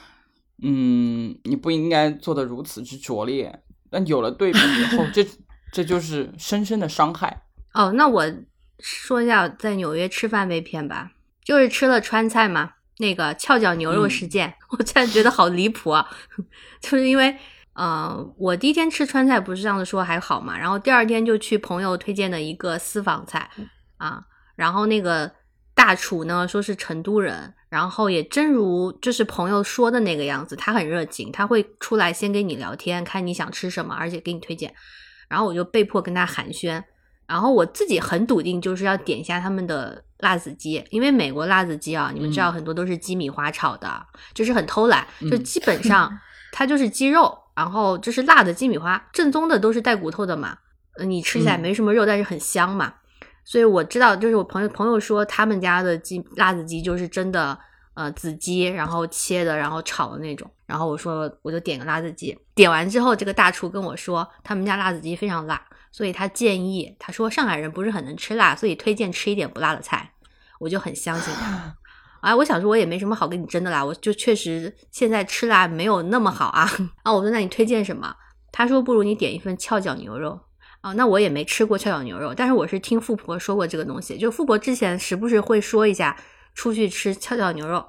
[0.63, 3.63] 嗯，你不应该做的如此之拙劣。
[3.91, 5.27] 但有了对比以后， 这
[5.73, 7.43] 这就是深深的伤害。
[7.75, 8.25] 哦，那我
[8.79, 11.13] 说一下在纽约吃饭被骗吧，
[11.45, 16.09] 就是吃了川菜嘛，那个翘脚牛肉事件，我突然觉得好离谱啊，
[16.81, 17.37] 就是因为。
[17.81, 23.49] 嗯，我第一天吃川菜不是上次说还好嘛，然后第二天就去朋友推荐的一个私房菜
[23.99, 24.21] 啊，
[24.57, 25.31] 然后那个
[25.79, 34.75] 大厨呢说是成都人，然后也真如就是朋友说的那个样子，他很热情，他会出来先跟你聊天，看你想吃什么，而且给你推荐，
[35.29, 36.83] 然后我就被迫跟他寒暄，
[37.29, 46.19] 然后我自己很笃定就是要点一下他们的辣子鸡，因为美国辣子鸡啊，你们知道很多都是鸡米花炒的，就是很偷懒，就基本上
[46.53, 47.39] 它就是鸡肉。
[47.59, 50.57] 然后就是辣的鸡米花，正宗的都是带骨头的嘛，
[51.05, 52.95] 你吃起来没什么肉，但是很香嘛。
[53.49, 57.59] 所以我知道，就是我朋友朋友说他们家的鸡辣子鸡就是真的，
[57.95, 60.47] 呃，子鸡，然后切的，然后炒的那种。
[60.67, 65.59] 然后我说我就点个辣子鸡，点完之后，这个大厨跟我说他们家辣子鸡非常辣，
[65.91, 70.13] 所以他建议他说上海人不是很能吃辣，所以推荐吃一点不辣的菜。
[70.61, 71.75] 我就很相信他。
[72.21, 76.71] 啊，我想说，我也没什么好跟你争的啦，我就确实现在吃辣没有那么好啊。
[77.03, 78.15] 啊，我说那你推荐什么？
[78.53, 80.39] 他说不如你点一份翘脚牛肉
[80.81, 80.93] 啊。
[80.93, 86.17] 那我也没吃过跷脚牛肉，但是我是听富婆说过这个东西，就富婆之前时不时会说一下
[86.55, 87.85] 出去吃跷脚牛肉。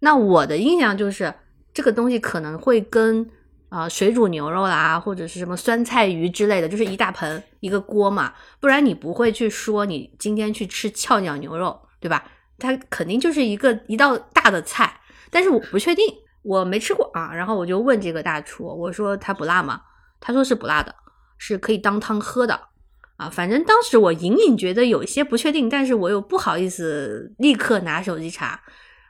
[0.00, 1.34] 那我的印象就是
[1.72, 3.30] 这个东西可能会跟
[3.68, 12.24] 啊水煮牛肉啦，或者是什么酸菜鱼之类的，就是一大盆一个锅嘛，不然你不会去说你今天去吃跷脚牛肉，对吧？
[12.58, 15.00] 它肯定就是一个一道大的菜，
[15.30, 16.04] 但是我不确定，
[16.42, 17.34] 我没吃过啊。
[17.34, 19.82] 然后我就问这个大厨，我说它不辣吗？
[20.20, 20.94] 他说是不辣的，
[21.38, 22.68] 是可以当汤喝的
[23.16, 23.28] 啊。
[23.28, 28.60] 反正当时我隐隐觉得有一些不确定，但是我又不好意思立刻拿手机查，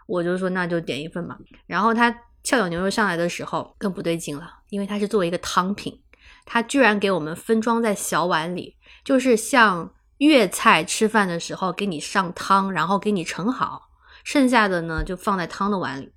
[0.07, 1.37] 我就说那就点一份嘛。
[1.67, 2.11] 然后他
[2.43, 6.01] 翘脚牛肉上来的时候更不对劲了，因为它是作为一个汤品，
[6.45, 9.93] 他居然给我们分装在小碗里，就是像。
[10.21, 13.91] 粤菜吃饭的时候给你上汤，然后给你盛好，
[14.25, 16.11] 剩下的呢就放在汤的碗里，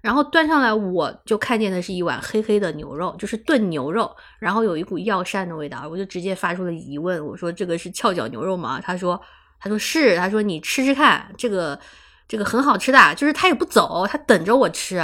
[0.00, 8.80] 然后端上来，我就看见的是一碗黑黑的牛肉，就是炖牛肉，然后有一股药膳的味道，我就直接发出了疑问，我说这个是翘脚牛肉吗？
[8.80, 9.20] 他说，
[9.60, 11.78] 他说是，他说你吃吃看，这个
[12.26, 15.02] 这个很好吃的，就是他也不走，他等着我吃，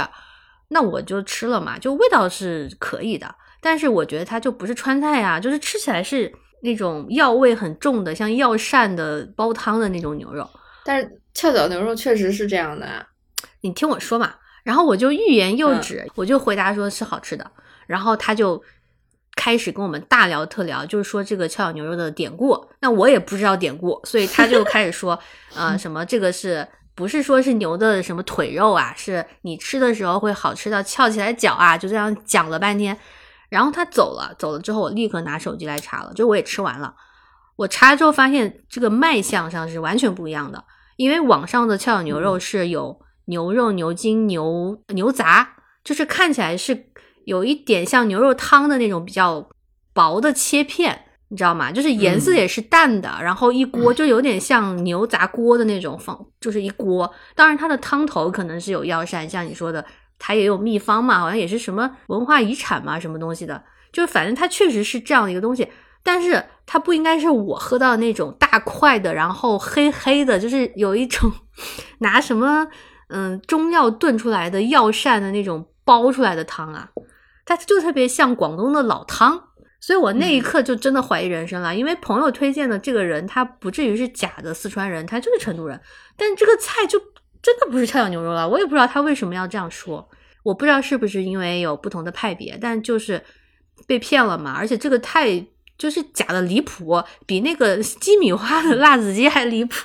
[0.69, 6.31] 那我就吃了嘛，就味道是可以的，但是我觉得它就不是川菜呀，就是吃起来是。
[6.61, 10.49] 那种药味很重的，像药膳的煲汤的那种牛肉，
[10.83, 12.87] 但是翘脚牛肉确实是这样的。
[13.61, 14.33] 你听我说嘛，
[14.65, 17.51] 然后我就欲言又止，我就回答说是好吃的。
[17.85, 18.59] 然后他就
[19.35, 22.59] 开始跟我们大聊特聊，就是说这个翘脚牛肉的典故。
[22.79, 25.19] 那我也不知道典故，所以他就开始说，
[25.55, 28.91] 呃，什么这个是不是说是牛的什么腿肉啊？
[28.97, 31.77] 是你吃的时候会好吃到翘起来脚啊？
[31.77, 32.97] 就这样讲了半天。
[33.49, 36.95] 然后他走了，走了之后，我立刻拿手机来查了，就我也吃完了。
[37.55, 40.61] 我查了之后发现，这个卖相上是完全不一样的。
[40.97, 46.87] 因为网上的翘脚牛肉是有牛肉、牛筋、牛牛杂，就是看起来是
[47.25, 49.49] 有一点像牛肉汤的那种比较
[49.93, 51.71] 薄的切片，你知道吗？
[51.71, 57.11] 就是颜色也是淡的，然后一锅就有点像牛杂锅的那种方，就是一锅。
[57.35, 59.85] 当然，它的汤头可能是有药膳，像你说的。
[60.17, 63.61] 它也有秘方嘛，好像也是什么文化遗产嘛，什么东西的，
[63.91, 65.67] 就是反正它确实是这样的一个东西，
[66.01, 71.29] 但是它不应该是我喝到那种大块的，然后黑黑的，就是有一种
[71.99, 72.65] 拿什么
[73.07, 76.89] 嗯中药炖出来的药膳的那种煲出来的汤啊，
[77.45, 79.49] 它就特别像广东的老汤，
[79.79, 85.79] 所以我那一刻就真的怀疑人生了，因为朋友推荐的这个人他不至于是假的四川人，他就是成都人，
[86.17, 87.01] 但这个菜就。
[87.45, 90.09] 真的不是跷脚牛肉了，我也不知道他为什么要这样说，
[90.41, 93.21] 我不知道是不是因为有不同的派别，但就是
[93.85, 94.55] 被骗了嘛。
[94.57, 95.45] 而且这个太
[95.77, 99.75] 就是假的离谱，比那个鸡米花的辣子鸡还离谱。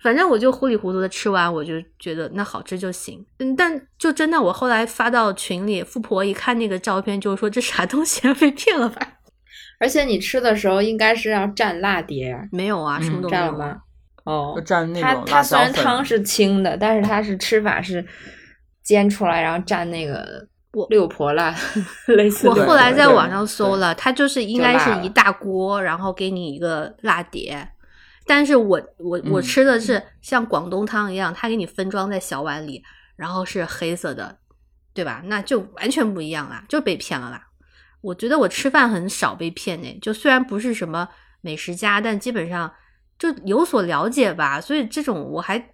[0.00, 3.24] 反正我就糊里糊涂的吃完，我就觉得那好吃就行。
[3.38, 9.14] 嗯，但就真的我后来发到群里，富婆一看那个照片，就说这啥东西啊， 被骗了吧？
[9.80, 13.76] 而且你吃的时候应该是要蘸辣碟，没有啊，什么嗯都没有蘸了吗？？
[14.24, 15.72] 哦就，蘸那它种辣它虽然。
[15.72, 18.04] 汤是清的，但是它是吃法是
[18.82, 21.54] 煎出来，然后蘸那个我六婆辣，
[22.08, 27.68] 类似我后来在网上搜了，它就是应该是一大锅，然后给你一个辣碟。
[28.28, 32.84] 但是我我我嗯吃的是像广东汤一样，它给你分装在小碗里，
[33.16, 34.38] 然后是黑色的，
[34.92, 35.22] 对吧？
[35.24, 37.46] 那就完全不一样啦，就被骗了啦。
[38.02, 41.08] 我觉得我吃饭很少被骗呢，就虽然不是什么
[41.40, 42.72] 美食家，但基本上
[43.18, 45.70] 就有所了解吧，所以这种我还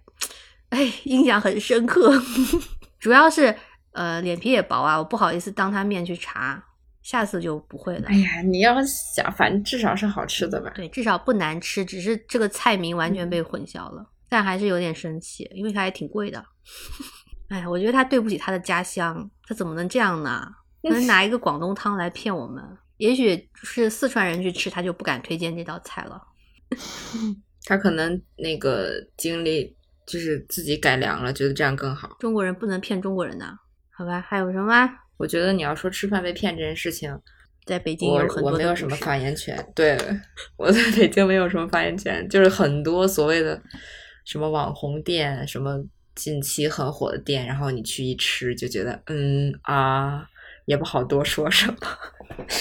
[0.69, 2.19] 哎印象很深刻。
[2.99, 3.55] 主要是
[3.91, 6.63] 呃脸皮也薄啊，我不好意思当他面去查，
[7.05, 8.07] 下次就不会了。
[8.07, 10.71] 哎呀，你要想，反正至少是好吃的吧？
[10.73, 16.43] 对，至少不难吃，只是这个菜名完全被混淆了，但还是有点生气，因为它还挺贵的。
[17.49, 20.47] 哎，我觉得他对不起他的家乡，他怎么能这样呢？
[20.81, 22.63] 能拿一个广东汤来骗我们？
[22.97, 26.19] 也许是四川人去吃，他就不敢推荐这道菜了。
[27.65, 29.77] 他可能那个经历
[30.07, 32.17] 就是自己改良了，觉得这样更好。
[32.19, 33.55] 中国人不能骗中国人呐、
[33.91, 34.19] 好吧？
[34.27, 34.89] 还有什么？
[35.17, 37.17] 我觉得你要说吃饭被骗这件事情，
[37.65, 39.57] 在北京我有很多我没有什么发言权。
[39.75, 39.97] 对，
[40.57, 43.61] 我在北京没有什么发言权，就是很多所谓的
[44.25, 45.83] 什么网红店，什么
[46.13, 50.27] 近期很火的店，然后你去一吃就觉得，嗯啊，
[50.65, 51.75] 也不好多说什么，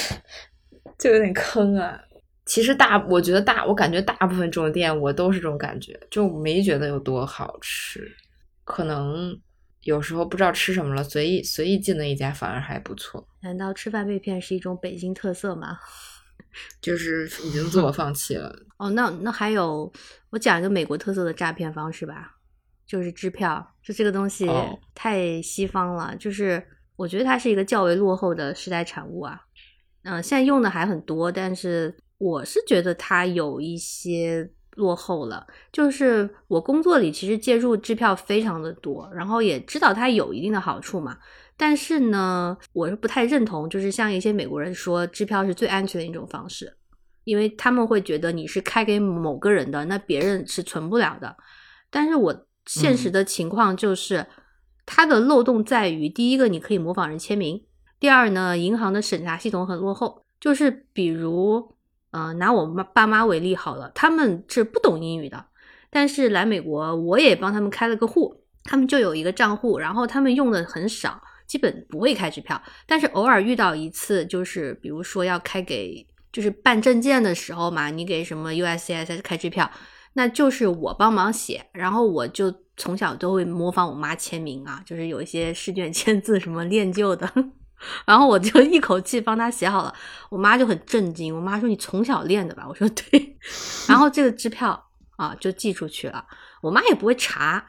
[0.99, 2.01] 就有点坑啊。
[2.47, 8.07] 其实大，我觉得大，我感觉大部分这种店我都是这种感觉，就没觉得有多好吃，
[8.65, 9.35] 可能
[9.85, 13.27] 有时候不知道吃什么了，随意随意进的一家反而还不错。
[13.43, 15.79] 难道吃饭被骗是一种北京特色吗？
[16.81, 18.55] 就是已经自我放弃了。
[18.79, 19.93] 哦，那那还有，
[20.31, 22.37] 我讲一个美国特色的诈骗方式吧，
[22.87, 23.75] 就是支票。
[23.83, 26.65] 就这个东西哦太西方了，就是
[26.97, 29.41] 我觉得它是一个较为落后的时代产物啊。
[30.05, 35.47] 嗯、现在用的还很多，但是我是觉得它有一些落后了。
[35.73, 41.19] 就是我工作里其实接触支票非常的多，然后也知道它有一定的好处嘛。
[41.57, 46.77] 但是呢，我是不太认同，就是像一些美国人说，支票是最安全的一种方式。
[47.25, 51.35] 因为他们会觉得你是开给某个人的，那别人是存不了的。
[51.89, 54.27] 但是我现实的情况就是，
[54.85, 57.65] 它的漏洞在于，第一个你可以模仿人签名，
[57.99, 60.23] 第二呢，银行的审查系统很落后。
[60.39, 61.74] 就是比如，
[62.15, 65.45] 呃，拿我妈爸妈为例好了，他们是不懂英语的，
[65.91, 76.07] 但是来美国我也帮他们开了个户，他们就有一个账户，然后他们用的很少，基本不会开支票，但是偶尔遇到一次，就是比如说要开给。
[76.35, 79.71] 就是办证件的时候嘛，你给什么 USCIS 开支票，
[80.15, 87.33] 那就是我帮忙写，然后我就从小都会模仿我妈签名啊，就是有一些试卷签字什么练就的，
[88.07, 89.95] 然后我就 一口气帮她写好了，
[90.31, 92.65] 我妈就很震惊，我妈说你从小练的吧？
[92.69, 93.37] 我说对，
[93.89, 94.83] 然后这个支票
[95.17, 96.25] 啊就寄出去了，
[96.63, 97.65] 我妈也不会查，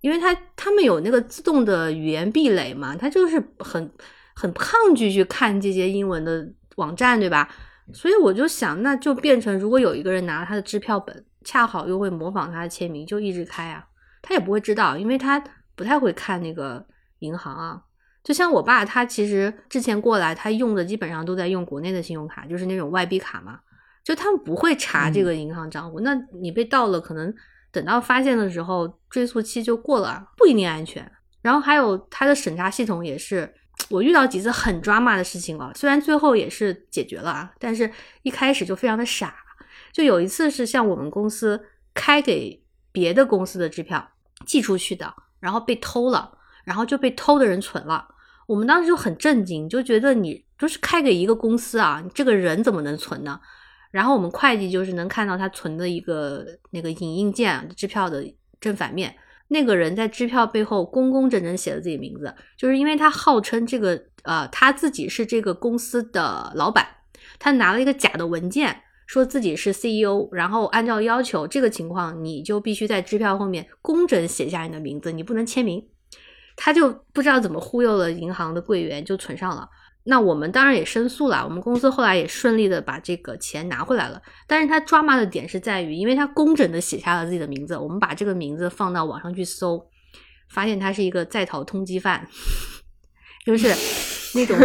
[0.00, 3.90] 因为她他们有那个自动的语言壁垒嘛，她就是很
[4.34, 6.46] 很抗拒去看这些英文的
[6.76, 7.48] 网站，对吧？
[7.94, 13.82] 所以我就想，那就变成如果有一个人拿了他的支票本，恰好又会模仿他的签名，就一直开啊，
[14.20, 15.42] 他也不会知道，因为他
[15.74, 16.86] 不太会看那个
[17.20, 17.82] 银行啊。
[18.28, 23.58] 就像我爸，他其实之前过来，他用的基本上都在用国内的信用卡，就是那种外币卡嘛，
[24.04, 26.00] 就他们不会查这个银行账户。
[26.00, 27.34] 那你被盗了，可能
[27.72, 31.10] 等到发现的时候，追溯期就过了，不一定安全。
[31.40, 33.50] 然后还有他的审查系统也是。
[33.88, 37.90] 我遇到几次很抓马的事情了，虽然最后也是解决了啊，但是
[38.22, 39.34] 一开始就非常的傻。
[39.92, 41.58] 就有一次是像我们公司
[41.94, 44.06] 开给别的公司的支票
[44.44, 48.06] 寄出去的，然后被偷了，然后就被偷的人存了。
[48.48, 53.38] 我们当时就很震惊，就觉得你就是开给一个公司啊，你这个人怎么能存呢？
[53.90, 58.24] 然后我们会计就是能看到他存的一个那个影印件支票的
[58.58, 59.14] 正反面。
[59.48, 66.86] 那个人在支票背后工工整整写了自己名字，就是因为他号称这个呃他自己是这个公司的老板，
[67.38, 75.86] 他拿了一个假的文件，说自己是 CEO，然后按照要求，这个情况你就必须在支票后面工整写下你的名字，你不能签名。
[76.60, 79.68] 他就不知道怎么忽悠了银行的柜员，就存上了。
[80.04, 84.20] 那我们当然也申诉了，我们公司后来也顺利的把这个钱拿回来了。
[84.46, 89.86] 但是他抓马的点是在于，因为他工整的写下了自己的名字，我们把这个名字放到网上去搜，
[90.50, 92.26] 发现他是一个在逃通缉犯，
[93.46, 93.68] 就是
[94.34, 94.58] 那种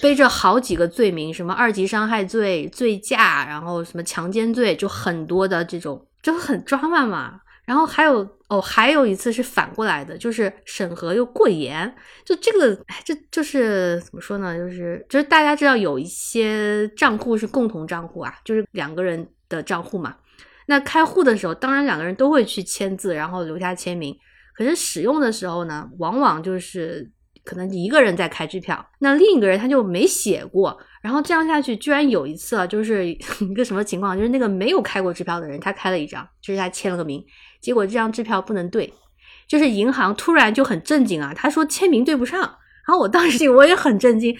[0.00, 7.40] 背着好几个罪名，什么二级伤害罪、醉驾，然后什么强奸罪，就很多的这种，就很抓马嘛。
[7.64, 8.22] 然后还有
[8.54, 11.92] 哦，还有一次是反过来的，就是审核又过严，
[12.24, 14.56] 就这个，哎，这就是怎么说呢？
[14.56, 20.16] 就是就是大家知道有一些账户是共同账户啊，就是两个人的账户嘛。
[20.66, 24.16] 那开户的时候，当然两个人都会去签字，然后留下签名。
[24.54, 27.10] 可是使用的时候呢，往往就是
[27.44, 34.16] 可能一个人在开支票，那另一个人他就没写过，然后这样下去，居然有一次啊，就是 一个什么情况？
[34.16, 37.22] 就是那个没有开过支票的人，他开了一张，就是他签了个名，
[37.64, 38.92] 结果这张支票不能对，
[39.48, 42.38] 就是银行突然就很震惊啊，他说签名对不上，
[42.86, 44.36] 然后我当时 我也很震惊，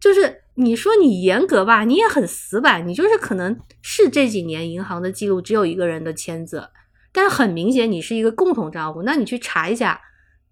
[0.00, 6.68] 就是你说你严格吧，你也很死板，你就是可能是这几年银行的记录只有一个人的签字。
[7.12, 9.98] 但是很明显，你是一个共同账户，那你去查一下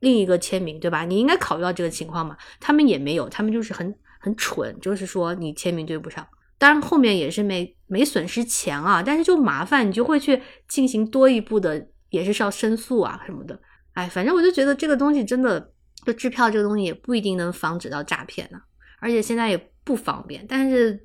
[0.01, 1.05] 另一个签名，对吧？
[1.05, 2.37] 你应该考虑到这个情况嘛。
[2.61, 6.27] 他们也没有，他们就是很很蠢，就是说你签名对不上。
[6.57, 13.59] 当然后面也是没没损失钱啊，但是就麻烦，你就会去进行多一步的，也是是要申诉啊什么的。
[13.93, 15.73] 哎，反正我就觉得这个东西真的，
[16.05, 18.61] 就支票这个东西也不一定能防止到诈骗呢，
[19.01, 21.03] 而且现在也不方便，但是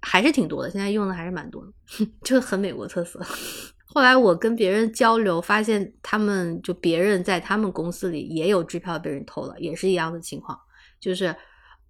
[0.00, 1.72] 还是挺多的，现在用的还是蛮多的，
[2.22, 3.20] 就很美国特色。
[3.92, 10.56] 后来我跟别人交流，发现他们就别人在他们公司里也有支票被人偷了，也是一样的情况。
[11.00, 11.34] 就是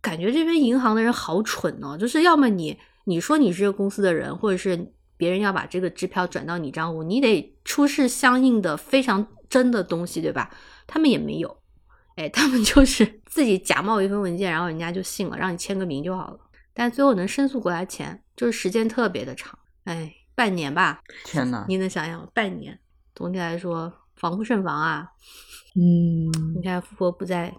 [0.01, 10.51] 感觉这边银行的人好蠢哦，就是要么你你说你是这个公司的人，或者是别人要把这个支票转到你账户，你得出示相应的非常真的东西，对吧？
[10.86, 11.55] 他们也没有，
[12.16, 16.40] 哎，他们就是 自己假冒一份文件，然后人家就信了，让你签个名就好了。
[16.72, 20.16] 但最后能申诉过来钱，就是时间特别的长，哎。
[20.32, 21.66] 半年吧，天哪！
[21.68, 22.78] 你能想想半年？
[23.14, 25.06] 总体来说，防不胜防啊。
[25.74, 27.55] 嗯，你看富婆不在，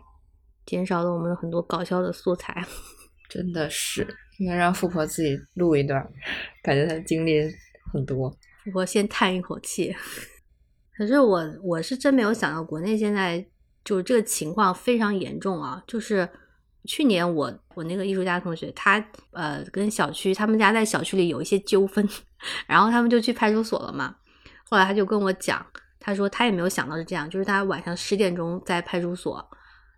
[0.65, 2.65] 减少了我们很多搞笑的素材。
[3.29, 6.05] 真的是，应该让富婆自己录一段，
[6.63, 7.41] 感觉她经历
[7.93, 8.29] 很多。
[8.63, 9.95] 富婆先叹一口气。
[10.97, 13.45] 可是我我是真没有想到，国内现在
[13.85, 16.27] 就是这个情况非常严重啊，就是。
[16.85, 18.97] 去年我我那个艺术家同学，他
[19.33, 22.03] 呃跟小区他们家在小区里有一些纠纷，
[22.65, 24.15] 然后他们就去派出所了嘛。
[24.65, 25.63] 后来他就跟我讲，
[25.99, 29.47] 他说他也没有想到是这样，就是他晚上十点钟在派出所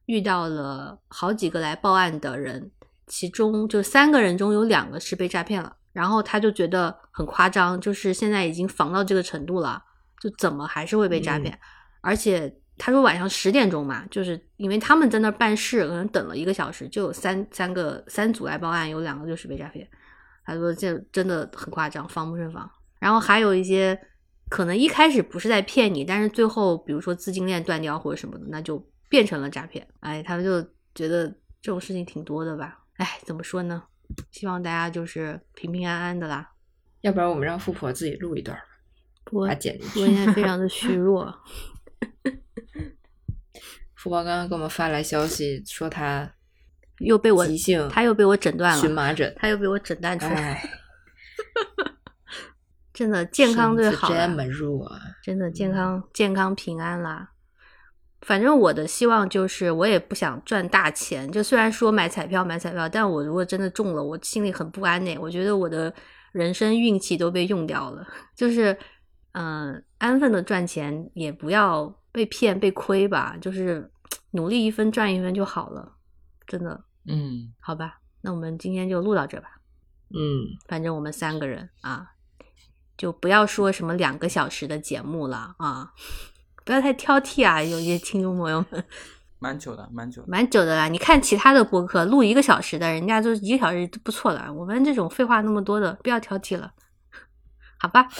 [0.08, 2.70] 遇到了好几个来报案的人，
[3.08, 9.84] 其中就三个人中有两个是被诈骗了，然后他就觉得很夸张，就是现在已经防到这个程度了，
[10.20, 11.60] 就怎么还是会被诈骗，
[12.02, 12.58] 而且。
[12.76, 19.88] 他说晚上十点钟嘛，就是因为他们在那儿办事，可能等了一个小时，就有三三个三组来报案，有两个就是被诈骗。
[20.44, 22.68] 他说这真的很夸张，防不胜防。
[23.00, 23.98] 然后还有一些
[24.50, 29.88] 可能一开始不是在骗你，但是最后比如说资金链断掉或者什么的，那就变成了诈骗。
[30.00, 30.60] 哎，他们就
[30.96, 31.28] 觉得
[31.62, 32.80] 这种事情挺多的吧？
[32.98, 33.84] 哎，怎么说呢？
[34.32, 36.52] 希望大家就是平平安安的啦。
[37.02, 38.64] 要不然我们让富婆自己录一段吧，
[39.32, 40.02] 我把剪进去。
[40.02, 41.34] 我现在非常的虚 弱。
[43.96, 46.32] 富婆刚刚给我们发来消息，说他
[47.00, 50.62] 又被我急性，他又被我诊断了荨麻疹，他又被我诊断出来。
[52.94, 54.92] 真的健康最好，这么弱，
[55.24, 57.32] 真的健康健康平安啦。
[58.26, 61.32] 反正我的希望就是，我也不想赚大钱。
[61.32, 65.18] 就虽然说买彩票买彩票，但我如果真的中了，我心里很不安呢。
[65.20, 65.94] 我觉得我的
[66.32, 68.08] 人生运气都被用掉了。
[68.36, 68.78] 就是
[69.34, 71.94] 嗯，安分的赚钱，也不要。
[72.14, 73.90] 被骗被亏吧，就是
[74.34, 75.94] 努力一分赚一分就好了，
[76.46, 76.84] 真的。
[77.08, 79.60] 嗯，好吧，那我们今天就录到这吧。
[80.12, 82.12] 嗯，反正我们三个人啊，
[82.96, 85.94] 就不要说什么两个小时的节目了啊，
[86.66, 88.84] 不要太挑剔啊，有些听众朋友们。
[89.40, 90.88] 蛮久的，蛮久，蛮久的啦。
[90.88, 94.52] 你看其他的播客录一个小时的，人家都一个小时都不错了。
[94.54, 96.72] 我们这种废话那么多的，不要挑剔了，
[97.78, 98.08] 好吧？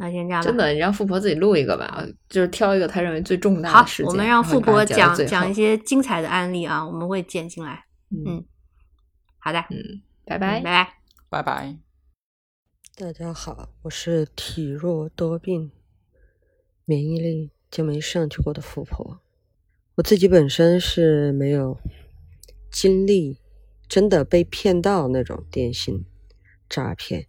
[0.00, 4.06] 那先这样，真的，你让富婆自己录一个吧，就是挑一个他认为最重大的事情。
[4.06, 7.84] 好，我们让富婆讲讲一些精彩的案例啊，我们会剪进来。
[8.10, 8.44] 嗯，
[9.40, 10.94] 好的，嗯，拜拜，拜拜，
[11.28, 11.76] 拜拜。
[12.96, 15.72] 大家好，我是体弱多病、
[16.88, 19.20] 免疫力就没上去过的富婆。
[19.96, 21.76] 我自己本身是没有
[22.70, 23.36] 经历
[23.86, 26.06] 真的被骗到那种电信
[26.66, 27.26] 诈骗。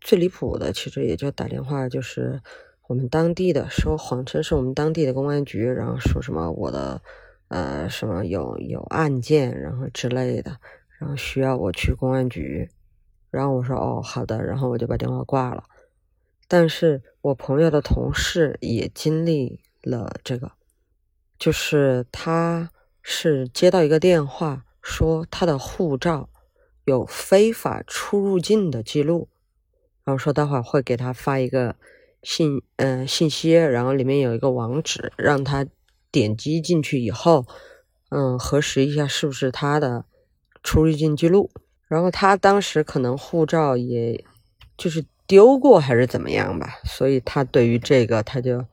[0.00, 2.40] 最离谱的，其实也就打电话，就是
[2.88, 7.02] 我们当地的，说谎称是我们当地的公安局，然后说什么我的
[7.48, 10.56] 呃什么有有案件，然后之类的，
[10.98, 12.70] 然后需要我去公安局，
[13.30, 15.64] 然后我说哦好的，然后我就把电话挂了。
[16.48, 20.52] 但是我朋友的同事也经历了这个，
[21.38, 22.70] 就是他
[23.02, 26.28] 是接到一个电话，说他的护照
[26.84, 29.28] 有非法出入境的记录。
[30.04, 31.74] 然后说待会儿会给他发一个
[32.22, 35.66] 信、呃信息，然后里面有一个网址，让他
[36.12, 37.44] 点击进去以后，
[38.10, 40.04] 嗯，核实一下是不是他的
[40.62, 41.50] 出入境记录。
[41.88, 44.24] 然后他当时可能护照也
[44.76, 48.64] 就是丢过还是怎么样吧，所以他对于这个他就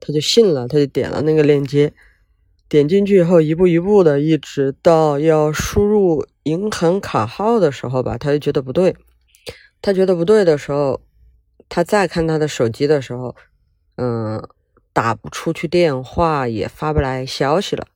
[0.00, 1.92] 他就信了，他就点了那个链接，
[2.68, 8.94] 点进去以后一步一步的，一直到要输入银行卡号的时候吧，他就觉得不对，
[9.80, 11.00] 他觉得不对的时候，
[11.68, 13.34] 他再看他的手机的时候，
[13.96, 14.46] 嗯，
[14.92, 17.86] 打不出去电话，也发不来消息了，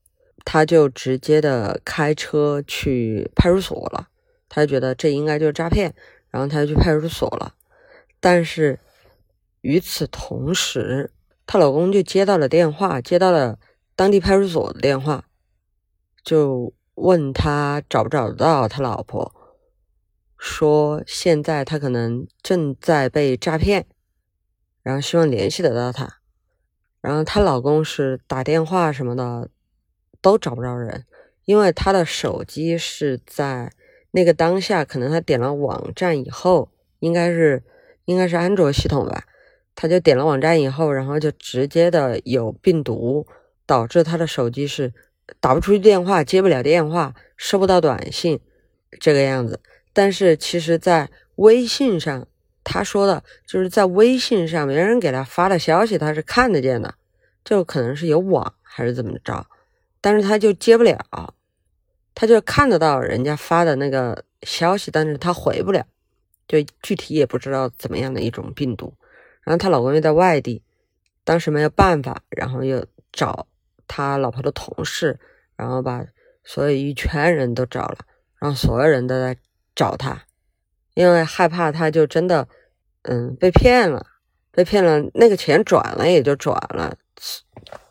[0.45, 4.09] 他就直接的开车去派出所了。
[4.49, 5.95] 他就觉得这应该就是诈骗，
[6.31, 7.53] 然后他就去派出所了。
[8.21, 8.79] 但是
[9.61, 11.13] 与此同时，
[11.47, 13.59] 她老公就接到了电话，接到了
[13.95, 15.27] 当地派出所的电话，
[16.23, 19.33] 就问他找不找得到他老婆，
[20.37, 23.87] 说现在他可能正在被诈骗，
[24.83, 26.19] 然后希望联系得到他。
[27.01, 29.49] 然后她老公是打电话什么的
[30.21, 31.07] 都找不着人，
[31.45, 33.73] 因为他的手机是在。
[34.11, 37.63] 那个当下，可能他点了网站以后，应该是
[38.09, 39.25] 应该是安卓系统吧，
[39.75, 43.27] 他就点了网站以后，然后就直接的有病毒，
[43.67, 44.95] 导致他的手机是
[45.41, 48.41] 打不出去电话，接不了电话，收不到短信，
[48.99, 49.61] 这个样子。
[49.93, 52.27] 但是其实，在微信上，
[52.65, 56.95] 他说的就是在微信上，别人给他发的消息，他是看得见的，
[57.45, 59.47] 就可能是有网还是怎么着，
[60.01, 61.35] 但是他就接不了。
[62.15, 65.85] 他就看得到人家发的那个消息，但是他回不了，
[66.49, 68.95] 就具体也不知道怎么样的一种病毒。
[69.43, 70.63] 然后她老公又在外地，
[71.23, 73.47] 当时没有办法，然后又找
[73.87, 75.19] 他老婆的同事，
[75.57, 76.05] 然后把
[76.45, 77.99] 所有一圈人都找了，
[78.39, 79.37] 然后所有人都在
[79.75, 80.25] 找他，
[80.95, 82.49] 因为害怕他就真的
[83.03, 84.07] 嗯被骗了，
[84.51, 86.97] 被骗了，那个钱转了也就转了，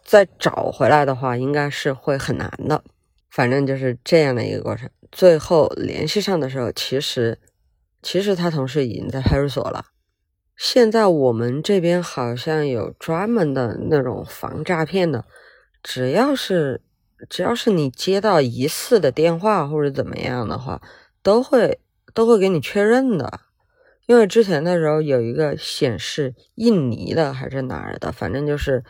[0.03, 2.83] 再找回来的话，应该是会很难的。
[3.29, 4.89] 反正就是这样的一个过程。
[5.11, 7.37] 最后联系上的时候，其实
[8.01, 9.85] 其实他同事已经在派出所了。
[10.55, 15.25] 现在我们这边好像有专门的那种防诈骗的，
[15.83, 16.81] 只要是
[17.29, 20.81] 只要是你接到疑似的电话或者怎么样的话，
[21.21, 21.79] 都会
[22.13, 23.41] 都会给你确认的。
[24.07, 28.83] 因为之前的时候有一个显示印尼的还是哪儿的，反正就是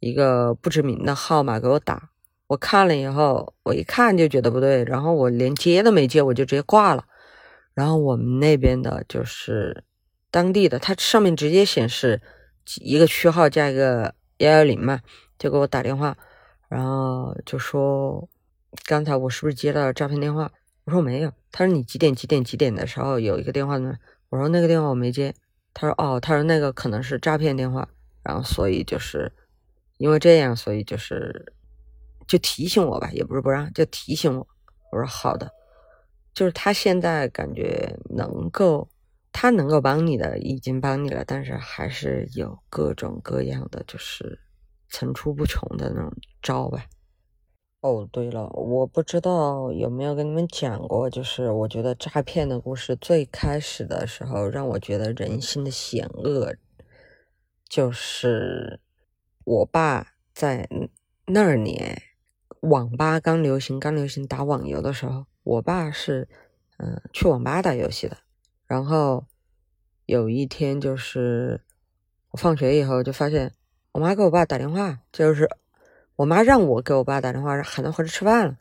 [0.00, 2.10] 一个不知名的号码给我打。
[2.48, 7.06] 我看了以后，我一看就觉得不对，然后我连接都没接，我就直接挂了。
[7.74, 9.84] 然后我们那边的就是
[10.30, 12.22] 当地的，它上面直接显示
[12.80, 15.00] 一个区号加一个幺幺零嘛，
[15.38, 16.16] 就给我打电话，
[16.68, 18.28] 然后就说
[18.86, 20.50] 刚才我是不是接到了诈骗电话？
[20.84, 21.32] 我说没有。
[21.50, 23.96] 他说你几点几点几点的时候有一个电话呢？
[24.28, 25.34] 我说那个电话我没接。
[25.72, 27.88] 他说哦，他说那个可能是诈骗电话，
[28.22, 29.32] 然后所以就是
[29.98, 31.52] 因为这样，所以就是。
[32.26, 34.48] 就提醒我吧，也不是不让，就提醒我。
[34.90, 35.52] 我说好的，
[36.34, 38.88] 就是他现在感觉能够，
[39.32, 44.40] 他能够帮你的已经帮你了，但是还是有各种各样的，就是
[44.88, 46.12] 层出不穷的那种
[46.42, 46.86] 招吧。
[47.80, 56.56] 哦，对了，我不知道有没有跟你们讲过，就是我觉得诈骗的故事最开始的时候，让我觉得人心的险恶，
[57.68, 58.80] 就是
[59.44, 60.68] 我爸在
[61.26, 62.02] 那年。
[62.60, 66.26] 网吧刚流行，刚流行打网游的时候，我爸是
[66.78, 68.16] 嗯去网吧打游戏的。
[68.66, 69.24] 然后
[70.06, 71.60] 有一天，就是
[72.30, 73.52] 我放学以后就发现
[73.92, 75.48] 我妈给我爸打电话，就是
[76.16, 78.56] 我妈让我给我爸打电话，喊他回来吃饭了。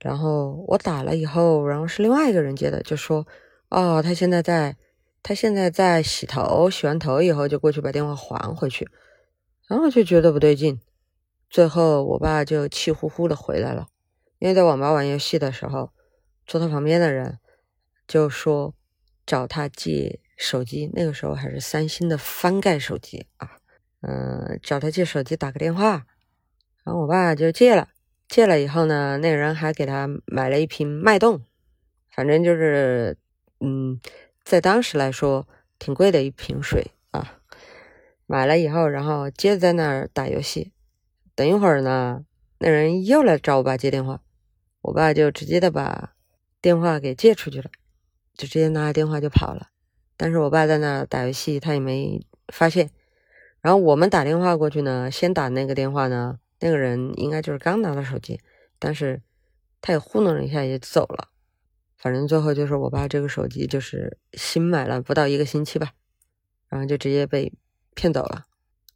[0.00, 3.24] 然后我打了以后，然后是另外一个人接的，就说
[3.68, 4.76] 哦，他现在在，
[5.22, 8.88] 他现在在洗头，洗完头以后就过去把电话还回去。
[9.68, 10.80] 然后就觉得不对劲。
[11.48, 13.86] 最后，我爸就气呼呼的回来了，
[14.38, 15.92] 因为在网吧玩游戏的时候，
[16.46, 17.38] 坐他旁边的人
[18.06, 18.74] 就说
[19.24, 23.58] 找他借手机，那个时候还是三星的翻盖手机啊，
[24.00, 26.06] 嗯，找他借手机打个电话，
[26.84, 27.88] 然后我爸就借了，
[28.28, 31.42] 借了以后呢，那人还给他买了一瓶脉动，
[32.10, 33.16] 反正就是，
[33.60, 34.00] 嗯，
[34.42, 35.46] 在当时来说
[35.78, 37.40] 挺贵的一瓶水啊，
[38.26, 40.72] 买了以后，然后接着在那儿打游戏。
[41.34, 42.24] 等一会儿呢，
[42.58, 44.20] 那人又来找我爸接电话，
[44.82, 46.14] 我爸就直接的把
[46.62, 47.70] 电话给借出去了，
[48.34, 49.68] 就直接拿着电话就跑了。
[50.16, 52.88] 但是我爸在那打游戏，他也没发现。
[53.60, 58.40] 然后我们打电话过去呢，先打那个电话呢，那个人应该就是刚拿到手机，
[58.78, 59.20] 但是
[59.80, 61.28] 他也糊弄了一下也走了。
[61.96, 65.92] 反正最后就是我爸这个手机就是新买了不到一个星期吧，
[66.68, 67.52] 然后就直接被
[67.94, 68.46] 骗走了。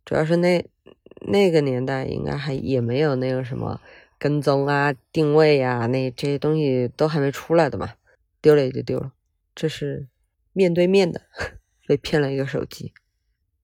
[0.04, 0.64] 主要是那
[1.28, 3.80] 那个年代应该还也没有那个什么
[4.18, 7.94] 跟踪啊、定位啊，那这些东西都还没出来的嘛，
[8.40, 9.12] 丢了也就丢了。
[9.54, 10.08] 这是
[10.52, 11.22] 面对面的
[11.86, 12.92] 被骗了一个手机，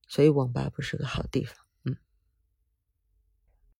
[0.06, 1.56] 所以网吧不是个好地方。